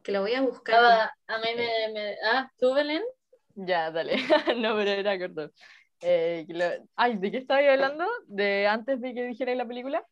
que 0.01 0.11
la 0.11 0.19
voy 0.19 0.33
a 0.33 0.41
buscar. 0.41 0.83
Ah, 0.83 1.11
a 1.27 1.37
mí 1.37 1.49
me, 1.55 2.15
Ah, 2.25 2.51
¿tú, 2.57 2.73
Belén? 2.73 3.03
Ya, 3.53 3.91
dale. 3.91 4.15
no, 4.57 4.75
pero 4.75 4.89
era 4.89 5.19
corto. 5.19 5.51
Eh, 6.01 6.47
Ay, 6.95 7.17
¿de 7.17 7.31
qué 7.31 7.37
estaba 7.37 7.59
hablando? 7.59 8.07
¿De 8.25 8.65
antes 8.65 8.99
de 8.99 9.13
que 9.13 9.25
dijera 9.25 9.53
la 9.53 9.67
película? 9.67 10.03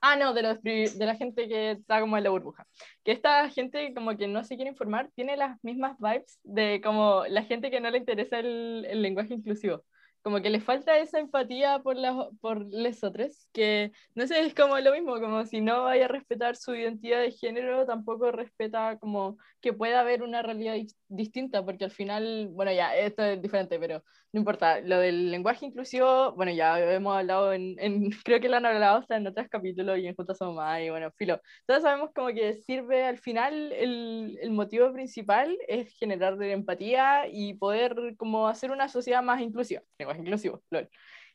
Ah, 0.00 0.16
no, 0.16 0.32
de, 0.32 0.40
los, 0.40 0.62
de 0.62 0.94
la 0.96 1.14
gente 1.14 1.46
que 1.46 1.72
está 1.72 2.00
como 2.00 2.16
en 2.16 2.24
la 2.24 2.30
burbuja. 2.30 2.66
Que 3.04 3.12
esta 3.12 3.50
gente 3.50 3.92
como 3.92 4.16
que 4.16 4.28
no 4.28 4.44
se 4.44 4.56
quiere 4.56 4.70
informar 4.70 5.10
tiene 5.14 5.36
las 5.36 5.62
mismas 5.62 5.98
vibes 5.98 6.40
de 6.42 6.80
como 6.82 7.24
la 7.28 7.42
gente 7.42 7.70
que 7.70 7.80
no 7.80 7.90
le 7.90 7.98
interesa 7.98 8.38
el, 8.38 8.86
el 8.88 9.02
lenguaje 9.02 9.34
inclusivo 9.34 9.84
como 10.22 10.42
que 10.42 10.50
le 10.50 10.60
falta 10.60 10.98
esa 10.98 11.18
empatía 11.18 11.78
por, 11.80 11.96
las 11.96 12.14
por 12.40 12.66
les 12.72 13.02
otros, 13.04 13.48
que 13.52 13.92
no 14.14 14.26
sé, 14.26 14.40
es 14.40 14.54
como 14.54 14.78
lo 14.78 14.92
mismo, 14.92 15.18
como 15.20 15.44
si 15.46 15.60
no 15.60 15.84
vaya 15.84 16.04
a 16.06 16.08
respetar 16.08 16.56
su 16.56 16.74
identidad 16.74 17.20
de 17.20 17.32
género, 17.32 17.86
tampoco 17.86 18.30
respeta 18.30 18.98
como 18.98 19.38
que 19.60 19.72
pueda 19.72 20.00
haber 20.00 20.22
una 20.22 20.42
realidad 20.42 20.76
distinta, 21.08 21.64
porque 21.64 21.84
al 21.84 21.90
final, 21.90 22.48
bueno, 22.52 22.72
ya, 22.72 22.94
esto 22.96 23.22
es 23.24 23.40
diferente, 23.40 23.78
pero 23.78 24.02
no 24.32 24.38
importa, 24.38 24.80
lo 24.80 24.98
del 24.98 25.30
lenguaje 25.30 25.66
inclusivo, 25.66 26.32
bueno, 26.32 26.52
ya 26.52 26.78
hemos 26.92 27.16
hablado 27.16 27.52
en, 27.52 27.76
en 27.78 28.10
creo 28.24 28.40
que 28.40 28.48
lo 28.48 28.56
han 28.56 28.66
hablado 28.66 28.98
hasta 28.98 29.16
en 29.16 29.26
otros 29.26 29.48
capítulos 29.48 29.98
y 29.98 30.06
en 30.06 30.14
Juntas 30.14 30.38
y 30.40 30.90
bueno, 30.90 31.10
filo, 31.12 31.40
todos 31.66 31.82
sabemos 31.82 32.10
como 32.14 32.28
que 32.28 32.54
sirve 32.54 33.04
al 33.04 33.18
final, 33.18 33.72
el, 33.72 34.38
el 34.40 34.50
motivo 34.50 34.92
principal 34.92 35.56
es 35.66 35.92
generar 35.98 36.36
de 36.36 36.52
empatía 36.52 37.26
y 37.30 37.54
poder 37.54 38.14
como 38.16 38.46
hacer 38.46 38.70
una 38.70 38.88
sociedad 38.88 39.22
más 39.22 39.40
inclusiva, 39.40 39.82
lenguaje 39.98 40.20
inclusivo, 40.20 40.62
lol. 40.70 40.88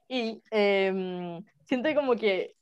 Y 0.08 0.41
eh, 0.52 1.41
siento 1.66 1.93
como 1.96 2.16
que 2.16 2.56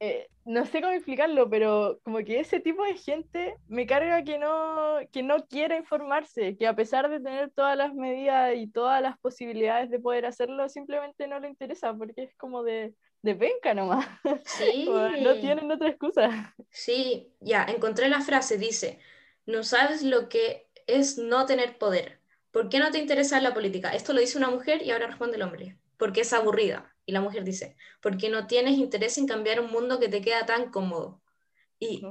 eh, 0.00 0.28
no 0.46 0.64
sé 0.64 0.80
cómo 0.80 0.92
explicarlo, 0.92 1.50
pero 1.50 1.98
como 2.04 2.18
que 2.18 2.38
ese 2.38 2.60
tipo 2.60 2.84
de 2.84 2.94
gente 2.94 3.56
me 3.66 3.84
carga 3.84 4.22
que 4.22 4.38
no, 4.38 4.98
que 5.12 5.22
no 5.24 5.44
quiera 5.46 5.76
informarse, 5.76 6.56
que 6.56 6.68
a 6.68 6.76
pesar 6.76 7.10
de 7.10 7.20
tener 7.20 7.50
todas 7.50 7.76
las 7.76 7.92
medidas 7.92 8.54
y 8.56 8.68
todas 8.68 9.02
las 9.02 9.18
posibilidades 9.18 9.90
de 9.90 9.98
poder 9.98 10.24
hacerlo, 10.24 10.68
simplemente 10.68 11.26
no 11.26 11.40
le 11.40 11.48
interesa, 11.48 11.92
porque 11.94 12.22
es 12.22 12.34
como 12.36 12.62
de, 12.62 12.94
de 13.22 13.34
penca 13.34 13.74
nomás. 13.74 14.06
Sí. 14.44 14.88
no 14.88 15.34
tienen 15.34 15.70
otra 15.70 15.88
excusa. 15.88 16.54
Sí, 16.70 17.32
ya, 17.40 17.64
encontré 17.64 18.08
la 18.08 18.20
frase, 18.20 18.56
dice, 18.56 19.00
no 19.46 19.64
sabes 19.64 20.04
lo 20.04 20.28
que 20.28 20.68
es 20.86 21.18
no 21.18 21.46
tener 21.46 21.76
poder. 21.76 22.20
¿Por 22.52 22.68
qué 22.68 22.78
no 22.78 22.90
te 22.92 22.98
interesa 22.98 23.40
la 23.40 23.52
política? 23.52 23.90
Esto 23.90 24.12
lo 24.12 24.20
dice 24.20 24.38
una 24.38 24.48
mujer 24.48 24.82
y 24.82 24.92
ahora 24.92 25.08
responde 25.08 25.36
el 25.36 25.42
hombre. 25.42 25.76
Porque 25.98 26.20
es 26.20 26.32
aburrida. 26.32 26.95
Y 27.06 27.12
la 27.12 27.20
mujer 27.20 27.44
dice, 27.44 27.76
porque 28.02 28.28
no 28.28 28.46
tienes 28.46 28.78
interés 28.78 29.16
en 29.16 29.26
cambiar 29.26 29.60
un 29.60 29.70
mundo 29.70 29.98
que 30.00 30.08
te 30.08 30.20
queda 30.20 30.44
tan 30.44 30.70
cómodo. 30.70 31.22
Y 31.78 32.02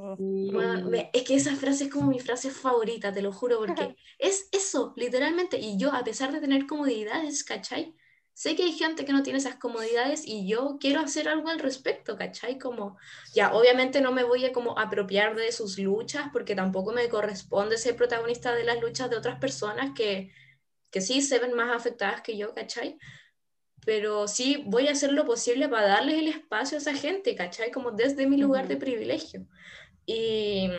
es 1.13 1.23
que 1.23 1.35
esa 1.35 1.55
frase 1.55 1.85
es 1.85 1.91
como 1.91 2.09
mi 2.09 2.19
frase 2.19 2.51
favorita, 2.51 3.11
te 3.11 3.21
lo 3.21 3.33
juro, 3.33 3.57
porque 3.57 3.95
es 4.19 4.47
eso, 4.51 4.93
literalmente. 4.95 5.57
Y 5.57 5.77
yo, 5.77 5.91
a 5.93 6.03
pesar 6.03 6.31
de 6.31 6.39
tener 6.39 6.65
comodidades, 6.65 7.43
¿cachai? 7.43 7.95
Sé 8.33 8.55
que 8.55 8.63
hay 8.63 8.73
gente 8.73 9.05
que 9.05 9.13
no 9.13 9.23
tiene 9.23 9.39
esas 9.39 9.55
comodidades 9.55 10.23
y 10.25 10.45
yo 10.45 10.77
quiero 10.79 10.99
hacer 10.99 11.29
algo 11.29 11.49
al 11.49 11.59
respecto, 11.59 12.17
¿cachai? 12.17 12.59
Como, 12.59 12.97
ya, 13.33 13.53
obviamente 13.53 14.01
no 14.01 14.11
me 14.11 14.23
voy 14.23 14.45
a 14.45 14.51
como 14.51 14.77
apropiar 14.77 15.35
de 15.35 15.51
sus 15.53 15.79
luchas 15.79 16.27
porque 16.33 16.53
tampoco 16.53 16.91
me 16.91 17.07
corresponde 17.07 17.77
ser 17.77 17.95
protagonista 17.95 18.53
de 18.53 18.65
las 18.65 18.81
luchas 18.81 19.09
de 19.09 19.15
otras 19.15 19.39
personas 19.39 19.91
que, 19.95 20.33
que 20.91 20.99
sí 20.99 21.21
se 21.21 21.39
ven 21.39 21.53
más 21.53 21.73
afectadas 21.73 22.21
que 22.21 22.37
yo, 22.37 22.53
¿cachai? 22.53 22.97
Pero 23.85 24.27
sí 24.27 24.63
voy 24.65 24.87
a 24.87 24.91
hacer 24.91 25.13
lo 25.13 25.25
posible 25.25 25.69
para 25.69 25.87
darles 25.87 26.17
el 26.17 26.27
espacio 26.27 26.77
a 26.77 26.81
esa 26.81 26.95
gente, 26.95 27.35
¿cachai? 27.35 27.71
Como 27.71 27.91
desde 27.91 28.27
mi 28.27 28.37
lugar 28.37 28.67
de 28.67 28.77
privilegio. 28.77 29.45
Y, 30.07 30.69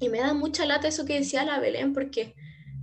y, 0.00 0.08
me 0.08 0.18
da 0.18 0.32
mucha 0.32 0.64
lata 0.64 0.88
eso 0.88 1.04
que 1.04 1.18
decía 1.18 1.44
la 1.44 1.60
Belén, 1.60 1.92
porque 1.92 2.34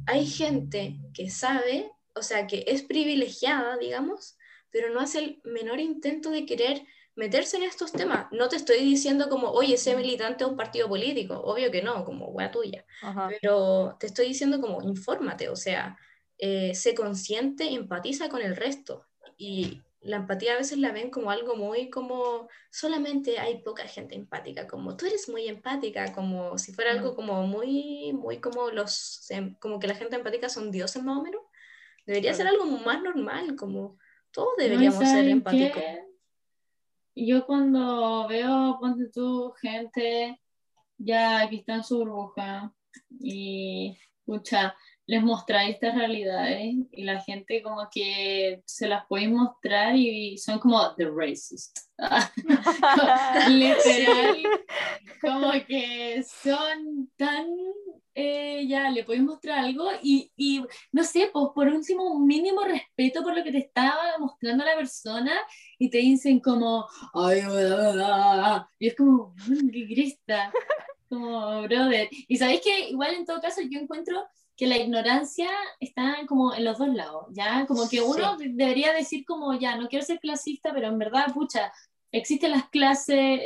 hay 0.06 0.26
gente 0.26 1.00
que 1.14 1.30
sabe, 1.30 1.92
o 2.16 2.22
sea, 2.22 2.48
que 2.48 2.66
es 2.68 2.84
privilegiada, 2.84 3.78
digamos, 3.78 4.38
pero 4.72 4.94
no 4.94 5.00
hace 5.00 5.20
el 5.20 5.42
menor 5.44 5.80
intento 5.80 6.30
de 6.30 6.46
querer 6.46 6.84
meterse 7.16 7.58
en 7.58 7.64
estos 7.64 7.92
temas. 7.92 8.28
No 8.32 8.48
te 8.48 8.56
estoy 8.56 8.80
diciendo 8.80 9.28
como, 9.28 9.50
oye, 9.50 9.78
sé 9.78 9.96
militante 9.96 10.44
de 10.44 10.52
un 10.52 10.58
partido 10.58 10.88
político, 10.88 11.36
obvio 11.40 11.72
que 11.72 11.82
no, 11.82 12.06
como 12.06 12.28
wea 12.28 12.52
tuya, 12.52 12.86
pero 13.42 13.98
te 14.00 14.06
estoy 14.06 14.28
diciendo 14.28 14.62
como, 14.62 14.84
infórmate, 14.84 15.50
o 15.50 15.56
sea, 15.56 15.98
eh, 16.38 16.76
sé 16.76 16.94
consciente, 16.94 17.74
empatiza 17.74 18.30
con 18.30 18.44
el 18.44 18.56
resto 18.56 19.07
y 19.38 19.82
la 20.02 20.18
empatía 20.18 20.54
a 20.54 20.58
veces 20.58 20.78
la 20.78 20.92
ven 20.92 21.10
como 21.10 21.32
algo 21.32 21.56
muy 21.56 21.90
como 21.90 22.48
solamente 22.70 23.40
hay 23.40 23.62
poca 23.62 23.84
gente 23.88 24.16
empática, 24.16 24.68
como 24.68 24.96
tú 24.96 25.06
eres 25.06 25.28
muy 25.30 25.48
empática, 25.48 26.14
como 26.14 26.58
si 26.58 26.74
fuera 26.74 26.92
algo 26.92 27.16
como 27.16 27.46
muy, 27.46 28.14
muy 28.14 28.40
como 28.40 28.70
los, 28.70 29.28
como 29.60 29.80
que 29.80 29.88
la 29.88 29.96
gente 29.96 30.16
empática 30.16 30.50
son 30.50 30.72
dioses 30.72 31.04
más 31.04 31.18
o 31.18 31.24
menos. 31.24 31.42
Debería 32.06 32.34
ser 32.34 32.48
algo 32.48 32.66
más 32.66 33.04
normal, 33.04 33.56
como 33.56 33.98
todos 34.32 34.56
deberíamos 34.58 35.04
ser 35.08 35.28
empáticos. 35.28 35.84
Yo 37.16 37.46
cuando 37.46 38.28
veo, 38.28 38.78
ponte 38.80 39.10
tú, 39.10 39.52
gente 39.60 40.40
ya 40.98 41.50
que 41.50 41.58
está 41.58 41.76
en 41.76 41.84
su 41.84 41.98
burbuja 41.98 42.74
y, 43.20 43.98
escucha, 44.20 44.76
les 45.08 45.24
mostráis 45.24 45.76
estas 45.76 45.96
realidades 45.96 46.76
y 46.92 47.04
la 47.04 47.22
gente 47.22 47.64
como 47.64 47.88
que 47.90 48.62
se 48.66 48.90
las 48.90 49.06
puede 49.08 49.30
mostrar 49.30 49.96
y 49.96 50.38
son 50.38 50.60
como 50.60 50.94
the 50.96 51.10
racist. 51.10 51.80
Literal, 53.48 54.44
como 55.22 55.52
que 55.66 56.22
son 56.24 57.10
tan, 57.16 57.48
eh, 58.16 58.68
ya, 58.68 58.92
le 58.92 59.06
podéis 59.06 59.24
mostrar 59.24 59.60
algo 59.60 59.90
y, 60.04 60.30
y, 60.36 60.62
no 60.92 61.04
sé, 61.06 61.30
pues 61.32 61.46
por 61.56 61.70
último, 61.70 62.12
un 62.12 62.28
mínimo 62.28 62.64
respeto 62.66 63.24
por 63.24 63.34
lo 63.36 63.46
que 63.46 63.54
te 63.54 63.60
estaba 63.60 64.18
mostrando 64.20 64.66
la 64.66 64.76
persona 64.76 65.32
y 65.80 65.90
te 65.90 66.00
dicen 66.00 66.42
como, 66.42 66.86
ay, 67.14 67.44
y 68.78 68.88
es 68.88 68.96
como, 68.96 69.34
qué 69.72 69.88
cresta, 69.88 70.52
como, 71.08 71.62
brother. 71.62 72.10
Y 72.28 72.36
sabéis 72.36 72.60
que 72.62 72.90
igual 72.90 73.16
en 73.16 73.26
todo 73.26 73.40
caso 73.40 73.62
yo 73.62 73.80
encuentro 73.80 74.28
que 74.58 74.68
la 74.68 74.78
ignorancia 74.78 75.50
está 75.80 76.18
como 76.28 76.54
en 76.54 76.66
los 76.66 76.80
dos 76.80 76.90
lados, 76.90 77.28
¿ya? 77.32 77.66
Como 77.68 77.88
que 77.88 78.02
uno 78.02 78.38
debería 78.38 78.92
decir 78.92 79.24
como, 79.24 79.54
ya, 79.54 79.76
no 79.76 79.88
quiero 79.88 80.04
ser 80.04 80.20
clasista, 80.20 80.74
pero 80.74 80.88
en 80.88 80.98
verdad, 80.98 81.28
pucha, 81.34 81.72
existen 82.12 82.52
las 82.52 82.68
clases, 82.70 83.40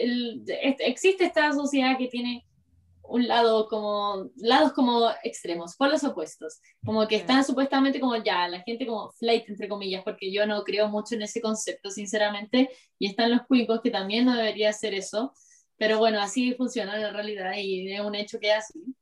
existe 0.79 1.25
esta 1.25 1.51
sociedad 1.51 1.97
que 1.97 2.07
tiene 2.07 2.45
un 3.03 3.27
lado 3.27 3.67
como, 3.67 4.29
lados 4.37 4.71
como 4.71 5.09
extremos, 5.23 5.75
por 5.75 5.89
los 5.89 6.01
opuestos, 6.05 6.61
como 6.85 7.05
que 7.09 7.17
están 7.17 7.43
supuestamente 7.43 7.99
como 7.99 8.15
ya, 8.23 8.47
la 8.47 8.61
gente 8.61 8.87
como 8.87 9.11
flight, 9.11 9.49
entre 9.49 9.67
comillas, 9.67 10.03
porque 10.05 10.31
yo 10.31 10.47
no 10.47 10.63
creo 10.63 10.87
mucho 10.87 11.15
en 11.15 11.23
ese 11.23 11.41
concepto, 11.41 11.91
sinceramente, 11.91 12.69
y 12.97 13.07
están 13.07 13.31
los 13.31 13.41
cuicos 13.47 13.81
que 13.81 13.91
también 13.91 14.23
no 14.23 14.35
debería 14.35 14.71
ser 14.71 14.93
eso, 14.93 15.33
pero 15.75 15.97
bueno, 15.97 16.21
así 16.21 16.53
funciona 16.53 16.95
en 16.95 17.01
la 17.01 17.11
realidad 17.11 17.51
y 17.57 17.91
es 17.91 17.99
un 17.99 18.15
hecho 18.15 18.39
que 18.39 18.51
es 18.51 18.59
así. 18.59 18.95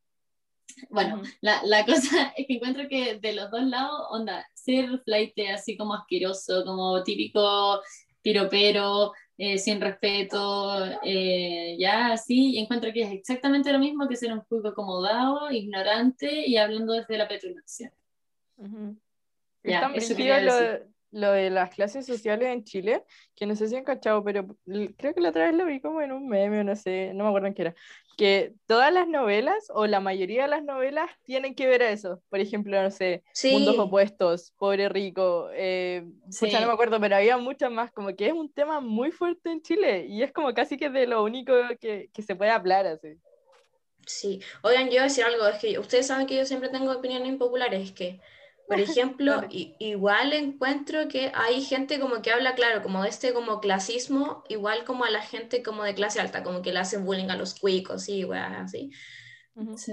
Bueno, 0.89 1.22
la, 1.41 1.61
la, 1.63 1.86
cosa 1.86 2.34
es 2.36 2.47
que 2.47 2.53
encuentro 2.55 2.88
que 2.88 3.20
de 3.20 3.34
los 3.34 3.51
dos 3.51 3.63
lados, 3.63 4.07
onda, 4.11 4.47
ser 4.53 4.99
flight 5.03 5.34
así 5.53 5.78
como 5.78 5.93
asqueroso, 5.93 6.63
como 6.65 7.03
típico 7.03 7.82
piropero, 8.22 9.13
eh, 9.38 9.57
sin 9.57 9.80
respeto, 9.80 10.86
eh, 11.03 11.78
ya 11.80 12.11
así, 12.11 12.55
y 12.55 12.59
encuentro 12.59 12.91
que 12.91 13.03
es 13.03 13.11
exactamente 13.13 13.72
lo 13.72 13.80
mismo 13.80 14.07
que 14.07 14.17
ser 14.17 14.34
un 14.34 14.43
poco 14.43 14.70
acomodado, 14.70 15.49
ignorante 15.49 16.45
y 16.45 16.57
hablando 16.57 16.93
desde 16.93 17.17
la 17.17 17.28
petulancia. 17.28 17.93
ya, 19.63 19.91
eso 19.95 20.13
lo, 20.17 21.20
lo, 21.22 21.32
de 21.32 21.49
las 21.49 21.74
clases 21.74 22.05
sociales 22.05 22.49
en 22.49 22.65
Chile, 22.65 23.05
que 23.34 23.45
no 23.45 23.55
sé 23.55 23.70
si 23.70 23.78
han 23.78 23.86
cachado, 23.86 24.22
pero 24.24 24.45
creo 24.97 25.13
que 25.13 25.22
la 25.22 25.30
otra 25.30 25.45
vez 25.45 25.55
lo 25.55 25.65
vi 25.65 25.80
como 25.80 26.01
en 26.01 26.11
un 26.11 26.28
meme, 26.28 26.63
no 26.65 26.76
sé, 26.76 27.13
no 27.13 27.24
me 27.24 27.30
acuerdo 27.30 27.47
en 27.47 27.53
qué 27.53 27.61
era 27.61 27.76
que 28.20 28.51
todas 28.67 28.91
las 28.91 29.07
novelas 29.07 29.72
o 29.74 29.88
la 29.88 30.01
mayoría 30.01 30.41
de 30.41 30.49
las 30.49 30.61
novelas 30.61 31.09
tienen 31.24 31.55
que 31.55 31.67
ver 31.67 31.82
a 31.84 31.89
eso. 31.89 32.22
Por 32.28 32.41
ejemplo, 32.41 32.84
no 32.84 32.91
sé, 32.91 33.24
Mundos 33.49 33.80
Opuestos, 33.80 34.51
Pobre 34.57 34.89
Rico, 34.89 35.47
eh, 35.53 36.03
no 36.05 36.67
me 36.67 36.74
acuerdo, 36.74 36.99
pero 36.99 37.15
había 37.15 37.38
muchas 37.38 37.72
más, 37.72 37.93
como 37.93 38.13
que 38.13 38.28
es 38.28 38.34
un 38.34 38.51
tema 38.51 38.82
muy 38.82 39.11
fuerte 39.11 39.49
en 39.51 39.61
Chile 39.61 40.05
y 40.05 40.22
es 40.22 40.34
como 40.34 40.53
casi 40.53 40.76
que 40.76 40.89
de 40.89 41.07
lo 41.07 41.24
único 41.24 41.53
que, 41.80 42.09
que 42.13 42.22
se 42.22 42.36
puede 42.36 42.51
hablar 42.51 42.88
así. 42.88 43.15
Sí, 44.05 44.41
oigan, 44.63 44.88
yo 44.88 44.89
voy 44.89 44.97
a 44.97 45.03
decir 45.03 45.24
algo, 45.24 45.47
es 45.47 45.59
que 45.59 45.80
ustedes 45.80 46.07
saben 46.07 46.28
que 46.28 46.36
yo 46.36 46.43
siempre 46.43 46.67
tengo 46.67 46.91
opiniones 46.91 47.30
impopulares, 47.30 47.82
es 47.82 47.91
que 47.93 48.20
por 48.70 48.80
ejemplo, 48.80 49.41
igual 49.49 50.32
encuentro 50.32 51.07
que 51.07 51.32
hay 51.34 51.61
gente 51.61 51.99
como 51.99 52.22
que 52.22 52.32
habla, 52.32 52.53
claro, 52.53 52.84
como 52.84 53.01
de 53.01 53.09
este 53.09 53.34
como 53.34 53.59
clasismo, 53.59 54.43
igual 54.47 54.86
como 54.86 55.05
a 55.05 55.09
la 55.09 55.24
gente 55.24 55.63
como 55.63 55.84
de 55.84 55.95
clase 55.95 56.22
alta, 56.22 56.43
como 56.43 56.61
que 56.61 56.72
le 56.72 56.80
hacen 56.80 57.03
bullying 57.03 57.30
a 57.30 57.36
los 57.36 57.55
cuicos, 57.55 58.07
y 58.07 58.24
así. 58.32 58.91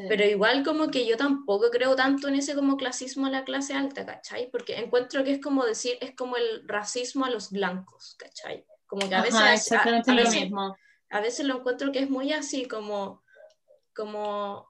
Pero 0.08 0.24
igual 0.24 0.62
como 0.62 0.90
que 0.90 1.06
yo 1.06 1.16
tampoco 1.16 1.70
creo 1.70 1.96
tanto 1.96 2.28
en 2.28 2.36
ese 2.36 2.54
como 2.54 2.76
clasismo 2.76 3.26
a 3.26 3.30
la 3.30 3.44
clase 3.44 3.72
alta, 3.72 4.04
¿cachai? 4.04 4.50
Porque 4.50 4.76
encuentro 4.76 5.24
que 5.24 5.32
es 5.32 5.40
como 5.40 5.64
decir, 5.64 5.96
es 6.02 6.14
como 6.14 6.36
el 6.36 6.68
racismo 6.68 7.24
a 7.24 7.30
los 7.30 7.50
blancos, 7.50 8.14
¿cachai? 8.18 8.64
Como 8.86 9.08
que 9.08 9.14
a 9.14 9.22
veces, 9.22 9.40
a, 9.40 9.50
veces, 9.50 9.72
a 11.10 11.20
veces 11.20 11.46
lo 11.46 11.56
encuentro 11.56 11.90
que 11.90 12.00
es 12.00 12.10
muy 12.10 12.32
así 12.32 12.66
como, 12.68 13.24
como 13.94 14.68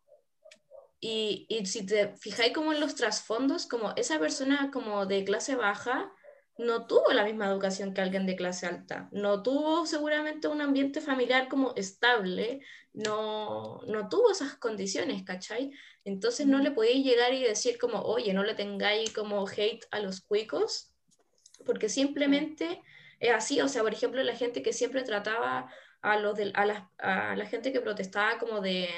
y, 1.09 1.47
y, 1.49 1.67
si 1.67 1.87
te 1.87 2.17
fijáis 2.17 2.53
como 2.53 2.73
en 2.73 2.81
los 2.81 2.95
trasfondos, 2.95 3.67
como 3.67 3.93
esa 3.97 4.19
persona 4.19 4.71
como 4.73 5.07
de 5.07 5.25
clase 5.25 5.55
baja 5.55 6.13
no 6.59 6.87
tuvo 6.87 7.13
la 7.13 7.25
misma 7.25 7.47
educación 7.47 7.93
que 7.93 8.01
alguien 8.01 8.27
de 8.27 8.37
clase 8.37 8.67
alta, 8.67 9.09
no 9.13 9.43
tuvo 9.43 9.87
seguramente 9.87 10.49
un 10.49 10.63
ambiente 10.63 11.01
familiar 11.01 11.49
como 11.49 11.75
estable, 11.77 12.61
no, 12.95 13.81
no 13.87 14.09
tuvo 14.09 14.31
esas 14.31 14.55
condiciones, 14.57 15.23
¿cachai? 15.23 15.71
Entonces 16.05 16.47
no 16.47 16.59
le 16.59 16.71
podéis 16.71 17.05
llegar 17.05 17.35
y 17.35 17.43
decir 17.43 17.79
como, 17.79 18.01
oye, 18.01 18.33
no 18.33 18.43
le 18.43 18.55
tengáis 18.55 19.13
como 19.13 19.47
hate 19.47 19.85
a 19.91 20.01
los 20.01 20.23
cuicos, 20.23 20.93
porque 21.67 21.89
simplemente 21.89 22.83
es 23.21 23.33
así, 23.33 23.61
o 23.61 23.69
sea, 23.69 23.83
por 23.83 23.93
ejemplo, 23.93 24.23
la 24.23 24.35
gente 24.35 24.63
que 24.63 24.73
siempre 24.73 25.03
trataba 25.03 25.71
a, 26.01 26.19
los 26.19 26.37
de, 26.37 26.53
a, 26.55 26.65
la, 26.65 26.91
a 26.99 27.37
la 27.37 27.47
gente 27.47 27.73
que 27.73 27.81
protestaba 27.81 28.39
como 28.39 28.61
de 28.61 28.89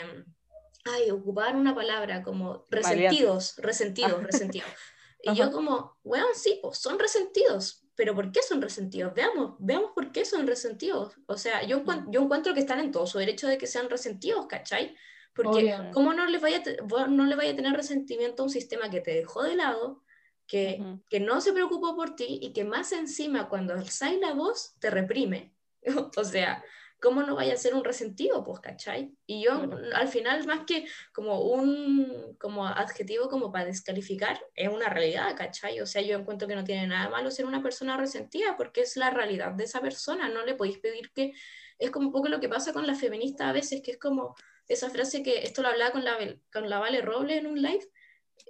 ay, 0.91 1.11
ocupar 1.11 1.57
una 1.57 1.75
palabra 1.75 2.23
como 2.23 2.67
resentidos, 2.71 3.57
resentidos, 3.59 4.23
resentidos. 4.23 4.69
Y 5.21 5.35
yo 5.35 5.51
como, 5.51 5.99
bueno, 6.05 6.27
sí, 6.33 6.61
pues 6.63 6.79
son 6.79 6.97
resentidos, 6.97 7.85
pero 7.97 8.15
¿por 8.15 8.31
qué 8.31 8.41
son 8.41 8.63
resentidos? 8.63 9.13
Veamos, 9.15 9.57
veamos 9.59 9.91
por 9.93 10.13
qué 10.13 10.25
son 10.25 10.47
resentidos. 10.47 11.13
O 11.27 11.37
sea, 11.37 11.65
yo, 11.65 11.81
mm. 11.81 12.13
yo 12.13 12.23
encuentro 12.23 12.55
que 12.55 12.61
están 12.61 12.79
en 12.79 12.93
todo 12.93 13.05
su 13.05 13.19
derecho 13.19 13.49
de 13.49 13.59
que 13.59 13.67
sean 13.67 13.91
resentidos, 13.91 14.47
¿cachai? 14.47 14.95
Porque 15.35 15.77
¿cómo 15.93 16.13
no 16.13 16.27
le, 16.27 16.39
vaya 16.39 16.63
no 17.09 17.27
le 17.27 17.37
vaya 17.37 17.53
a 17.53 17.57
tener 17.57 17.73
resentimiento 17.73 18.43
a 18.43 18.47
un 18.47 18.51
sistema 18.51 18.91
que 18.91 19.01
te 19.01 19.13
dejó 19.13 19.43
de 19.43 19.57
lado, 19.57 20.05
que, 20.47 20.81
que 21.09 21.21
no 21.21 21.41
se 21.41 21.53
preocupó 21.53 21.95
por 21.95 22.17
ti 22.17 22.39
y 22.41 22.53
que 22.53 22.65
más 22.65 22.93
encima 22.93 23.49
cuando 23.49 23.75
alzáis 23.75 24.21
la 24.21 24.35
voz 24.35 24.75
te 24.79 24.91
reprime? 24.91 25.53
o 26.17 26.25
sea, 26.25 26.65
¿cómo 27.01 27.23
no 27.23 27.37
vaya 27.37 27.55
a 27.55 27.57
ser 27.57 27.75
un 27.75 27.85
resentido, 27.85 28.45
pues, 28.45 28.61
cachai? 28.61 29.13
Y 29.27 29.45
yo 29.45 29.53
al 29.95 30.09
final, 30.09 30.47
más 30.47 30.61
que 30.67 30.87
como 31.13 31.41
un 31.41 32.37
como 32.39 32.67
adjetivo 32.67 33.29
como 33.29 33.53
para 33.53 33.67
descalificar, 33.67 34.41
es 34.55 34.69
una 34.69 34.89
realidad, 34.89 35.37
cachai? 35.37 35.81
O 35.81 35.87
sea, 35.87 36.03
yo 36.03 36.19
encuentro 36.19 36.49
que 36.49 36.57
no 36.57 36.65
tiene 36.65 36.87
nada 36.87 37.09
malo 37.09 37.31
ser 37.31 37.47
una 37.47 37.63
persona 37.63 37.97
resentida, 37.97 38.57
porque 38.57 38.83
es 38.83 38.97
la 38.97 39.11
realidad 39.11 39.53
de 39.53 39.65
esa 39.65 39.81
persona, 39.81 40.29
no 40.29 40.45
le 40.45 40.55
podéis 40.55 40.79
pedir 40.79 41.13
que... 41.13 41.33
Es 41.79 41.91
como 41.93 42.09
un 42.09 42.13
poco 42.13 42.29
lo 42.29 42.41
que 42.41 42.49
pasa 42.49 42.73
con 42.73 42.89
la 42.89 42.97
feminista 42.97 43.49
a 43.49 43.53
veces, 43.53 43.83
que 43.83 43.93
es 43.93 43.99
como 43.99 44.35
esa 44.67 44.91
frase 44.91 45.23
que, 45.23 45.45
esto 45.45 45.63
lo 45.63 45.69
hablaba 45.69 45.93
con 45.93 46.05
la, 46.05 46.17
con 46.53 46.69
la 46.69 46.81
Vale 46.81 47.03
Roble 47.03 47.39
en 47.39 47.47
un 47.47 47.63
live, 47.63 47.89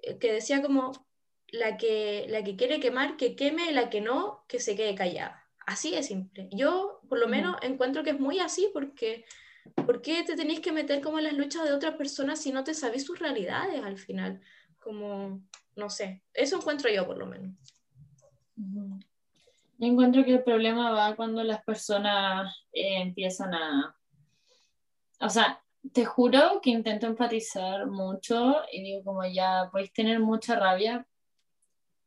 eh, 0.02 0.18
que 0.18 0.32
decía 0.32 0.62
como, 0.62 0.92
la 1.50 1.76
que, 1.76 2.26
la 2.28 2.42
que 2.44 2.56
quiere 2.56 2.80
quemar, 2.80 3.16
que 3.16 3.36
queme, 3.36 3.72
la 3.72 3.90
que 3.90 4.00
no, 4.00 4.44
que 4.48 4.60
se 4.60 4.76
quede 4.76 4.94
callada. 4.94 5.37
Así 5.68 5.90
de 5.90 6.02
simple. 6.02 6.48
Yo, 6.50 6.98
por 7.10 7.18
lo 7.18 7.28
menos, 7.28 7.56
encuentro 7.60 8.02
que 8.02 8.08
es 8.10 8.18
muy 8.18 8.38
así 8.38 8.70
porque 8.72 9.26
¿por 9.74 10.00
qué 10.00 10.22
te 10.22 10.34
tenéis 10.34 10.60
que 10.60 10.72
meter 10.72 11.02
como 11.02 11.18
en 11.18 11.24
las 11.24 11.34
luchas 11.34 11.64
de 11.64 11.74
otras 11.74 11.94
personas 11.96 12.40
si 12.40 12.52
no 12.52 12.64
te 12.64 12.72
sabéis 12.72 13.04
sus 13.04 13.18
realidades 13.18 13.84
al 13.84 13.98
final? 13.98 14.40
Como, 14.80 15.42
no 15.76 15.90
sé, 15.90 16.22
eso 16.32 16.56
encuentro 16.56 16.90
yo 16.90 17.06
por 17.06 17.18
lo 17.18 17.26
menos. 17.26 17.54
Yo 18.56 19.86
encuentro 19.86 20.24
que 20.24 20.36
el 20.36 20.42
problema 20.42 20.90
va 20.90 21.14
cuando 21.14 21.44
las 21.44 21.62
personas 21.62 22.50
eh, 22.72 23.02
empiezan 23.02 23.52
a... 23.52 23.94
O 25.20 25.28
sea, 25.28 25.62
te 25.92 26.06
juro 26.06 26.62
que 26.62 26.70
intento 26.70 27.06
empatizar 27.06 27.86
mucho 27.88 28.62
y 28.72 28.82
digo 28.82 29.04
como 29.04 29.26
ya 29.26 29.68
podéis 29.70 29.92
tener 29.92 30.18
mucha 30.18 30.58
rabia, 30.58 31.06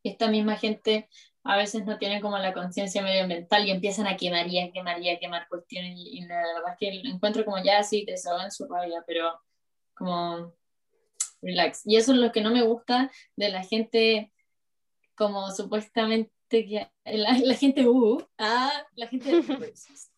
esta 0.03 0.29
misma 0.29 0.55
gente 0.55 1.07
a 1.43 1.57
veces 1.57 1.85
no 1.85 1.97
tiene 1.97 2.21
como 2.21 2.37
la 2.37 2.53
conciencia 2.53 3.01
medioambiental 3.01 3.65
y 3.65 3.71
empiezan 3.71 4.07
a 4.07 4.17
quemar 4.17 4.47
y 4.47 4.59
a 4.59 4.71
quemar 4.71 5.01
y 5.01 5.09
a 5.09 5.19
quemar 5.19 5.47
cuestiones 5.47 5.93
y, 5.97 6.21
la 6.21 6.35
verdad 6.37 6.73
es 6.73 6.77
que 6.79 7.09
encuentro 7.09 7.45
como 7.45 7.63
ya 7.63 7.83
sí, 7.83 8.05
te 8.05 8.11
desahogan 8.11 8.51
su 8.51 8.67
rabia, 8.67 9.03
pero 9.07 9.39
como 9.95 10.53
relax. 11.41 11.81
Y 11.85 11.97
eso 11.97 12.13
es 12.13 12.19
lo 12.19 12.31
que 12.31 12.41
no 12.41 12.51
me 12.51 12.61
gusta 12.61 13.11
de 13.35 13.49
la 13.49 13.63
gente 13.63 14.31
como 15.15 15.51
supuestamente 15.51 16.31
que 16.49 16.89
la, 17.05 17.55
gente 17.55 17.87
uh, 17.87 18.21
ah, 18.37 18.83
la 18.95 19.07
gente 19.07 19.41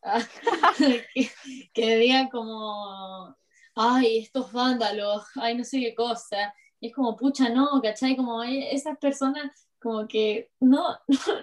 ah, 0.01 0.21
que, 1.13 1.29
que 1.73 1.97
diga 1.97 2.29
como 2.29 3.35
ay, 3.75 4.19
estos 4.19 4.51
vándalos, 4.51 5.23
ay, 5.35 5.57
no 5.57 5.63
sé 5.63 5.79
qué 5.79 5.95
cosa. 5.95 6.53
Y 6.79 6.87
es 6.87 6.95
como, 6.95 7.15
pucha, 7.15 7.49
no, 7.49 7.81
¿cachai? 7.81 8.15
Como 8.15 8.43
esas 8.43 8.97
personas 8.97 9.67
como 9.83 10.07
que 10.07 10.49
no, 10.59 10.97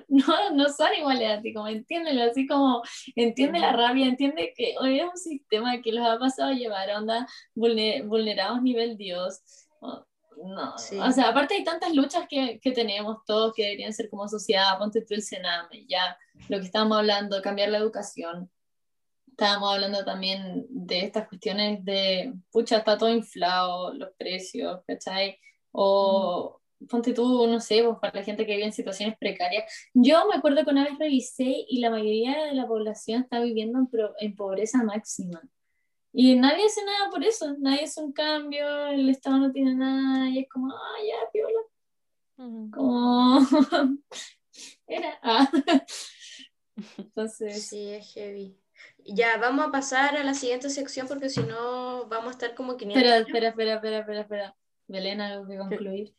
no, 0.09 0.51
no 0.53 0.68
son 0.70 0.88
iguales 0.99 1.38
a 1.38 1.43
ti, 1.43 1.53
como 1.53 1.68
entiéndelo, 1.68 2.24
así 2.24 2.47
como 2.47 2.82
entiende 3.14 3.61
la 3.61 3.72
rabia, 3.72 4.07
entiende 4.07 4.53
que 4.57 4.74
hoy 4.80 4.99
es 4.99 5.05
un 5.05 5.16
sistema 5.16 5.80
que 5.82 5.93
los 5.93 6.07
ha 6.07 6.18
pasado 6.18 6.51
a 6.51 6.55
llevar 6.55 6.91
a 6.91 6.99
onda 6.99 7.28
vulnerados 7.55 8.62
nivel 8.62 8.97
Dios. 8.97 9.41
No, 10.43 10.74
o 10.74 11.12
sea, 11.12 11.28
aparte 11.28 11.55
hay 11.55 11.64
tantas 11.64 11.95
luchas 11.95 12.26
que, 12.26 12.59
que, 12.61 12.72
tenemos 12.72 13.18
todos 13.26 13.53
que 13.53 13.62
deberían 13.62 13.93
ser 13.93 14.09
como 14.09 14.26
sociedad, 14.26 14.78
ponte 14.78 15.03
tú 15.03 15.12
el 15.12 15.22
Sename, 15.22 15.84
ya 15.86 16.16
lo 16.49 16.59
que 16.59 16.64
estábamos 16.64 16.97
hablando, 16.97 17.43
cambiar 17.43 17.68
la 17.68 17.76
educación. 17.76 18.51
Estábamos 19.28 19.74
hablando 19.74 20.03
también 20.03 20.66
de 20.70 21.01
estas 21.01 21.28
cuestiones 21.28 21.84
de, 21.84 22.32
pucha, 22.51 22.78
está 22.78 22.97
todo 22.97 23.11
inflado, 23.11 23.93
los 23.93 24.11
precios, 24.16 24.80
¿cachai? 24.86 25.38
O, 25.72 26.59
ponte 26.89 27.12
tú, 27.12 27.47
no 27.47 27.61
sé, 27.61 27.83
pues, 27.85 27.99
para 28.01 28.20
la 28.20 28.24
gente 28.24 28.47
que 28.47 28.53
vive 28.53 28.66
en 28.66 28.72
situaciones 28.72 29.16
precarias. 29.18 29.64
Yo 29.95 30.26
me 30.28 30.37
acuerdo 30.37 30.64
que 30.64 30.70
una 30.70 30.85
vez 30.85 30.99
revisé 30.99 31.64
y 31.68 31.81
la 31.81 31.91
mayoría 31.91 32.45
de 32.45 32.55
la 32.55 32.66
población 32.66 33.22
está 33.22 33.41
viviendo 33.41 33.78
en, 33.78 33.89
en 34.18 34.37
pobreza 34.37 34.83
máxima. 34.83 35.43
Y 36.12 36.35
nadie 36.35 36.64
hace 36.64 36.85
nada 36.85 37.11
por 37.11 37.22
eso, 37.22 37.55
nadie 37.59 37.85
hace 37.85 38.01
un 38.01 38.12
cambio, 38.12 38.87
el 38.89 39.09
Estado 39.09 39.39
no 39.39 39.53
tiene 39.53 39.74
nada 39.74 40.28
y 40.28 40.41
es 40.41 40.49
como, 40.49 40.72
ah, 40.72 40.97
ya, 41.07 41.31
piola. 41.31 42.70
Como, 42.72 43.41
era, 44.87 45.18
ah. 45.22 45.51
Entonces. 46.97 47.66
Sí, 47.66 47.91
es 47.91 48.12
heavy. 48.14 48.57
Ya, 49.05 49.37
vamos 49.39 49.66
a 49.66 49.70
pasar 49.70 50.16
a 50.16 50.24
la 50.24 50.35
siguiente 50.35 50.70
sección 50.70 51.07
porque 51.07 51.28
si 51.28 51.43
no 51.43 52.07
vamos 52.07 52.28
a 52.28 52.31
estar 52.33 52.55
como 52.55 52.76
500. 52.76 53.03
Espera, 53.03 53.18
espera, 53.18 53.49
espera, 53.49 53.74
espera, 53.74 53.99
espera, 53.99 54.20
espera. 54.20 54.57
Belén, 54.89 55.20
algo 55.20 55.47
que 55.47 55.59
concluir. 55.59 56.14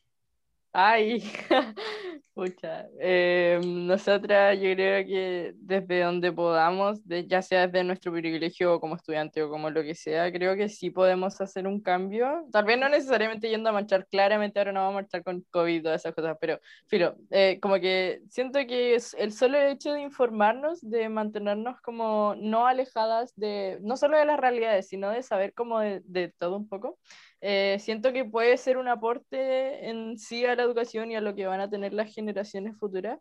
Ay, 0.74 1.22
pucha. 2.34 2.88
Eh, 3.02 3.60
nosotras 3.62 4.56
yo 4.58 4.74
creo 4.74 5.06
que 5.06 5.52
desde 5.58 6.00
donde 6.04 6.32
podamos, 6.32 7.02
ya 7.28 7.42
sea 7.42 7.68
desde 7.68 7.84
nuestro 7.84 8.14
privilegio 8.14 8.80
como 8.80 8.96
estudiante 8.96 9.44
o 9.44 9.50
como 9.50 9.70
lo 9.70 9.84
que 9.84 9.96
sea, 9.96 10.32
creo 10.32 10.56
que 10.56 10.70
sí 10.70 10.90
podemos 10.90 11.42
hacer 11.42 11.68
un 11.68 11.82
cambio. 11.82 12.48
Tal 12.54 12.64
vez 12.64 12.80
no 12.80 12.88
necesariamente 12.88 13.50
yendo 13.50 13.70
a 13.70 13.74
marchar, 13.74 14.08
claramente 14.08 14.60
ahora 14.60 14.72
no 14.72 14.80
vamos 14.80 14.94
a 14.94 15.02
marchar 15.02 15.24
con 15.26 15.42
COVID 15.52 15.76
y 15.76 15.84
todas 15.84 16.02
esas 16.02 16.16
cosas, 16.16 16.38
pero 16.40 16.58
filo, 16.88 17.18
eh, 17.32 17.60
como 17.62 17.76
que 17.82 18.22
siento 18.30 18.60
que 18.66 18.96
es 18.96 19.14
el 19.16 19.34
solo 19.34 19.58
hecho 19.60 19.92
de 19.92 20.02
informarnos, 20.02 20.80
de 20.82 21.10
mantenernos 21.10 21.82
como 21.82 22.34
no 22.38 22.66
alejadas 22.66 23.34
de, 23.36 23.78
no 23.82 23.98
solo 23.98 24.18
de 24.18 24.26
las 24.26 24.40
realidades, 24.40 24.88
sino 24.88 25.10
de 25.10 25.22
saber 25.22 25.54
como 25.54 25.80
de, 25.82 26.02
de 26.06 26.30
todo 26.38 26.56
un 26.56 26.70
poco. 26.70 26.98
Eh, 27.42 27.78
siento 27.80 28.14
que 28.14 28.24
puede 28.24 28.56
ser 28.58 28.78
un 28.78 28.88
aporte 28.88 29.90
en 29.90 30.18
sí 30.18 30.46
a 30.46 30.56
la 30.56 30.64
educación 30.64 31.12
y 31.12 31.16
a 31.16 31.22
lo 31.22 31.36
que 31.36 31.48
van 31.48 31.60
a 31.60 31.70
tener 31.70 31.94
las 31.94 32.14
generaciones 32.14 32.78
futuras. 32.78 33.20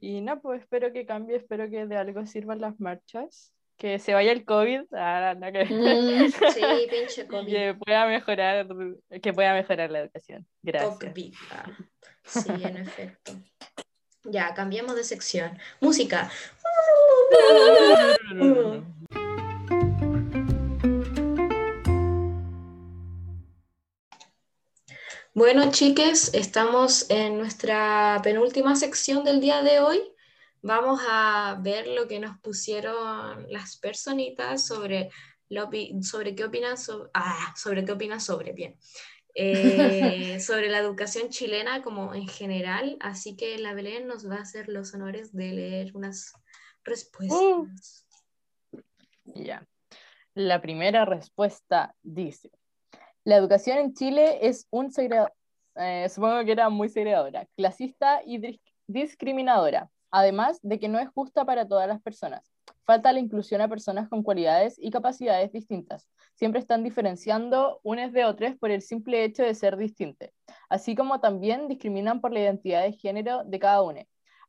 Y 0.00 0.20
no, 0.20 0.40
pues 0.40 0.60
espero 0.60 0.92
que 0.92 1.06
cambie, 1.06 1.36
espero 1.36 1.68
que 1.70 1.86
de 1.86 1.96
algo 1.96 2.26
sirvan 2.26 2.60
las 2.60 2.78
marchas, 2.78 3.52
que 3.78 3.98
se 3.98 4.14
vaya 4.14 4.30
el 4.30 4.44
COVID, 4.44 4.82
ah, 4.92 5.34
que... 5.52 5.64
Mm, 5.64 6.30
sí, 6.52 6.60
pinche 6.90 7.26
COVID. 7.26 7.52
que 7.52 7.74
pueda 7.74 8.06
mejorar, 8.06 8.68
que 9.22 9.32
pueda 9.32 9.54
mejorar 9.54 9.90
la 9.90 10.00
educación. 10.00 10.46
Gracias. 10.62 11.14
Ah, 11.50 11.64
sí, 12.24 12.50
en 12.62 12.76
efecto. 12.76 13.32
Ya, 14.24 14.54
cambiamos 14.54 14.94
de 14.94 15.02
sección. 15.02 15.58
Música. 15.80 16.30
Bueno, 25.34 25.70
chiques, 25.70 26.34
estamos 26.34 27.08
en 27.08 27.38
nuestra 27.38 28.20
penúltima 28.22 28.76
sección 28.76 29.24
del 29.24 29.40
día 29.40 29.62
de 29.62 29.80
hoy. 29.80 29.98
Vamos 30.60 31.00
a 31.08 31.58
ver 31.62 31.86
lo 31.86 32.06
que 32.06 32.20
nos 32.20 32.38
pusieron 32.40 33.50
las 33.50 33.78
personitas 33.78 34.66
sobre, 34.66 35.08
lo, 35.48 35.70
sobre 36.02 36.34
qué 36.34 36.44
opinan 36.44 36.76
sobre, 36.76 37.08
ah, 37.14 37.54
sobre 37.56 37.82
qué 37.82 37.92
opinan 37.92 38.20
sobre, 38.20 38.52
bien, 38.52 38.76
eh, 39.34 40.38
sobre 40.46 40.68
la 40.68 40.80
educación 40.80 41.30
chilena 41.30 41.82
como 41.82 42.12
en 42.12 42.28
general. 42.28 42.98
Así 43.00 43.34
que 43.34 43.56
la 43.56 43.72
Belén 43.72 44.06
nos 44.06 44.28
va 44.28 44.36
a 44.36 44.42
hacer 44.42 44.68
los 44.68 44.92
honores 44.92 45.32
de 45.32 45.50
leer 45.50 45.96
unas 45.96 46.34
respuestas. 46.84 48.06
Uh. 48.70 48.82
Ya. 49.24 49.66
La 50.34 50.60
primera 50.60 51.06
respuesta 51.06 51.94
dice, 52.02 52.50
la 53.24 53.36
educación 53.36 53.78
en 53.78 53.94
Chile 53.94 54.46
es 54.46 54.66
un 54.70 54.90
eh, 55.76 56.08
supongo 56.08 56.44
que 56.44 56.52
era 56.52 56.68
muy 56.68 56.88
segregadora, 56.88 57.46
clasista 57.56 58.20
y 58.26 58.60
discriminadora, 58.86 59.90
además 60.10 60.58
de 60.62 60.78
que 60.78 60.88
no 60.88 60.98
es 60.98 61.08
justa 61.08 61.44
para 61.44 61.66
todas 61.66 61.88
las 61.88 62.02
personas. 62.02 62.52
Falta 62.84 63.12
la 63.12 63.20
inclusión 63.20 63.60
a 63.60 63.68
personas 63.68 64.08
con 64.08 64.22
cualidades 64.22 64.76
y 64.78 64.90
capacidades 64.90 65.52
distintas. 65.52 66.08
Siempre 66.34 66.60
están 66.60 66.82
diferenciando 66.82 67.80
unos 67.84 68.12
de 68.12 68.24
otros 68.24 68.56
por 68.56 68.70
el 68.70 68.82
simple 68.82 69.24
hecho 69.24 69.44
de 69.44 69.54
ser 69.54 69.76
distintos, 69.76 70.30
así 70.68 70.94
como 70.94 71.20
también 71.20 71.68
discriminan 71.68 72.20
por 72.20 72.32
la 72.32 72.40
identidad 72.40 72.82
de 72.82 72.92
género 72.92 73.44
de 73.44 73.58
cada 73.58 73.82
uno. 73.82 74.00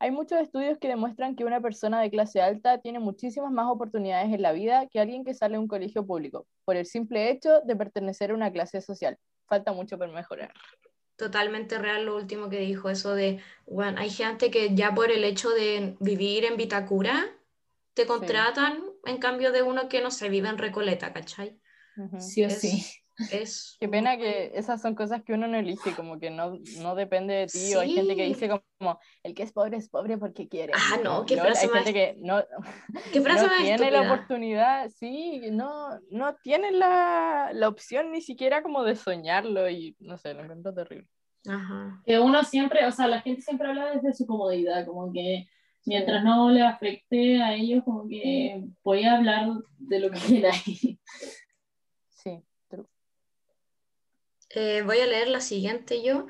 Hay 0.04 0.12
muchos 0.12 0.42
estudios 0.42 0.78
que 0.80 0.90
demuestran 0.90 1.34
que 1.34 1.46
una 1.46 1.62
persona 1.62 2.02
de 2.02 2.12
clase 2.12 2.42
alta 2.42 2.82
tiene 2.82 3.00
muchísimas 3.00 3.54
más 3.54 3.72
oportunidades 3.72 4.34
en 4.34 4.42
la 4.42 4.52
vida 4.52 4.86
que 4.88 5.00
alguien 5.00 5.24
que 5.24 5.34
sale 5.34 5.54
de 5.54 5.60
un 5.60 5.70
colegio 5.70 6.06
público, 6.06 6.46
por 6.66 6.76
el 6.76 6.86
simple 6.86 7.32
hecho 7.32 7.62
de 7.62 7.74
pertenecer 7.78 8.32
a 8.32 8.34
una 8.34 8.52
clase 8.52 8.82
social. 8.82 9.18
Falta 9.48 9.72
mucho 9.72 9.98
por 9.98 10.12
mejorar. 10.12 10.52
Totalmente 11.16 11.78
real 11.78 12.06
lo 12.06 12.18
último 12.18 12.50
que 12.50 12.60
dijo, 12.60 12.90
eso 12.90 13.16
de, 13.16 13.40
bueno, 13.66 13.98
hay 13.98 14.10
gente 14.10 14.52
que 14.52 14.76
ya 14.76 14.94
por 14.94 15.10
el 15.10 15.24
hecho 15.24 15.52
de 15.52 15.96
vivir 16.02 16.44
en 16.44 16.58
Vitacura, 16.58 17.24
te 17.94 18.06
contratan 18.06 18.84
en 19.06 19.20
cambio 19.20 19.54
de 19.54 19.62
uno 19.62 19.88
que 19.88 20.02
no 20.02 20.12
se 20.12 20.28
vive 20.28 20.50
en 20.50 20.58
Recoleta, 20.58 21.14
¿cachai? 21.14 21.62
Sí 22.20 22.44
o 22.44 22.50
sí. 22.50 22.84
Es 23.32 23.78
Qué 23.80 23.88
pena 23.88 24.18
que 24.18 24.52
esas 24.56 24.82
son 24.82 24.96
cosas 24.96 25.24
que 25.24 25.34
uno 25.34 25.48
no 25.48 25.58
elige, 25.58 25.96
como 25.96 26.20
que 26.20 26.30
no, 26.32 26.58
no 26.80 26.96
depende 26.96 27.34
de 27.34 27.48
ti, 27.48 27.76
o 27.76 27.82
hay 27.82 27.94
gente 27.94 28.16
que 28.16 28.26
dice 28.26 28.50
como, 28.50 29.00
el 29.22 29.36
que 29.36 29.44
es 29.44 29.52
pobre 29.52 29.78
es 29.78 29.90
pobre 29.90 30.18
porque 30.18 30.48
quiere. 30.48 30.74
Ah, 30.76 30.98
no, 31.04 31.26
qué 31.26 31.38
frase 31.38 31.68
Hay 31.68 31.72
gente 31.72 31.94
que 31.94 32.16
no, 32.20 32.44
¿Qué 33.12 33.22
frase 33.22 33.46
no 33.46 33.58
tiene 33.58 33.92
la 33.92 34.02
oportunidad, 34.02 34.90
sí, 34.90 35.42
no, 35.52 36.00
no 36.10 36.36
tiene 36.38 36.72
la, 36.72 37.52
la, 37.54 37.68
opción 37.68 38.12
ni 38.12 38.22
siquiera 38.22 38.64
como 38.64 38.84
de 38.84 38.96
soñarlo 38.96 39.70
y 39.70 39.96
no 40.00 40.18
sé, 40.18 40.34
lo 40.34 40.44
encuentro 40.44 40.74
terrible. 40.74 41.08
Ajá. 41.48 42.02
Que 42.06 42.20
uno 42.20 42.44
siempre, 42.44 42.86
o 42.86 42.92
sea, 42.92 43.08
la 43.08 43.22
gente 43.22 43.42
siempre 43.42 43.68
habla 43.68 43.92
desde 43.92 44.14
su 44.14 44.26
comodidad, 44.26 44.86
como 44.86 45.12
que 45.12 45.48
mientras 45.86 46.24
no 46.24 46.50
le 46.50 46.62
afecte 46.62 47.42
a 47.42 47.54
ellos, 47.54 47.84
como 47.84 48.08
que 48.08 48.64
voy 48.84 49.04
a 49.04 49.18
hablar 49.18 49.50
de 49.78 50.00
lo 50.00 50.12
que 50.12 50.20
queráis. 50.20 50.98
Sí, 52.10 52.42
true. 52.70 52.86
Eh, 54.56 54.84
voy 54.86 55.00
a 55.00 55.08
leer 55.08 55.28
la 55.30 55.42
siguiente 55.42 56.04
yo. 56.04 56.28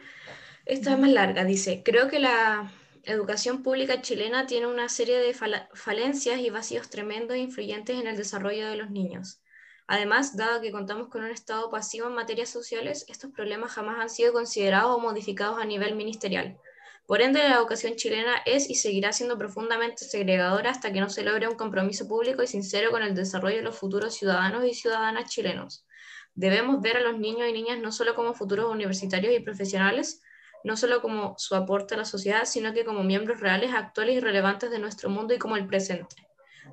Esta 0.66 0.94
es 0.94 1.00
más 1.00 1.10
larga. 1.10 1.44
Dice, 1.44 1.84
creo 1.84 2.08
que 2.08 2.20
la 2.20 2.72
educación 3.04 3.64
pública 3.64 4.02
chilena 4.02 4.48
tiene 4.48 4.68
una 4.68 4.88
serie 4.88 5.20
de 5.20 5.34
falencias 5.34 6.40
y 6.40 6.50
vacíos 6.50 6.90
tremendos 6.90 7.36
e 7.36 7.40
influyentes 7.40 8.00
en 8.00 8.08
el 8.08 8.16
desarrollo 8.16 8.70
de 8.70 8.78
los 8.78 8.90
niños. 8.90 9.42
Además, 9.88 10.38
dado 10.38 10.62
que 10.62 10.72
contamos 10.72 11.10
con 11.10 11.24
un 11.24 11.32
Estado 11.32 11.70
pasivo 11.70 12.08
en 12.08 12.16
materias 12.16 12.50
sociales, 12.50 13.06
estos 13.10 13.32
problemas 13.32 13.74
jamás 13.74 14.00
han 14.00 14.10
sido 14.10 14.32
considerados 14.32 14.96
o 14.96 15.00
modificados 15.00 15.60
a 15.60 15.66
nivel 15.66 15.96
ministerial. 15.96 16.58
Por 17.06 17.22
ende, 17.22 17.40
la 17.40 17.56
educación 17.56 17.96
chilena 17.98 18.38
es 18.46 18.70
y 18.70 18.76
seguirá 18.76 19.12
siendo 19.12 19.38
profundamente 19.38 20.06
segregadora 20.06 20.72
hasta 20.72 20.94
que 20.94 21.02
no 21.02 21.10
se 21.10 21.24
logre 21.24 21.50
un 21.50 21.56
compromiso 21.56 22.08
público 22.08 22.42
y 22.42 22.48
sincero 22.48 22.92
con 22.92 23.04
el 23.04 23.14
desarrollo 23.14 23.58
de 23.58 23.64
los 23.64 23.78
futuros 23.78 24.16
ciudadanos 24.16 24.66
y 24.66 24.74
ciudadanas 24.74 25.30
chilenos. 25.30 25.86
Debemos 26.36 26.82
ver 26.82 26.98
a 26.98 27.02
los 27.02 27.20
niños 27.20 27.48
y 27.48 27.54
niñas 27.54 27.80
no 27.80 27.92
solo 27.92 28.16
como 28.16 28.34
futuros 28.34 28.72
universitarios 28.72 29.34
y 29.36 29.40
profesionales, 29.40 30.22
no 30.64 30.78
solo 30.78 31.02
como 31.02 31.36
su 31.38 31.56
aporte 31.56 31.96
a 31.96 31.98
la 31.98 32.06
sociedad, 32.06 32.46
sino 32.46 32.74
que 32.74 32.86
como 32.86 33.04
miembros 33.04 33.40
reales, 33.40 33.74
actuales 33.74 34.16
y 34.16 34.20
relevantes 34.20 34.72
de 34.72 34.80
nuestro 34.80 35.10
mundo 35.10 35.34
y 35.34 35.38
como 35.38 35.58
el 35.58 35.68
presente. 35.68 36.16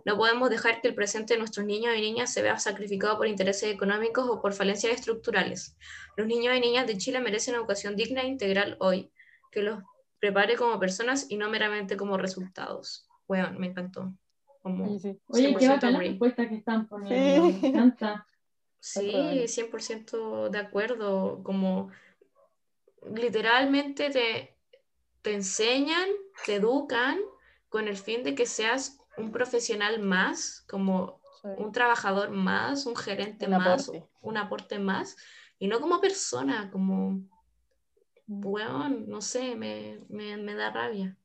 No 0.05 0.17
podemos 0.17 0.49
dejar 0.49 0.81
que 0.81 0.89
el 0.89 0.95
presente 0.95 1.35
de 1.35 1.39
nuestros 1.39 1.67
niños 1.67 1.95
y 1.97 2.01
niñas 2.01 2.33
se 2.33 2.43
vea 2.43 2.59
sacrificado 2.59 3.17
por 3.19 3.27
intereses 3.27 3.73
económicos 3.75 4.29
o 4.29 4.41
por 4.41 4.53
falencias 4.53 4.95
estructurales. 4.95 5.77
Los 6.17 6.27
niños 6.27 6.57
y 6.57 6.61
niñas 6.61 6.87
de 6.87 6.97
Chile 6.97 7.21
merecen 7.21 7.57
educación 7.57 7.97
digna 7.97 8.23
e 8.23 8.29
integral 8.29 8.77
hoy, 8.79 9.11
que 9.51 9.63
los 9.63 9.83
prepare 10.21 10.57
como 10.57 10.79
personas 10.79 11.27
y 11.29 11.37
no 11.37 11.51
meramente 11.51 11.97
como 11.97 12.17
resultados. 12.17 13.09
Bueno, 13.27 13.51
me 13.59 13.67
encantó. 13.67 14.13
Como 14.63 14.87
Sí, 14.87 14.99
sí. 15.01 15.19
Oye, 15.29 15.57
qué 15.59 15.67
100% 15.67 15.69
bacán 15.69 15.93
la 15.93 15.99
agree. 15.99 16.11
respuesta 16.11 16.49
que 16.49 16.55
están 16.55 16.87
poniendo. 16.87 17.47
Sí. 17.49 17.59
Me 17.63 17.69
encanta. 17.69 18.27
Sí, 18.81 19.11
Acuerdo. 19.11 19.49
100% 19.49 20.49
de 20.51 20.59
acuerdo. 20.59 21.43
Como 21.43 21.91
literalmente 23.15 24.11
te, 24.11 24.57
te 25.23 25.35
enseñan, 25.35 26.09
te 26.47 26.57
educan 26.57 27.19
con 27.69 27.89
el 27.89 27.97
fin 27.97 28.23
de 28.23 28.35
que 28.35 28.47
seas 28.47 28.99
un 29.17 29.33
profesional 29.33 30.01
más, 30.01 30.65
como 30.69 31.21
Sí. 31.43 31.49
un 31.57 31.73
trabajador 31.73 32.31
más, 32.31 32.85
un 32.87 32.97
gerente 32.97 33.47
Un 33.47 33.53
más, 33.53 33.89
aporte. 33.89 34.09
un 34.21 34.37
aporte 34.37 34.79
más, 34.79 35.17
y 35.59 35.69
no 35.69 35.81
como 35.81 36.01
persona, 36.01 36.71
como, 36.71 37.23
Mm. 38.27 38.47
weón, 38.47 39.09
no 39.09 39.21
sé, 39.21 39.57
me, 39.57 39.99
me, 40.09 40.37
me 40.37 40.55
da 40.55 40.71
rabia. 40.71 41.17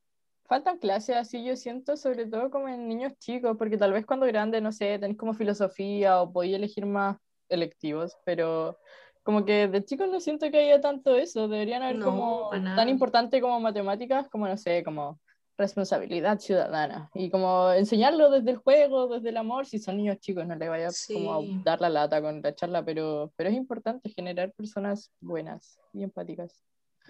Faltan 0.48 0.78
clases 0.78 1.16
así, 1.16 1.44
yo 1.44 1.56
siento, 1.56 1.98
sobre 1.98 2.28
todo 2.28 2.50
como 2.52 2.68
en 2.70 2.88
niños 2.88 3.14
chicos, 3.20 3.56
porque 3.58 3.78
tal 3.78 3.94
vez 3.94 4.06
cuando 4.06 4.26
grande, 4.28 4.62
no 4.62 4.72
sé, 4.72 5.00
tenéis 5.00 5.18
como 5.18 5.34
filosofía 5.34 6.22
o 6.22 6.32
podéis 6.32 6.56
elegir 6.56 6.86
más 6.86 7.18
electivos, 7.50 8.18
pero 8.26 8.78
como 9.24 9.44
que 9.44 9.68
de 9.68 9.84
chicos 9.84 10.08
no 10.10 10.20
siento 10.20 10.52
que 10.52 10.60
haya 10.60 10.82
tanto 10.82 11.16
eso, 11.16 11.48
deberían 11.48 11.82
haber 11.82 11.98
No, 11.98 12.06
como 12.06 12.50
tan 12.52 12.90
importante 12.90 13.42
como 13.42 13.60
matemáticas, 13.60 14.30
como 14.30 14.48
no 14.48 14.56
sé, 14.56 14.84
como 14.84 15.20
responsabilidad 15.58 16.38
ciudadana, 16.40 17.10
y 17.14 17.30
como 17.30 17.72
enseñarlo 17.72 18.30
desde 18.30 18.52
el 18.52 18.58
juego, 18.58 19.08
desde 19.08 19.30
el 19.30 19.38
amor, 19.38 19.66
si 19.66 19.80
son 19.80 19.98
niños 19.98 20.20
chicos, 20.20 20.46
no 20.46 20.56
les 20.56 20.70
vaya 20.70 20.90
como 21.12 21.34
a 21.34 21.40
dar 21.64 21.80
la 21.80 21.90
lata 21.90 22.22
con 22.22 22.42
la 22.42 22.54
charla, 22.54 22.84
pero, 22.84 23.32
pero 23.36 23.50
es 23.50 23.56
importante 23.56 24.10
generar 24.10 24.52
personas 24.52 25.12
buenas 25.22 25.80
y 25.94 26.04
empáticas. 26.04 26.62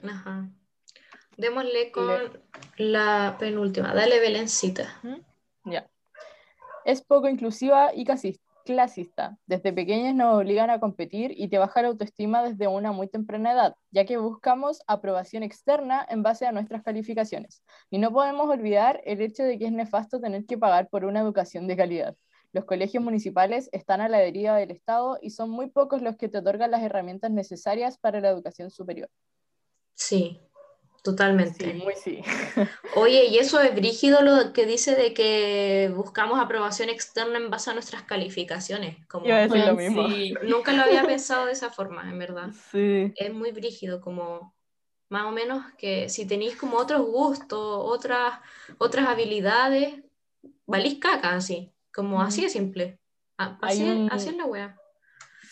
Ajá. 0.03 0.47
Démosle 1.38 1.91
con 1.91 2.39
la 2.77 3.36
penúltima. 3.39 3.93
Dale, 3.93 4.19
Belencita. 4.19 5.01
Ya. 5.65 5.89
Es 6.86 7.01
poco 7.01 7.27
inclusiva 7.27 7.93
y 7.93 8.05
casi 8.05 8.39
clasista. 8.66 9.38
Desde 9.45 9.72
pequeños 9.72 10.16
nos 10.16 10.36
obligan 10.36 10.70
a 10.70 10.80
competir 10.80 11.34
y 11.38 11.47
te 11.47 11.57
baja 11.57 11.82
la 11.82 11.89
autoestima 11.89 12.43
desde 12.43 12.68
una 12.68 12.91
muy 12.91 13.07
temprana 13.07 13.53
edad, 13.53 13.76
ya 13.91 14.05
que 14.05 14.18
buscamos 14.18 14.82
aprobación 14.88 15.43
externa 15.43 16.05
en 16.09 16.24
base 16.24 16.45
a 16.45 16.51
nuestras 16.51 16.84
calificaciones. 16.84 17.63
Y 17.89 17.99
no 17.99 18.11
podemos 18.11 18.49
olvidar 18.49 18.99
el 19.05 19.22
hecho 19.22 19.43
de 19.43 19.57
que 19.57 19.68
es 19.68 19.72
nefasto 19.72 20.20
tener 20.20 20.45
que 20.45 20.57
pagar 20.57 20.89
por 20.89 21.05
una 21.05 21.22
educación 21.22 21.68
de 21.68 21.78
calidad. 21.78 22.16
Los 22.51 22.66
colegios 22.66 23.03
municipales 23.03 23.70
están 23.72 24.01
a 24.01 24.09
la 24.09 24.18
deriva 24.18 24.57
del 24.57 24.72
Estado 24.72 25.20
y 25.22 25.30
son 25.30 25.49
muy 25.49 25.70
pocos 25.70 26.01
los 26.01 26.18
que 26.18 26.28
te 26.28 26.39
otorgan 26.39 26.72
las 26.72 26.82
herramientas 26.82 27.32
necesarias 27.32 27.97
para 27.97 28.20
la 28.20 28.30
educación 28.30 28.72
superior. 28.72 29.09
Sí, 29.93 30.41
totalmente. 31.06 31.72
Sí, 31.72 31.74
muy 31.82 31.93
sí. 31.95 32.22
Oye, 32.95 33.26
y 33.28 33.38
eso 33.38 33.62
es 33.62 33.74
brígido 33.74 34.22
lo 34.22 34.51
que 34.51 34.66
dice 34.66 34.95
de 34.95 35.14
que 35.14 35.91
buscamos 35.95 36.39
aprobación 36.39 36.89
externa 36.89 37.38
en 37.38 37.49
base 37.49 37.70
a 37.70 37.74
nuestras 37.74 38.03
calificaciones. 38.03 38.97
Como, 39.08 39.26
decir 39.26 39.66
lo 39.66 39.76
mismo. 39.76 40.08
sí. 40.10 40.34
nunca 40.43 40.74
lo 40.74 40.82
había 40.84 41.03
pensado 41.08 41.45
de 41.45 41.53
esa 41.53 41.70
forma, 41.70 42.10
en 42.10 42.18
verdad. 42.20 42.49
Sí. 42.72 43.14
Es 43.16 43.34
muy 43.34 43.51
brígido, 43.51 44.01
como 44.01 44.53
más 45.10 45.26
o 45.26 45.32
menos 45.32 45.64
que 45.78 46.10
si 46.10 46.26
tenéis 46.26 46.56
como 46.56 46.78
otros 46.78 47.01
gustos, 47.06 47.60
otras, 47.62 48.39
otras 48.80 49.08
habilidades, 49.08 50.03
valís 50.66 50.97
caca 50.99 51.36
así, 51.36 51.72
como 51.93 52.22
así 52.22 52.41
de 52.41 52.49
simple. 52.49 52.99
Ah, 53.38 53.58
Así, 53.62 53.84
un- 53.84 54.10
así 54.12 54.30
es 54.30 54.36
la 54.38 54.45
wea. 54.45 54.78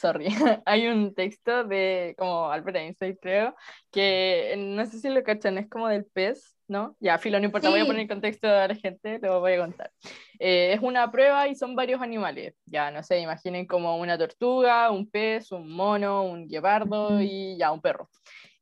Sorry, 0.04 0.28
hay 0.66 0.88
un 0.88 1.16
texto 1.16 1.64
de 1.64 2.14
como 2.18 2.52
Albert 2.52 2.76
Einstein, 2.76 3.18
creo, 3.22 3.56
que 3.90 4.54
no 4.58 4.86
sé 4.86 5.00
si 5.00 5.08
lo 5.10 5.24
cachan, 5.24 5.58
es 5.58 5.70
como 5.70 5.88
del 5.88 6.04
pez, 6.06 6.58
¿no? 6.68 6.98
Ya, 7.00 7.18
filo, 7.18 7.40
no 7.40 7.46
importa, 7.46 7.70
voy 7.70 7.80
a 7.80 7.84
Sí. 7.84 7.88
poner 7.88 8.02
el 8.02 8.08
contexto 8.10 8.50
a 8.50 8.68
la 8.68 8.76
gente, 8.76 9.20
lo 9.22 9.40
voy 9.40 9.54
a 9.54 9.60
contar. 9.60 9.92
Eh, 10.40 10.74
es 10.74 10.82
una 10.82 11.10
prueba 11.10 11.48
y 11.48 11.56
son 11.56 11.74
varios 11.74 12.02
animales, 12.02 12.54
ya, 12.66 12.92
no 12.92 13.02
sé, 13.02 13.20
imaginen 13.22 13.66
como 13.66 13.96
una 13.98 14.18
tortuga, 14.18 14.92
un 14.92 15.10
pez, 15.10 15.54
un 15.54 15.72
mono, 15.72 16.24
un 16.24 16.50
guepardo 16.50 17.22
y 17.22 17.58
ya, 17.58 17.72
un 17.72 17.80
perro. 17.80 18.10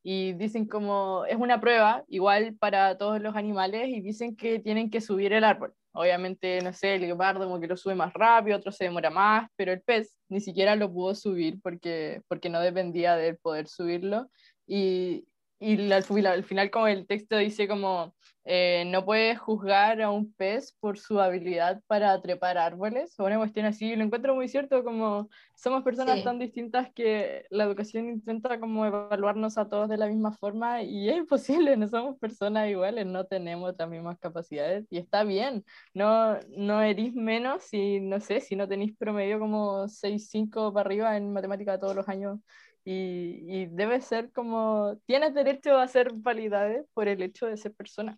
Y 0.03 0.33
dicen 0.33 0.65
como, 0.65 1.25
es 1.25 1.37
una 1.37 1.61
prueba 1.61 2.03
igual 2.07 2.55
para 2.59 2.97
todos 2.97 3.21
los 3.21 3.35
animales 3.35 3.89
y 3.89 4.01
dicen 4.01 4.35
que 4.35 4.59
tienen 4.59 4.89
que 4.89 5.01
subir 5.01 5.33
el 5.33 5.43
árbol. 5.43 5.73
Obviamente, 5.93 6.61
no 6.61 6.73
sé, 6.73 6.95
el 6.95 7.05
guepardo 7.05 7.45
como 7.45 7.59
que 7.59 7.67
lo 7.67 7.77
sube 7.77 7.95
más 7.95 8.13
rápido, 8.13 8.57
otro 8.57 8.71
se 8.71 8.85
demora 8.85 9.09
más, 9.09 9.49
pero 9.55 9.73
el 9.73 9.81
pez 9.81 10.17
ni 10.29 10.39
siquiera 10.39 10.75
lo 10.75 10.91
pudo 10.91 11.13
subir 11.15 11.59
porque, 11.61 12.21
porque 12.27 12.49
no 12.49 12.61
dependía 12.61 13.15
de 13.15 13.35
poder 13.35 13.67
subirlo. 13.67 14.29
Y, 14.65 15.27
y 15.61 15.91
al, 15.91 16.03
final, 16.03 16.33
al 16.33 16.43
final 16.43 16.71
como 16.71 16.87
el 16.87 17.05
texto 17.05 17.37
dice 17.37 17.67
como, 17.67 18.15
eh, 18.45 18.83
no 18.87 19.05
puedes 19.05 19.37
juzgar 19.37 20.01
a 20.01 20.09
un 20.09 20.33
pez 20.33 20.75
por 20.79 20.97
su 20.97 21.21
habilidad 21.21 21.83
para 21.85 22.19
trepar 22.19 22.57
árboles, 22.57 23.13
o 23.19 23.25
una 23.25 23.37
cuestión 23.37 23.67
así, 23.67 23.91
y 23.91 23.95
lo 23.95 24.03
encuentro 24.03 24.33
muy 24.33 24.47
cierto, 24.47 24.83
como 24.83 25.29
somos 25.55 25.83
personas 25.83 26.17
Sí. 26.17 26.23
tan 26.23 26.39
distintas 26.39 26.91
que 26.91 27.45
la 27.51 27.65
educación 27.65 28.09
intenta 28.09 28.59
como 28.59 28.87
evaluarnos 28.87 29.59
a 29.59 29.69
todos 29.69 29.87
de 29.87 29.97
la 29.97 30.07
misma 30.07 30.31
forma 30.31 30.81
y 30.81 31.09
es 31.09 31.17
imposible, 31.17 31.77
no 31.77 31.87
somos 31.87 32.17
personas 32.17 32.67
iguales, 32.67 33.05
no 33.05 33.25
tenemos 33.27 33.75
las 33.77 33.87
mismas 33.87 34.17
capacidades 34.17 34.87
y 34.89 34.97
está 34.97 35.23
bien, 35.23 35.63
no, 35.93 36.39
no 36.57 36.81
erís 36.81 37.13
menos 37.13 37.61
si, 37.65 37.99
no 37.99 38.19
sé, 38.19 38.39
si 38.41 38.55
no 38.55 38.67
tenéis 38.67 38.97
promedio 38.97 39.37
como 39.39 39.87
6-5 39.87 40.73
para 40.73 40.87
arriba 40.87 41.15
en 41.17 41.31
matemática 41.31 41.79
todos 41.79 41.95
los 41.95 42.09
años 42.09 42.39
y, 42.83 43.43
y 43.47 43.65
debe 43.67 44.01
ser 44.01 44.31
como, 44.31 44.97
tienes 45.05 45.33
derecho 45.33 45.77
a 45.77 45.87
ser 45.87 46.11
validades 46.13 46.85
por 46.93 47.07
el 47.07 47.21
hecho 47.21 47.45
de 47.47 47.57
ser 47.57 47.73
persona. 47.73 48.17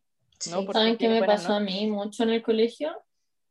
No, 0.51 0.61
Sí. 0.61 0.67
¿Saben 0.73 0.97
qué 0.97 1.07
me 1.09 1.23
pasó 1.23 1.53
a 1.53 1.59
nota. 1.59 1.71
mí 1.71 1.87
mucho 1.89 2.23
en 2.23 2.29
el 2.31 2.41
colegio? 2.43 2.91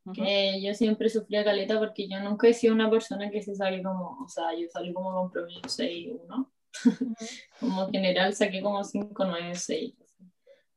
Ujú. 0.05 0.21
Que 0.21 0.61
yo 0.61 0.73
siempre 0.73 1.09
sufría 1.09 1.43
caleta 1.43 1.79
porque 1.79 2.07
yo 2.09 2.19
nunca 2.19 2.47
he 2.47 2.53
sido 2.53 2.73
una 2.73 2.89
persona 2.89 3.31
que 3.31 3.41
se 3.41 3.55
saque 3.55 3.81
como, 3.81 4.19
o 4.23 4.27
sea, 4.27 4.53
yo 4.53 4.67
salí 4.71 4.93
como 4.93 5.11
con 5.13 5.31
promedio 5.31 5.61
6 5.67 6.09
1. 6.27 6.51
Como 7.59 7.89
general 7.91 8.33
saqué 8.33 8.59
como 8.61 8.83
5, 8.83 9.25
9, 9.25 9.53
6. 9.55 9.93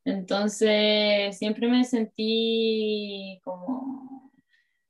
Entonces 0.05 1.37
siempre 1.37 1.67
me 1.67 1.83
sentí 1.83 3.41
como 3.43 4.31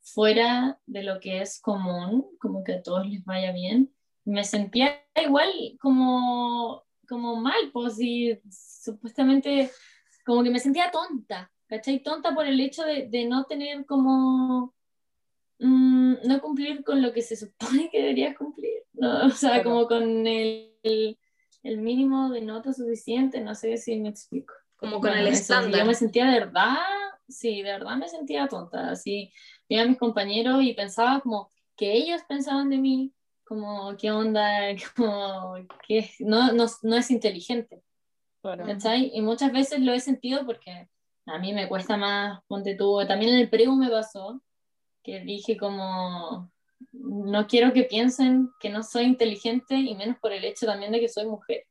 fuera 0.02 0.80
de 0.86 1.04
lo 1.04 1.20
que 1.20 1.42
es 1.42 1.60
común, 1.60 2.28
como 2.40 2.64
que 2.64 2.74
a 2.74 2.84
todos 2.84 3.08
les 3.08 3.24
vaya 3.26 3.52
bien. 3.52 3.92
Me 4.28 4.44
sentía 4.44 5.02
igual 5.16 5.50
como, 5.80 6.84
como 7.08 7.36
mal, 7.38 7.72
pues 7.72 7.96
sí, 7.96 8.38
supuestamente 8.50 9.72
como 10.26 10.44
que 10.44 10.50
me 10.50 10.60
sentía 10.60 10.92
tonta, 10.92 11.50
¿cachai? 11.68 12.04
Tonta 12.04 12.36
por 12.36 12.46
el 12.46 12.60
hecho 12.60 12.84
de, 12.84 13.08
de 13.08 13.26
no 13.26 13.46
tener 13.46 13.86
como, 13.86 14.76
mm, 15.60 16.16
no 16.26 16.42
cumplir 16.42 16.84
con 16.84 17.02
lo 17.02 17.14
que 17.14 17.22
se 17.22 17.36
supone 17.38 17.90
que 17.90 18.00
deberías 18.00 18.38
cumplir, 18.38 18.84
¿no? 18.94 19.28
o 19.28 19.30
sea, 19.30 19.64
como 19.64 19.88
con 19.88 20.28
el, 20.28 20.74
el, 20.84 21.18
el 21.64 21.78
mínimo 21.78 22.30
de 22.30 22.42
nota 22.42 22.74
suficiente, 22.74 23.40
no 23.40 23.56
sé 23.56 23.78
si 23.78 23.98
me 24.00 24.10
explico. 24.10 24.54
Como 24.76 25.00
con 25.00 25.12
el 25.12 25.28
estándar. 25.28 25.82
Yo 25.82 25.86
me 25.86 25.96
sentía 25.96 26.26
de 26.26 26.40
verdad, 26.40 26.78
sí, 27.28 27.62
de 27.64 27.72
verdad 27.72 27.96
me 27.98 28.08
sentía 28.08 28.48
tonta. 28.48 28.92
Así, 28.92 29.32
veía 29.68 29.84
a 29.84 29.88
mis 29.88 29.98
compañeros 29.98 30.62
y 30.62 30.74
pensaba 30.74 31.20
como 31.22 31.50
que 31.76 31.94
ellos 31.94 32.22
pensaban 32.28 32.70
de 32.70 32.78
mí, 32.78 33.14
como 33.48 33.96
qué 33.98 34.12
onda, 34.12 34.76
como 34.96 35.56
que 35.88 36.10
no, 36.20 36.54
no, 36.54 36.66
no 36.84 36.96
es 36.96 37.12
inteligente. 37.12 37.82
Claro. 38.42 38.66
¿cachai? 38.66 39.12
Y 39.14 39.22
muchas 39.22 39.52
veces 39.52 39.80
lo 39.80 39.94
he 39.94 40.00
sentido 40.00 40.46
porque 40.46 40.88
a 41.26 41.40
mí 41.40 41.54
me 41.54 41.68
cuesta 41.68 41.98
más, 41.98 42.40
ponte 42.48 42.76
tú, 42.76 43.00
también 43.08 43.34
en 43.34 43.40
el 43.40 43.50
preu 43.50 43.76
me 43.76 43.90
pasó, 43.90 44.42
que 45.04 45.20
dije 45.22 45.58
como, 45.58 46.52
no 46.92 47.48
quiero 47.48 47.74
que 47.74 47.84
piensen 47.84 48.50
que 48.60 48.70
no 48.70 48.84
soy 48.84 49.06
inteligente 49.06 49.76
y 49.76 49.96
menos 49.96 50.18
por 50.20 50.32
el 50.32 50.46
hecho 50.46 50.66
también 50.66 50.92
de 50.92 51.00
que 51.00 51.10
soy 51.10 51.26
mujer. 51.26 51.66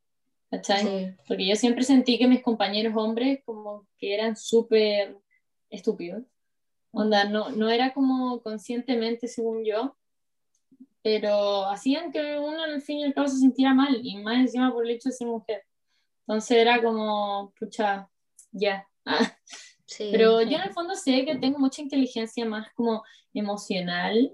¿Cachai? 0.50 0.82
Sí. 0.82 1.14
Porque 1.26 1.46
yo 1.46 1.56
siempre 1.56 1.82
sentí 1.82 2.18
que 2.18 2.28
mis 2.28 2.42
compañeros 2.42 2.94
hombres 2.96 3.40
como 3.44 3.86
que 3.98 4.14
eran 4.14 4.36
súper 4.36 5.16
estúpidos. 5.70 6.22
Onda, 6.92 7.24
no, 7.24 7.50
no 7.50 7.68
era 7.68 7.92
como 7.92 8.40
conscientemente, 8.42 9.28
según 9.28 9.64
yo, 9.64 9.96
pero 11.06 11.66
hacían 11.66 12.10
que 12.10 12.36
uno 12.36 12.64
al 12.64 12.82
fin 12.82 12.98
y 12.98 13.04
al 13.04 13.14
cabo 13.14 13.28
se 13.28 13.36
sintiera 13.36 13.72
mal, 13.72 14.00
y 14.02 14.16
más 14.16 14.38
encima 14.38 14.72
por 14.72 14.84
el 14.84 14.90
hecho 14.90 15.08
de 15.08 15.14
ser 15.14 15.28
mujer. 15.28 15.62
Entonces 16.26 16.56
era 16.56 16.82
como, 16.82 17.54
pucha, 17.56 18.10
ya. 18.50 18.88
Sí. 19.84 20.08
Pero 20.10 20.42
yo 20.42 20.56
en 20.56 20.64
el 20.64 20.72
fondo 20.72 20.96
sé 20.96 21.24
que 21.24 21.36
tengo 21.36 21.60
mucha 21.60 21.80
inteligencia 21.80 22.44
más 22.44 22.72
como 22.74 23.04
emocional 23.32 24.32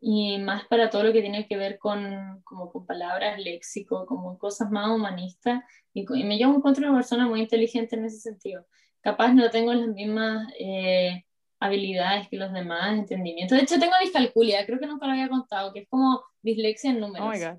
y 0.00 0.38
más 0.38 0.64
para 0.66 0.90
todo 0.90 1.02
lo 1.02 1.12
que 1.12 1.22
tiene 1.22 1.48
que 1.48 1.56
ver 1.56 1.76
con, 1.80 2.40
como 2.44 2.70
con 2.70 2.86
palabras, 2.86 3.40
léxico, 3.40 4.06
como 4.06 4.38
cosas 4.38 4.70
más 4.70 4.90
humanistas. 4.90 5.64
Y, 5.92 6.02
y 6.02 6.22
me 6.22 6.38
llevo 6.38 6.54
encuentro 6.54 6.86
una 6.86 6.98
persona 6.98 7.26
muy 7.26 7.40
inteligente 7.40 7.96
en 7.96 8.04
ese 8.04 8.20
sentido. 8.20 8.64
Capaz 9.00 9.34
no 9.34 9.50
tengo 9.50 9.74
las 9.74 9.88
mismas 9.88 10.46
eh, 10.56 11.24
habilidades 11.60 12.28
que 12.28 12.36
los 12.36 12.52
demás, 12.52 12.98
entendimiento. 12.98 13.54
De 13.54 13.62
hecho, 13.62 13.78
tengo 13.78 13.92
discalculia, 14.00 14.66
creo 14.66 14.80
que 14.80 14.86
nunca 14.86 15.06
lo 15.06 15.12
había 15.12 15.28
contado, 15.28 15.72
que 15.72 15.80
es 15.80 15.88
como 15.88 16.22
dislexia 16.42 16.90
en 16.90 17.00
números. 17.00 17.28
Oh 17.28 17.30
my 17.30 17.38
god. 17.38 17.58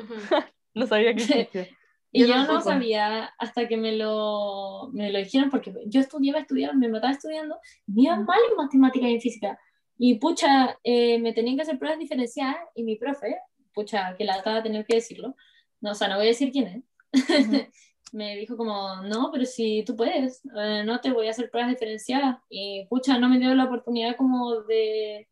Ujú. 0.00 0.14
No 0.74 0.86
sabía 0.86 1.14
que 1.14 1.22
existía. 1.22 1.68
Y 2.12 2.20
Yo 2.20 2.26
yo, 2.26 2.44
no 2.44 2.60
sabía 2.60 3.32
hasta 3.38 3.66
que 3.66 3.78
me 3.78 3.92
lo, 3.96 4.90
me 4.92 5.10
lo 5.10 5.18
dijeron, 5.18 5.50
porque 5.50 5.72
yo 5.86 6.00
estudiaba, 6.00 6.38
estudiaba, 6.38 6.74
me 6.74 6.88
mataba 6.88 7.12
estudiando, 7.12 7.58
me 7.86 8.02
iba 8.02 8.16
mal 8.16 8.38
en 8.50 8.56
matemáticas 8.56 9.08
y 9.08 9.14
en 9.14 9.20
física. 9.20 9.58
Y 9.98 10.18
pucha, 10.18 10.78
eh, 10.84 11.18
me 11.18 11.32
tenían 11.32 11.56
que 11.56 11.62
hacer 11.62 11.78
pruebas 11.78 11.98
diferenciadas 11.98 12.56
y 12.74 12.84
mi 12.84 12.96
profe, 12.96 13.36
pucha, 13.72 14.14
que 14.16 14.24
la 14.24 14.34
acaba 14.34 14.56
de 14.56 14.62
tener 14.64 14.84
que 14.84 14.96
decirlo, 14.96 15.34
no, 15.80 15.92
o 15.92 15.94
sea, 15.94 16.08
no 16.08 16.16
voy 16.16 16.26
a 16.26 16.28
decir 16.28 16.52
quién 16.52 16.84
es, 17.12 17.12
me 18.12 18.36
dijo 18.36 18.56
como, 18.56 19.02
no, 19.02 19.30
pero 19.32 19.44
si 19.44 19.84
tú 19.84 19.96
puedes, 19.96 20.42
eh, 20.56 20.82
no 20.84 21.00
te 21.00 21.12
voy 21.12 21.26
a 21.26 21.30
hacer 21.30 21.50
pruebas 21.50 21.70
diferenciadas. 21.70 22.38
Y 22.48 22.86
pucha, 22.86 23.18
no 23.18 23.28
me 23.28 23.38
dio 23.38 23.54
la 23.54 23.64
oportunidad 23.64 24.16
como 24.16 24.62
de, 24.62 25.28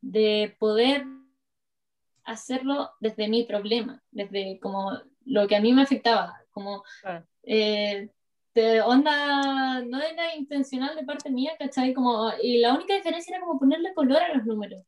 de 0.00 0.56
poder 0.58 1.04
hacerlo 2.24 2.90
desde 3.00 3.28
mi 3.28 3.44
problema, 3.44 4.02
desde 4.10 4.58
como 4.60 4.92
lo 5.24 5.46
que 5.46 5.56
a 5.56 5.60
mí 5.60 5.72
me 5.72 5.82
afectaba, 5.82 6.40
como 6.50 6.82
Claro. 7.02 7.26
eh, 7.42 8.10
de 8.54 8.80
onda, 8.82 9.82
no 9.82 10.00
era 10.00 10.36
intencional 10.36 10.94
de 10.94 11.04
parte 11.04 11.28
mía, 11.30 11.52
¿cachai? 11.58 11.92
Como, 11.92 12.30
y 12.42 12.58
la 12.58 12.72
única 12.74 12.94
diferencia 12.94 13.36
era 13.36 13.44
como 13.44 13.58
ponerle 13.58 13.92
color 13.94 14.22
a 14.22 14.34
los 14.34 14.46
números, 14.46 14.82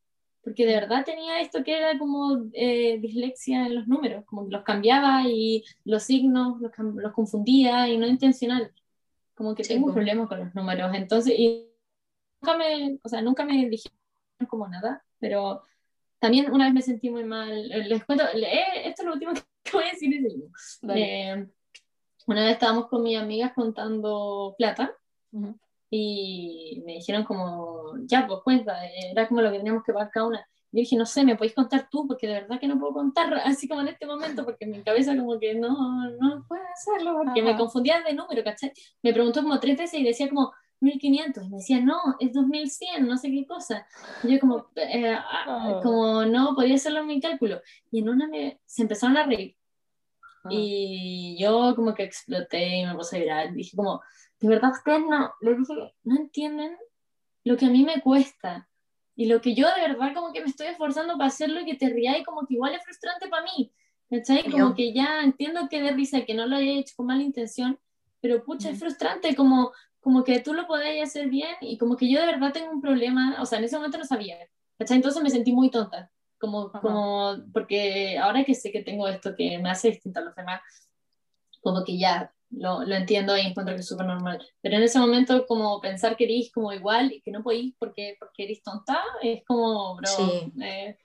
porque 0.47 0.65
de 0.65 0.75
verdad 0.75 1.05
tenía 1.05 1.41
esto 1.41 1.65
que 1.65 1.77
era 1.77 1.99
como 1.99 2.49
eh, 2.53 2.99
dislexia 3.01 3.67
en 3.67 3.75
los 3.75 3.89
números, 3.89 4.25
como 4.27 4.45
que 4.45 4.53
los 4.53 4.63
cambiaba 4.63 5.25
y 5.27 5.65
los 5.85 6.05
signos 6.05 6.61
los, 6.61 6.71
los 6.79 7.13
confundía 7.13 7.89
y 7.89 7.99
no 7.99 8.07
intencional, 8.07 8.73
como 9.35 9.57
que 9.57 9.65
Sí, 9.65 9.75
tengo 9.75 9.89
un 9.89 9.95
problema 9.95 10.29
con 10.29 10.39
los 10.39 10.55
números, 10.55 10.95
entonces, 10.95 11.35
y 11.37 11.67
nunca 12.41 12.57
me, 12.57 12.97
o 13.03 13.09
sea, 13.09 13.23
nunca 13.23 13.45
me 13.45 13.69
dijeron 13.69 13.99
como 14.49 14.69
nada, 14.69 15.05
pero 15.19 15.65
también 16.21 16.53
una 16.53 16.67
vez 16.67 16.75
me 16.75 16.83
sentí 16.83 17.11
muy 17.11 17.25
mal, 17.25 17.69
les 17.69 18.05
cuento, 18.05 18.23
eh, 18.33 18.63
esto 18.85 19.03
es 19.03 19.07
lo 19.07 19.15
último 19.15 19.33
que 19.65 19.73
voy 19.73 19.83
a 19.83 19.91
decir 19.91 20.13
seguimos. 20.23 20.79
Dale. 20.81 21.33
Eh, 21.33 21.49
una 22.29 22.45
vez 22.45 22.53
estábamos 22.53 22.87
con 22.87 23.03
mis 23.03 23.19
amigas 23.19 23.53
contando 23.53 24.55
plata 24.57 24.95
Ujú. 25.33 25.59
Y 25.91 26.83
me 26.85 26.95
dijeron 26.95 27.25
como, 27.25 27.95
ya, 28.07 28.27
pues 28.27 28.41
cuenta, 28.45 28.77
era 28.87 29.29
como 29.29 29.41
lo 29.43 29.51
que 29.51 29.59
teníamos 29.59 29.83
que 29.85 29.93
pagar 29.93 30.11
cada 30.11 30.27
una. 30.27 30.47
Yo 30.73 30.81
dije, 30.81 30.97
no 30.97 31.07
sé, 31.07 31.25
¿me 31.25 31.37
podéis 31.37 31.55
contar 31.55 31.89
tú? 31.91 32.07
Porque 32.07 32.27
de 32.27 32.35
verdad 32.35 32.59
que 32.61 32.67
no 32.69 32.79
puedo 32.79 32.93
contar 32.93 33.33
así 33.45 33.69
como 33.69 33.81
en 33.83 33.89
este 33.89 34.05
momento, 34.07 34.45
porque 34.45 34.67
mi 34.67 34.83
cabeza 34.83 35.17
como 35.17 35.39
que 35.39 35.55
no, 35.55 35.71
no 36.11 36.45
puedo 36.49 36.63
hacerlo, 36.75 37.19
porque 37.25 37.43
me 37.43 37.51
Ajá. 37.51 37.59
confundía 37.59 38.03
de 38.03 38.15
número, 38.15 38.43
¿cachai? 38.45 38.73
Me 39.03 39.13
preguntó 39.13 39.43
como 39.43 39.59
tres 39.61 39.79
veces 39.79 40.01
y 40.01 40.05
decía 40.05 40.29
como 40.29 40.53
1500, 40.81 41.45
y 41.45 41.49
me 41.49 41.57
decía, 41.57 41.81
no, 41.81 41.97
es 42.21 42.33
2100, 42.35 43.07
no 43.07 43.17
sé 43.17 43.31
qué 43.31 43.47
cosa. 43.47 43.87
Y 44.25 44.35
yo 44.35 44.41
como, 44.41 44.67
eh, 44.77 45.15
ah, 45.17 45.77
Oh. 45.77 45.81
como 45.83 46.25
no, 46.27 46.55
podía 46.55 46.75
hacerlo 46.75 47.01
en 47.01 47.07
mi 47.07 47.21
cálculo. 47.21 47.61
Y 47.91 48.01
en 48.01 48.09
una 48.11 48.29
me, 48.29 48.61
se 48.67 48.83
empezaron 48.83 49.17
a 49.17 49.25
reír. 49.25 49.57
Ah. 50.45 50.49
Y 50.51 51.37
yo 51.41 51.75
como 51.75 51.95
que 51.95 52.03
exploté 52.03 52.81
y 52.81 52.85
me 52.87 52.95
puse 52.95 53.17
a 53.17 53.21
llorar. 53.21 53.55
Dije 53.55 53.75
como, 53.75 54.03
de 54.41 54.49
verdad 54.49 54.73
ustedes 54.73 55.01
no, 55.01 55.33
les 55.41 55.59
dije, 55.59 55.93
no 56.05 56.17
entienden 56.17 56.77
lo 57.45 57.57
que 57.57 57.67
a 57.67 57.71
mí 57.71 57.85
me 57.85 58.01
cuesta. 58.03 58.69
Y 59.15 59.27
lo 59.27 59.41
que 59.41 59.55
yo 59.55 59.67
de 59.75 59.81
verdad 59.81 60.13
como 60.15 60.33
que 60.33 60.41
me 60.41 60.49
estoy 60.49 60.67
esforzando 60.67 61.15
para 61.17 61.29
hacerlo 61.29 61.61
y 61.61 61.65
que 61.65 61.75
te 61.75 61.89
rías 61.89 62.19
y 62.19 62.25
como 62.25 62.47
que 62.47 62.55
igual 62.55 62.75
es 62.75 62.85
frustrante 62.85 63.29
para 63.29 63.45
mí. 63.45 63.73
¿Cachai? 64.11 64.49
Como 64.51 64.75
que 64.75 64.93
ya 64.93 65.23
entiendo 65.23 65.69
que 65.69 65.83
de 65.83 65.91
risa 65.91 66.25
que 66.25 66.35
no 66.35 66.47
lo 66.47 66.57
haya 66.57 66.79
hecho 66.79 66.95
con 66.97 67.07
mala 67.07 67.23
intención, 67.23 67.79
pero 68.21 68.45
pucha, 68.45 68.71
es 68.71 68.79
frustrante 68.79 69.35
como, 69.35 69.73
como 70.01 70.23
que 70.23 70.39
tú 70.41 70.55
lo 70.55 70.67
podés 70.67 71.03
hacer 71.03 71.29
bien 71.29 71.57
y 71.61 71.77
como 71.77 71.97
que 71.97 72.09
yo 72.09 72.21
de 72.21 72.27
verdad 72.27 72.53
tengo 72.53 72.71
un 72.71 72.81
problema, 72.81 73.37
o 73.41 73.47
sea, 73.47 73.59
en 73.59 73.65
ese 73.65 73.77
momento 73.77 73.99
no 73.99 74.05
sabía. 74.05 74.37
¿Cachai? 74.79 74.99
Entonces 74.99 75.23
me 75.23 75.31
sentí 75.31 75.53
muy 75.53 75.71
tonta. 75.71 76.11
Como, 76.39 76.67
Ajá. 76.69 76.81
como, 76.81 77.37
porque 77.53 78.19
ahora 78.19 78.45
que 78.45 78.55
sé 78.55 78.71
que 78.71 78.83
tengo 78.83 79.09
esto 79.09 79.35
que 79.35 79.59
me 79.59 79.71
hace 79.71 79.89
distinta 79.89 80.21
a 80.21 80.25
los 80.25 80.37
demás, 80.37 80.61
como 81.63 81.83
que 81.83 81.99
ya 81.99 82.33
lo, 82.51 82.85
lo 82.85 82.95
entiendo 82.95 83.37
y 83.37 83.41
encuentro 83.43 83.75
que 83.75 83.81
es 83.81 83.89
súper 83.89 84.07
normal. 84.07 84.45
Pero 84.61 84.77
en 84.77 84.83
ese 84.83 84.99
momento, 84.99 85.47
como 85.47 85.81
pensar 85.81 86.17
que 86.17 86.25
eres 86.25 86.51
como 86.53 86.73
igual 86.73 87.13
y 87.13 87.21
que 87.23 87.31
no 87.31 87.43
podís 87.43 87.75
porque, 87.79 88.17
porque 88.19 88.45
eres 88.45 88.63
tonta, 88.63 89.01
es 89.23 89.43
como, 89.47 89.97
bro, 89.97 90.09
Sí. 90.09 90.53
eh, 90.63 90.97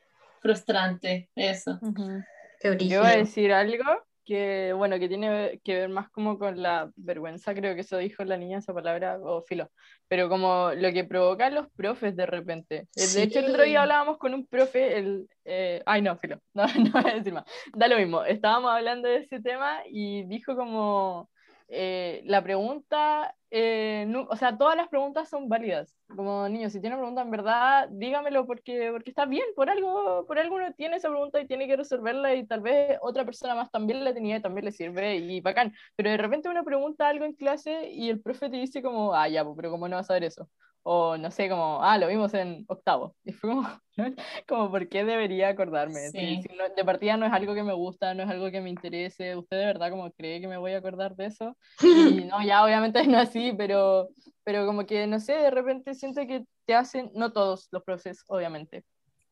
frustrante 0.41 1.29
eso. 1.35 1.79
Ujú. 1.81 2.23
Qué 2.59 2.77
Yo 2.87 3.01
voy 3.01 3.11
a 3.11 3.17
decir 3.17 3.51
algo 3.53 3.83
que, 4.25 4.73
bueno, 4.73 4.99
que 4.99 5.07
tiene 5.09 5.59
que 5.63 5.75
ver 5.75 5.89
más 5.89 6.09
como 6.11 6.37
con 6.39 6.61
la 6.61 6.91
vergüenza, 6.95 7.53
creo 7.55 7.75
que 7.75 7.81
eso 7.81 7.97
dijo 7.97 8.23
la 8.23 8.37
niña, 8.37 8.59
esa 8.59 8.73
palabra, 8.73 9.19
o 9.21 9.41
filo, 9.43 9.69
pero 10.07 10.29
como 10.29 10.71
lo 10.75 10.91
que 10.91 11.03
provocan 11.05 11.55
los 11.55 11.69
profes 11.71 12.15
de 12.15 12.25
repente. 12.25 12.87
Eh, 12.95 13.07
De 13.07 13.23
hecho, 13.23 13.39
el 13.39 13.49
otro 13.49 13.63
Sí. 13.63 13.69
día 13.69 13.81
hablábamos 13.83 14.17
con 14.17 14.33
un 14.33 14.45
profe, 14.47 14.97
el, 14.97 15.27
eh, 15.45 15.81
ay 15.85 16.01
no, 16.01 16.17
filo, 16.17 16.39
no, 16.53 16.65
no 16.67 16.91
voy 16.91 17.11
a 17.11 17.15
decir 17.15 17.33
más, 17.33 17.45
da 17.75 17.87
lo 17.87 17.97
mismo, 17.97 18.23
estábamos 18.23 18.71
hablando 18.71 19.07
de 19.07 19.17
ese 19.17 19.41
tema 19.41 19.79
y 19.89 20.23
dijo 20.25 20.55
como, 20.55 21.29
eh, 21.67 22.21
la 22.25 22.43
pregunta, 22.43 23.35
eh, 23.51 24.05
nu- 24.07 24.27
o 24.29 24.35
sea, 24.37 24.57
todas 24.57 24.75
las 24.77 24.87
preguntas 24.87 25.29
son 25.29 25.49
válidas. 25.49 25.95
Como 26.15 26.47
niños, 26.49 26.71
si 26.73 26.79
tiene 26.81 26.95
una 26.95 27.01
pregunta 27.03 27.21
en 27.21 27.31
verdad, 27.31 27.89
dígamelo 27.91 28.45
porque, 28.47 28.89
porque 28.91 29.09
está 29.11 29.25
bien, 29.25 29.45
por 29.55 29.69
algo, 29.69 30.25
por 30.25 30.39
algo 30.39 30.55
uno 30.55 30.73
tiene 30.73 30.95
esa 30.97 31.09
pregunta 31.09 31.39
y 31.41 31.47
tiene 31.47 31.67
que 31.67 31.75
resolverla 31.77 32.33
y 32.35 32.47
tal 32.47 32.61
vez 32.61 32.97
otra 33.01 33.25
persona 33.25 33.53
más 33.55 33.69
también 33.71 34.03
la 34.03 34.13
tenía 34.13 34.37
y 34.37 34.41
también 34.41 34.65
le 34.65 34.71
sirve 34.71 35.17
y 35.17 35.41
bacán. 35.41 35.73
Pero 35.95 36.09
de 36.11 36.17
repente 36.17 36.49
uno 36.49 36.63
pregunta 36.63 37.07
algo 37.09 37.25
en 37.25 37.33
clase 37.33 37.89
y 37.91 38.09
el 38.09 38.21
profe 38.21 38.49
te 38.49 38.57
dice 38.57 38.81
como, 38.81 39.13
ah, 39.13 39.27
ya, 39.27 39.43
pues, 39.43 39.55
pero 39.57 39.71
¿cómo 39.71 39.87
no 39.87 39.97
vas 39.97 40.05
a 40.05 40.07
saber 40.07 40.23
eso? 40.25 40.49
O 40.83 41.15
no 41.15 41.29
sé, 41.29 41.47
como, 41.47 41.83
ah, 41.83 41.97
lo 41.99 42.07
vimos 42.07 42.33
en 42.33 42.65
octavo. 42.67 43.15
Y 43.23 43.33
fue 43.33 43.49
como, 43.51 43.67
como 44.47 44.71
¿por 44.71 44.89
qué 44.89 45.03
debería 45.05 45.49
acordarme? 45.49 45.99
Si- 46.09 46.17
Sí. 46.19 46.41
si 46.41 46.55
no- 46.55 46.69
de 46.75 46.83
partida 46.85 47.17
no 47.17 47.25
es 47.27 47.33
algo 47.33 47.53
que 47.53 47.63
me 47.63 47.73
gusta, 47.73 48.13
no 48.15 48.23
es 48.23 48.29
algo 48.29 48.49
que 48.49 48.61
me 48.61 48.69
interese. 48.71 49.35
¿Usted 49.35 49.57
de 49.59 49.65
verdad 49.65 49.91
como 49.91 50.11
cree 50.11 50.41
que 50.41 50.47
me 50.47 50.57
voy 50.57 50.73
a 50.73 50.77
acordar 50.79 51.15
de 51.15 51.25
eso? 51.27 51.55
Y 52.21 52.25
no, 52.25 52.41
ya 52.43 52.63
obviamente 52.63 53.05
no 53.07 53.19
es 53.21 53.29
así, 53.49 53.53
pero, 53.57 54.09
pero 54.43 54.65
como 54.65 54.85
que, 54.85 55.07
no 55.07 55.19
sé, 55.19 55.33
de 55.33 55.51
repente 55.51 55.93
siento 55.93 56.21
que 56.27 56.45
te 56.65 56.75
hacen, 56.75 57.11
no 57.13 57.31
todos 57.31 57.67
los 57.71 57.83
profes, 57.83 58.23
obviamente, 58.27 58.83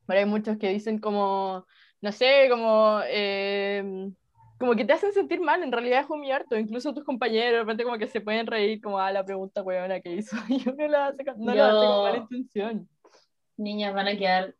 pero 0.05 0.19
hay 0.19 0.25
muchos 0.25 0.57
que 0.57 0.69
dicen 0.69 0.99
como, 0.99 1.65
no 2.01 2.11
sé, 2.11 2.47
como, 2.49 2.99
eh, 3.07 4.09
como 4.59 4.75
que 4.75 4.85
te 4.85 4.93
hacen 4.93 5.13
sentir 5.13 5.39
mal, 5.39 5.63
en 5.63 5.71
realidad 5.71 6.01
es 6.01 6.09
humillarte, 6.09 6.59
incluso 6.59 6.93
tus 6.93 7.03
compañeros 7.03 7.51
de 7.53 7.59
repente 7.59 7.83
como 7.83 7.97
que 7.97 8.07
se 8.07 8.21
pueden 8.21 8.47
reír 8.47 8.81
como, 8.81 8.99
ah, 8.99 9.11
la 9.11 9.23
pregunta 9.23 9.61
huevona 9.61 10.01
que 10.01 10.13
hizo, 10.15 10.35
y 10.49 10.67
uno 10.69 10.87
la 10.87 11.07
hace, 11.07 11.23
con- 11.25 11.39
no 11.39 11.55
lo 11.55 11.63
hace 11.63 11.87
con 11.87 12.03
mala 12.03 12.17
intención. 12.17 12.89
Niñas 13.57 13.93
van 13.93 14.07
a 14.07 14.17
quedar 14.17 14.55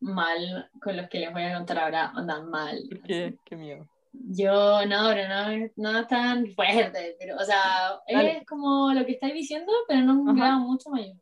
mal 0.00 0.70
con 0.80 0.96
los 0.96 1.08
que 1.08 1.18
les 1.18 1.32
voy 1.32 1.42
a 1.42 1.56
contar 1.56 1.78
ahora, 1.78 2.10
andan 2.14 2.48
mal. 2.48 2.78
Qué, 3.06 3.36
qué 3.44 3.56
miedo. 3.56 3.88
Yo 4.16 4.86
no, 4.86 5.08
pero 5.08 5.28
no, 5.28 5.70
no 5.76 5.98
es 5.98 6.06
tan 6.08 6.46
fuerte, 6.54 7.16
pero, 7.18 7.36
o 7.36 7.44
sea, 7.44 8.00
Dale. 8.08 8.38
es 8.38 8.46
como 8.46 8.92
lo 8.92 9.04
que 9.04 9.12
estáis 9.12 9.34
diciendo, 9.34 9.72
pero 9.88 10.00
no 10.02 10.14
un 10.14 10.36
grado 10.36 10.60
mucho 10.60 10.90
mayor. 10.90 11.16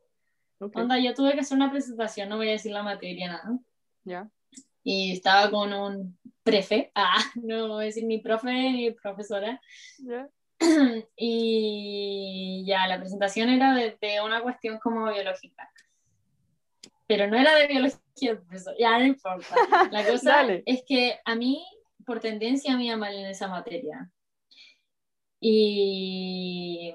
Ok, 0.59 0.75
Onda, 0.77 0.99
yo 0.99 1.13
tuve 1.13 1.33
que 1.33 1.39
hacer 1.41 1.57
una 1.57 1.71
presentación, 1.71 2.29
no 2.29 2.37
voy 2.37 2.49
a 2.49 2.53
decir 2.53 2.71
la 2.71 2.83
materia, 2.83 3.27
nada. 3.29 3.59
ya. 4.03 4.29
Y 4.83 5.13
estaba 5.13 5.49
con 5.49 5.73
un 5.73 6.17
prefe, 6.43 6.91
ah, 6.95 7.17
no 7.35 7.69
voy 7.69 7.83
a 7.83 7.85
decir 7.87 8.03
ni 8.05 8.19
profe 8.19 8.51
ni 8.51 8.91
profesora. 8.91 9.59
ya. 9.99 10.29
Y 11.17 12.63
ya, 12.65 12.87
la 12.87 12.99
presentación 12.99 13.49
era 13.49 13.73
de, 13.73 13.97
de 13.99 14.21
una 14.21 14.41
cuestión 14.41 14.79
como 14.79 15.11
biológica. 15.11 15.69
Pero 17.07 17.27
no 17.27 17.37
era 17.37 17.55
de 17.55 17.67
biología, 17.67 18.39
profesor. 18.39 18.75
Ya, 18.79 18.97
no 18.97 19.05
importa. 19.05 19.55
La 19.91 20.05
cosa 20.09 20.45
es 20.65 20.83
que 20.87 21.19
a 21.25 21.35
mí, 21.35 21.65
por 22.05 22.19
tendencia, 22.19 22.79
iba 22.81 22.97
mal 22.97 23.13
en 23.13 23.27
esa 23.27 23.47
materia. 23.47 24.09
Y 25.39 26.93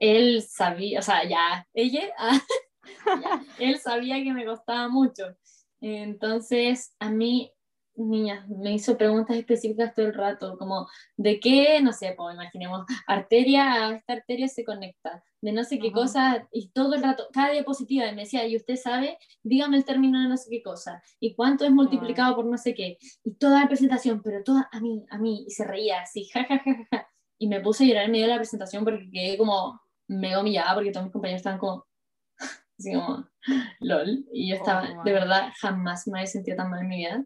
él 0.00 0.42
sabía, 0.42 0.98
o 0.98 1.02
sea, 1.02 1.28
ya, 1.28 1.66
ella, 1.74 2.12
él 3.58 3.78
sabía 3.78 4.22
que 4.22 4.32
me 4.32 4.44
costaba 4.44 4.88
mucho. 4.88 5.36
Entonces, 5.80 6.94
a 6.98 7.10
mí 7.10 7.52
niña, 7.96 8.46
me 8.48 8.72
hizo 8.72 8.96
preguntas 8.96 9.36
específicas 9.36 9.94
todo 9.94 10.06
el 10.06 10.14
rato, 10.14 10.56
como 10.58 10.88
de 11.16 11.40
qué, 11.40 11.80
no 11.80 11.92
sé, 11.92 12.14
pues 12.16 12.34
imaginemos, 12.34 12.84
arteria, 13.06 13.90
esta 13.94 14.14
arteria 14.14 14.48
se 14.48 14.64
conecta, 14.64 15.22
de 15.46 15.52
no 15.52 15.62
sé 15.62 15.78
qué 15.78 15.92
cosa, 15.92 16.48
y 16.50 16.70
todo 16.70 16.94
el 16.94 17.02
rato, 17.02 17.28
cada 17.32 17.52
diapositiva 17.52 18.10
me 18.10 18.22
decía, 18.22 18.44
y 18.48 18.56
usted 18.56 18.74
sabe, 18.74 19.16
dígame 19.44 19.76
el 19.76 19.84
término 19.84 20.20
de 20.20 20.28
no 20.28 20.36
sé 20.36 20.50
qué 20.50 20.60
cosa, 20.60 21.00
y 21.20 21.34
cuánto 21.36 21.64
es 21.64 21.70
multiplicado 21.70 22.34
por 22.34 22.46
no 22.46 22.58
sé 22.58 22.74
qué, 22.74 22.98
y 23.22 23.34
toda 23.34 23.60
la 23.60 23.68
presentación, 23.68 24.22
pero 24.22 24.42
toda 24.42 24.68
a 24.72 24.80
mí, 24.80 25.06
a 25.08 25.18
mí, 25.18 25.44
y 25.46 25.50
se 25.52 25.64
reía 25.64 26.00
así, 26.00 26.24
jajajaja, 26.24 27.08
y 27.38 27.46
me 27.46 27.60
puse 27.60 27.84
a 27.84 27.86
llorar 27.86 28.04
en 28.06 28.10
medio 28.10 28.26
de 28.26 28.32
la 28.32 28.38
presentación 28.38 28.82
porque 28.82 29.08
quedé 29.08 29.38
como 29.38 29.80
mega 30.08 30.40
humillada 30.40 30.74
porque 30.74 30.90
todos 30.90 31.04
mis 31.04 31.12
compañeros 31.12 31.40
estaban 31.40 31.60
como, 31.60 31.86
así 32.78 32.92
como, 32.92 33.28
lol, 33.78 34.26
y 34.32 34.48
yo 34.50 34.56
estaba, 34.56 34.88
Oh, 34.98 35.04
de 35.04 35.12
verdad, 35.12 35.52
jamás 35.60 36.08
me 36.08 36.18
había 36.18 36.26
sentido 36.26 36.56
tan 36.56 36.70
mal 36.70 36.80
en 36.80 36.88
mi 36.88 36.96
vida 36.96 37.24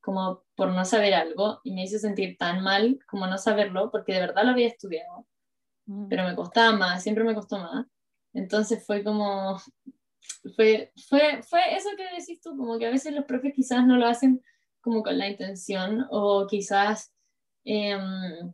como 0.00 0.44
por 0.54 0.68
no 0.68 0.84
saber 0.84 1.12
algo 1.12 1.60
y 1.64 1.74
me 1.74 1.82
hizo 1.82 1.98
sentir 1.98 2.38
tan 2.38 2.62
mal 2.62 2.98
como 3.06 3.26
no 3.26 3.36
saberlo, 3.36 3.90
porque 3.90 4.14
de 4.14 4.20
verdad 4.20 4.44
lo 4.44 4.52
había 4.52 4.68
estudiado. 4.68 5.26
Pero 6.08 6.24
me 6.24 6.34
costaba 6.34 6.76
más, 6.76 7.02
siempre 7.02 7.24
me 7.24 7.34
costó 7.34 7.58
más. 7.58 7.86
Entonces 8.34 8.84
fue 8.84 9.02
como, 9.02 9.58
fue, 10.54 10.92
fue, 11.08 11.42
fue 11.42 11.74
eso 11.74 11.88
que 11.96 12.04
decís 12.18 12.40
tú, 12.40 12.56
como 12.56 12.78
que 12.78 12.86
a 12.86 12.90
veces 12.90 13.14
los 13.14 13.24
profes 13.24 13.52
quizás 13.54 13.86
no 13.86 13.96
lo 13.96 14.06
hacen 14.06 14.42
como 14.80 15.02
con 15.02 15.18
la 15.18 15.28
intención 15.28 16.06
o 16.10 16.46
quizás 16.46 17.12
em, 17.64 18.52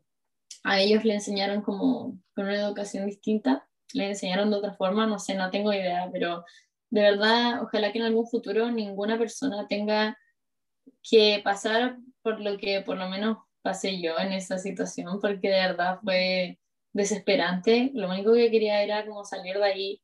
a 0.64 0.80
ellos 0.80 1.04
le 1.04 1.14
enseñaron 1.14 1.62
como 1.62 2.18
con 2.34 2.46
una 2.46 2.56
educación 2.56 3.06
distinta, 3.06 3.68
le 3.92 4.08
enseñaron 4.08 4.50
de 4.50 4.56
otra 4.56 4.74
forma, 4.74 5.06
no 5.06 5.18
sé, 5.18 5.34
no 5.34 5.50
tengo 5.50 5.72
idea, 5.72 6.08
pero 6.12 6.44
de 6.90 7.02
verdad, 7.02 7.62
ojalá 7.62 7.92
que 7.92 7.98
en 7.98 8.04
algún 8.04 8.26
futuro 8.26 8.70
ninguna 8.70 9.18
persona 9.18 9.66
tenga 9.68 10.16
que 11.02 11.40
pasar 11.44 11.98
por 12.22 12.40
lo 12.40 12.56
que 12.56 12.80
por 12.82 12.96
lo 12.96 13.08
menos 13.08 13.38
pasé 13.62 14.00
yo 14.00 14.18
en 14.18 14.32
esa 14.32 14.58
situación, 14.58 15.20
porque 15.20 15.48
de 15.48 15.66
verdad 15.66 15.98
fue 16.02 16.58
desesperante. 16.94 17.90
Lo 17.92 18.08
único 18.08 18.32
que 18.32 18.50
quería 18.50 18.82
era 18.82 19.04
como 19.06 19.24
salir 19.24 19.56
de 19.56 19.64
ahí, 19.64 20.02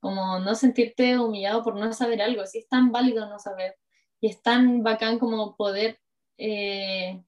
como 0.00 0.38
no 0.38 0.54
sentirte 0.54 1.18
humillado 1.18 1.62
por 1.62 1.76
no 1.76 1.92
saber 1.92 2.22
algo. 2.22 2.46
Si 2.46 2.58
es 2.58 2.68
tan 2.68 2.90
válido 2.92 3.28
no 3.28 3.38
saber 3.38 3.76
y 4.20 4.28
es 4.28 4.40
tan 4.40 4.82
bacán 4.82 5.18
como 5.18 5.54
poder 5.56 5.98
eh, 6.38 7.22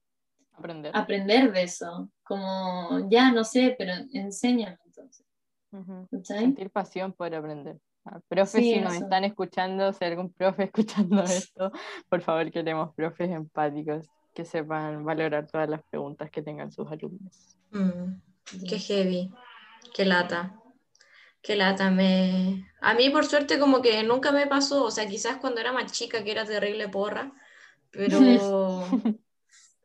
Aprender. 0.53 0.91
aprender 0.95 1.51
de 1.51 1.61
eso. 1.63 2.09
Como 2.23 3.07
ya 3.09 3.31
no 3.31 3.43
sé, 3.43 3.75
pero 3.77 3.93
enséñame 4.13 4.77
entonces. 4.85 5.25
Ujú. 5.71 6.07
¿cachai? 6.11 6.39
Sentir 6.39 6.71
pasión 6.71 7.13
por 7.13 7.33
aprender. 7.35 7.77
Ah, 8.05 8.19
Profes, 8.27 8.63
Sí, 8.63 8.73
si 8.75 8.79
nos 8.79 8.93
eso. 8.95 9.03
están 9.03 9.25
escuchando, 9.25 9.91
si 9.91 10.05
hay 10.05 10.11
algún 10.11 10.31
profe 10.31 10.63
escuchando 10.71 11.21
esto, 11.23 11.71
por 12.09 12.21
favor 12.21 12.49
queremos 12.51 12.95
profes 12.95 13.29
empáticos 13.29 14.07
que 14.33 14.45
sepan 14.45 15.03
valorar 15.03 15.47
todas 15.47 15.67
las 15.69 15.83
preguntas 15.83 16.29
que 16.31 16.41
tengan 16.41 16.71
sus 16.71 16.89
alumnos. 16.89 17.57
Mm, 17.71 18.21
qué 18.67 18.79
heavy, 18.79 19.31
qué 19.93 20.05
lata. 20.05 20.53
Qué 21.41 21.55
lata, 21.55 21.89
me... 21.89 22.69
A 22.81 22.93
mí 22.93 23.09
por 23.09 23.25
suerte 23.25 23.57
como 23.57 23.81
que 23.81 24.03
nunca 24.03 24.31
me 24.31 24.47
pasó, 24.47 24.83
o 24.83 24.91
sea, 24.91 25.07
quizás 25.07 25.37
cuando 25.37 25.61
era 25.61 25.71
más 25.71 25.91
chica 25.91 26.23
que 26.23 26.31
era 26.31 26.45
terrible 26.45 26.89
porra, 26.89 27.31
pero... 27.91 28.19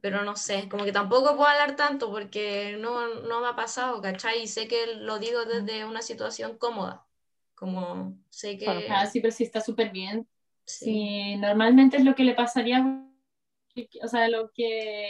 pero 0.00 0.24
no 0.24 0.34
sé, 0.34 0.68
como 0.68 0.84
que 0.84 0.90
tampoco 0.90 1.36
puedo 1.36 1.46
hablar 1.46 1.76
tanto 1.76 2.10
porque 2.10 2.76
no, 2.80 3.14
no 3.22 3.40
me 3.40 3.46
ha 3.46 3.54
pasado, 3.54 4.02
¿cachai? 4.02 4.42
Y 4.42 4.48
sé 4.48 4.66
que 4.66 4.96
lo 4.96 5.20
digo 5.20 5.44
desde 5.44 5.84
una 5.84 6.02
situación 6.02 6.58
cómoda, 6.58 7.06
como 7.54 8.18
sé 8.28 8.58
que... 8.58 8.88
Ah, 8.90 9.06
sí, 9.06 9.20
pero 9.20 9.32
sí 9.32 9.44
está 9.44 9.60
súper 9.60 9.90
bien. 9.90 10.28
sí. 10.64 10.86
Sí, 10.86 11.36
normalmente 11.36 11.96
es 11.98 12.04
lo 12.04 12.16
que 12.16 12.24
le 12.24 12.34
pasaría, 12.34 12.84
o 14.02 14.08
sea, 14.08 14.28
lo 14.28 14.50
que... 14.52 15.08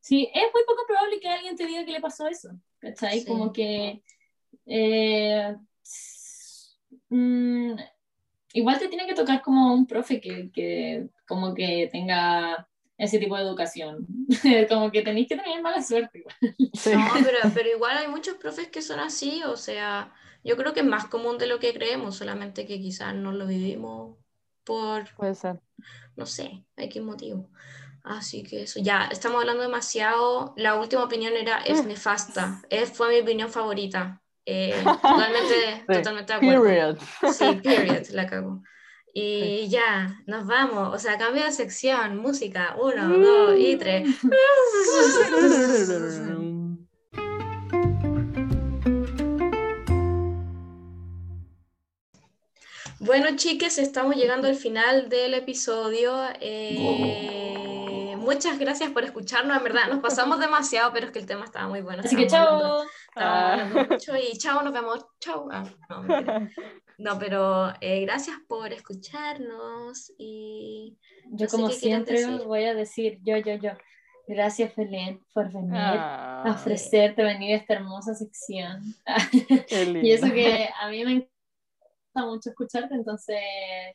Sí, 0.00 0.28
es 0.34 0.52
muy 0.52 0.64
poco 0.66 0.82
probable 0.88 1.20
que 1.20 1.28
alguien 1.28 1.54
te 1.54 1.64
diga 1.64 1.84
que 1.84 1.92
le 1.92 2.00
pasó 2.00 2.26
eso, 2.26 2.50
¿cachai? 2.82 3.20
Sí. 3.20 3.26
Como 3.26 3.52
que... 3.52 4.02
eh, 4.66 5.56
mm, 7.08 7.74
igual 8.54 8.78
te 8.78 8.88
tiene 8.88 9.06
que 9.06 9.14
tocar 9.14 9.42
como 9.42 9.74
un 9.74 9.86
profe 9.86 10.20
que, 10.20 10.50
que 10.52 11.08
como 11.26 11.54
que 11.54 11.88
tenga 11.92 12.68
ese 12.98 13.18
tipo 13.18 13.36
de 13.36 13.42
educación. 13.42 14.06
como 14.68 14.90
que 14.92 15.02
tenéis 15.02 15.28
que 15.28 15.36
tener 15.36 15.62
mala 15.62 15.82
suerte 15.82 16.20
igual. 16.20 16.36
Sí. 16.74 16.92
No, 16.94 17.10
pero, 17.24 17.38
pero 17.54 17.70
igual 17.70 17.98
hay 17.98 18.08
muchos 18.08 18.36
profes 18.36 18.68
que 18.68 18.82
son 18.82 19.00
así, 19.00 19.42
o 19.44 19.56
sea, 19.56 20.12
yo 20.44 20.56
creo 20.56 20.74
que 20.74 20.80
es 20.80 20.86
más 20.86 21.06
común 21.06 21.38
de 21.38 21.46
lo 21.46 21.58
que 21.60 21.72
creemos, 21.74 22.16
solamente 22.16 22.66
que 22.66 22.80
quizás 22.80 23.14
no 23.14 23.32
lo 23.32 23.46
vivimos 23.46 24.18
por, 24.64 25.14
Puede 25.16 25.34
ser. 25.34 25.60
no 26.16 26.26
sé, 26.26 26.64
X 26.76 27.02
motivo. 27.02 27.50
Así 28.04 28.42
que 28.42 28.62
eso, 28.64 28.80
ya, 28.80 29.08
estamos 29.12 29.40
hablando 29.40 29.62
demasiado. 29.62 30.54
La 30.56 30.74
última 30.74 31.04
opinión 31.04 31.34
era, 31.34 31.58
es 31.58 31.84
nefasta. 31.86 32.62
Es, 32.68 32.90
fue 32.90 33.10
mi 33.10 33.20
opinión 33.20 33.50
favorita. 33.50 34.20
Eh, 34.44 34.82
totalmente, 35.02 35.84
Sí, 35.88 35.94
totalmente 35.94 36.32
de 36.32 36.36
acuerdo. 36.36 36.62
Period. 36.62 36.98
Sí, 37.32 37.60
period, 37.62 38.06
la 38.10 38.26
cago. 38.26 38.62
Y 39.14 39.68
ya, 39.68 40.20
nos 40.26 40.46
vamos. 40.46 40.94
O 40.94 40.98
sea, 40.98 41.18
cambio 41.18 41.44
de 41.44 41.52
sección, 41.52 42.16
música, 42.16 42.76
uno, 42.80 43.08
dos 43.18 43.58
y 43.58 43.76
tres. 43.76 44.08
Bueno, 52.98 53.36
chiques, 53.36 53.78
estamos 53.78 54.14
llegando 54.14 54.46
al 54.46 54.54
final 54.54 55.08
del 55.08 55.34
episodio. 55.34 56.22
Eh, 56.40 57.41
muchas 58.22 58.58
gracias 58.58 58.90
por 58.90 59.04
escucharnos. 59.04 59.56
En 59.56 59.64
verdad, 59.64 59.88
nos 59.88 60.00
pasamos 60.00 60.38
demasiado, 60.40 60.92
pero 60.92 61.06
es 61.06 61.12
que 61.12 61.18
el 61.18 61.26
tema 61.26 61.44
estaba 61.44 61.68
muy 61.68 61.80
bueno. 61.82 62.02
Así 62.04 62.16
que 62.16 62.26
chao. 62.26 62.84
Ah. 63.14 63.68
mucho 63.90 64.16
y 64.16 64.36
chao, 64.38 64.62
nos 64.62 64.72
vemos. 64.72 65.04
Chao. 65.20 65.48
Ah, 65.50 65.64
no. 65.88 66.06
No, 66.98 67.18
pero 67.18 67.72
eh, 67.80 68.02
gracias 68.02 68.36
por 68.46 68.72
escucharnos 68.72 70.12
y 70.18 70.96
Yo 71.30 71.46
No 71.46 71.50
como 71.50 71.70
siempre 71.70 72.20
decir. 72.20 72.44
voy 72.46 72.64
a 72.64 72.74
decir 72.74 73.18
yo, 73.24 73.36
yo, 73.38 73.54
yo. 73.56 73.70
Gracias, 74.28 74.76
Belén, 74.76 75.20
por 75.34 75.50
venir 75.52 75.74
a 75.74 76.42
Ah, 76.44 76.50
ofrecerte 76.52 77.24
venir 77.24 77.54
a 77.54 77.56
esta 77.58 77.74
hermosa 77.74 78.14
sección. 78.14 78.82
y 80.02 80.12
eso 80.12 80.26
que 80.26 80.68
a 80.80 80.88
mí 80.90 81.04
me 81.04 81.12
encanta 81.12 81.31
mucho 82.20 82.50
escucharte, 82.50 82.94
entonces 82.94 83.40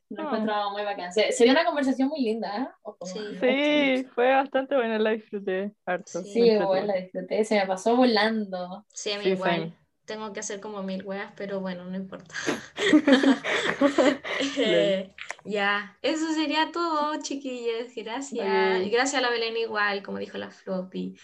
lo 0.10 0.24
Ah. 0.24 0.26
encuentro 0.26 0.72
muy 0.72 0.84
bacán. 0.84 1.14
Se, 1.14 1.32
se 1.32 1.44
dio 1.44 1.54
una 1.54 1.66
conversación 1.66 2.10
muy 2.10 2.22
linda, 2.22 2.58
¿eh? 2.58 2.68
Ojo, 2.82 3.06
Sí. 3.06 4.06
fue 4.16 4.32
bastante 4.34 4.76
buena, 4.76 4.98
la 5.00 5.12
disfruté 5.12 5.72
harto. 5.86 6.24
Sí. 6.24 6.58
bueno, 6.58 6.88
la 6.88 6.96
disfruté, 6.96 7.44
se 7.46 7.60
me 7.60 7.68
pasó 7.68 7.96
volando. 7.96 8.86
sí, 8.94 9.12
a 9.12 9.18
mí 9.20 9.24
Sí, 9.26 9.30
igual. 9.32 9.74
Tengo 10.06 10.32
que 10.32 10.40
hacer 10.40 10.62
como 10.62 10.82
mil 10.84 11.04
weas, 11.04 11.34
pero 11.36 11.60
bueno, 11.60 11.84
no 11.86 11.96
importa. 11.96 12.34
Eh, 14.58 15.14
ya, 15.44 15.98
eso 16.02 16.34
sería 16.34 16.72
todo, 16.72 17.22
chiquillas. 17.22 17.94
Gracias. 17.96 18.90
Gracias 18.92 19.16
a 19.16 19.22
la 19.22 19.30
Belén 19.30 19.56
igual, 19.58 20.02
como 20.04 20.18
dijo 20.18 20.38
la 20.38 20.50
Floppy. 20.50 21.18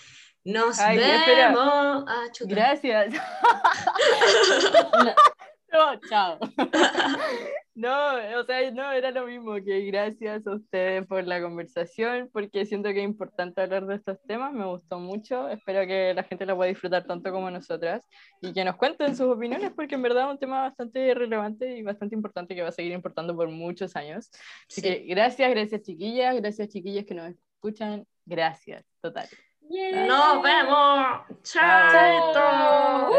Nos 0.45 0.79
Ay, 0.79 0.97
vemos. 0.97 1.15
espera. 1.21 1.55
Ah. 2.07 2.25
Gracias. 2.41 3.13
No, 5.73 5.99
chao. 6.09 6.39
No, 7.75 7.89
o 8.39 8.43
sea, 8.45 8.69
no, 8.69 8.91
era 8.91 9.09
lo 9.09 9.25
mismo 9.25 9.55
que 9.55 9.81
gracias 9.87 10.45
a 10.45 10.53
ustedes 10.53 11.07
por 11.07 11.25
la 11.25 11.41
conversación, 11.41 12.29
porque 12.31 12.67
siento 12.67 12.89
que 12.89 12.99
es 12.99 13.03
importante 13.03 13.61
hablar 13.61 13.87
de 13.87 13.95
estos 13.95 14.21
temas, 14.27 14.53
me 14.53 14.63
gustó 14.65 14.99
mucho, 14.99 15.49
espero 15.49 15.87
que 15.87 16.13
la 16.13 16.21
gente 16.21 16.45
la 16.45 16.55
pueda 16.55 16.69
disfrutar 16.69 17.03
tanto 17.05 17.31
como 17.31 17.49
nosotras 17.49 18.07
y 18.41 18.53
que 18.53 18.63
nos 18.63 18.75
cuenten 18.75 19.15
sus 19.15 19.25
opiniones, 19.25 19.71
porque 19.71 19.95
en 19.95 20.03
verdad 20.03 20.25
es 20.25 20.33
un 20.33 20.37
tema 20.37 20.61
bastante 20.61 21.15
relevante 21.15 21.75
y 21.75 21.81
bastante 21.81 22.13
importante 22.13 22.53
que 22.53 22.61
va 22.61 22.69
a 22.69 22.71
seguir 22.71 22.91
importando 22.91 23.35
por 23.35 23.49
muchos 23.49 23.95
años. 23.95 24.29
Así 24.69 24.81
Sí. 24.81 24.81
que 24.83 24.99
gracias, 25.07 25.49
gracias 25.49 25.81
chiquillas, 25.81 26.35
gracias 26.35 26.67
chiquillas 26.69 27.05
que 27.05 27.15
nos 27.15 27.31
escuchan, 27.31 28.05
gracias, 28.23 28.85
total. 29.01 29.27
Yay. 29.67 30.07
Nos 30.07 30.43
vemos. 30.43 31.21
Chao. 31.41 33.09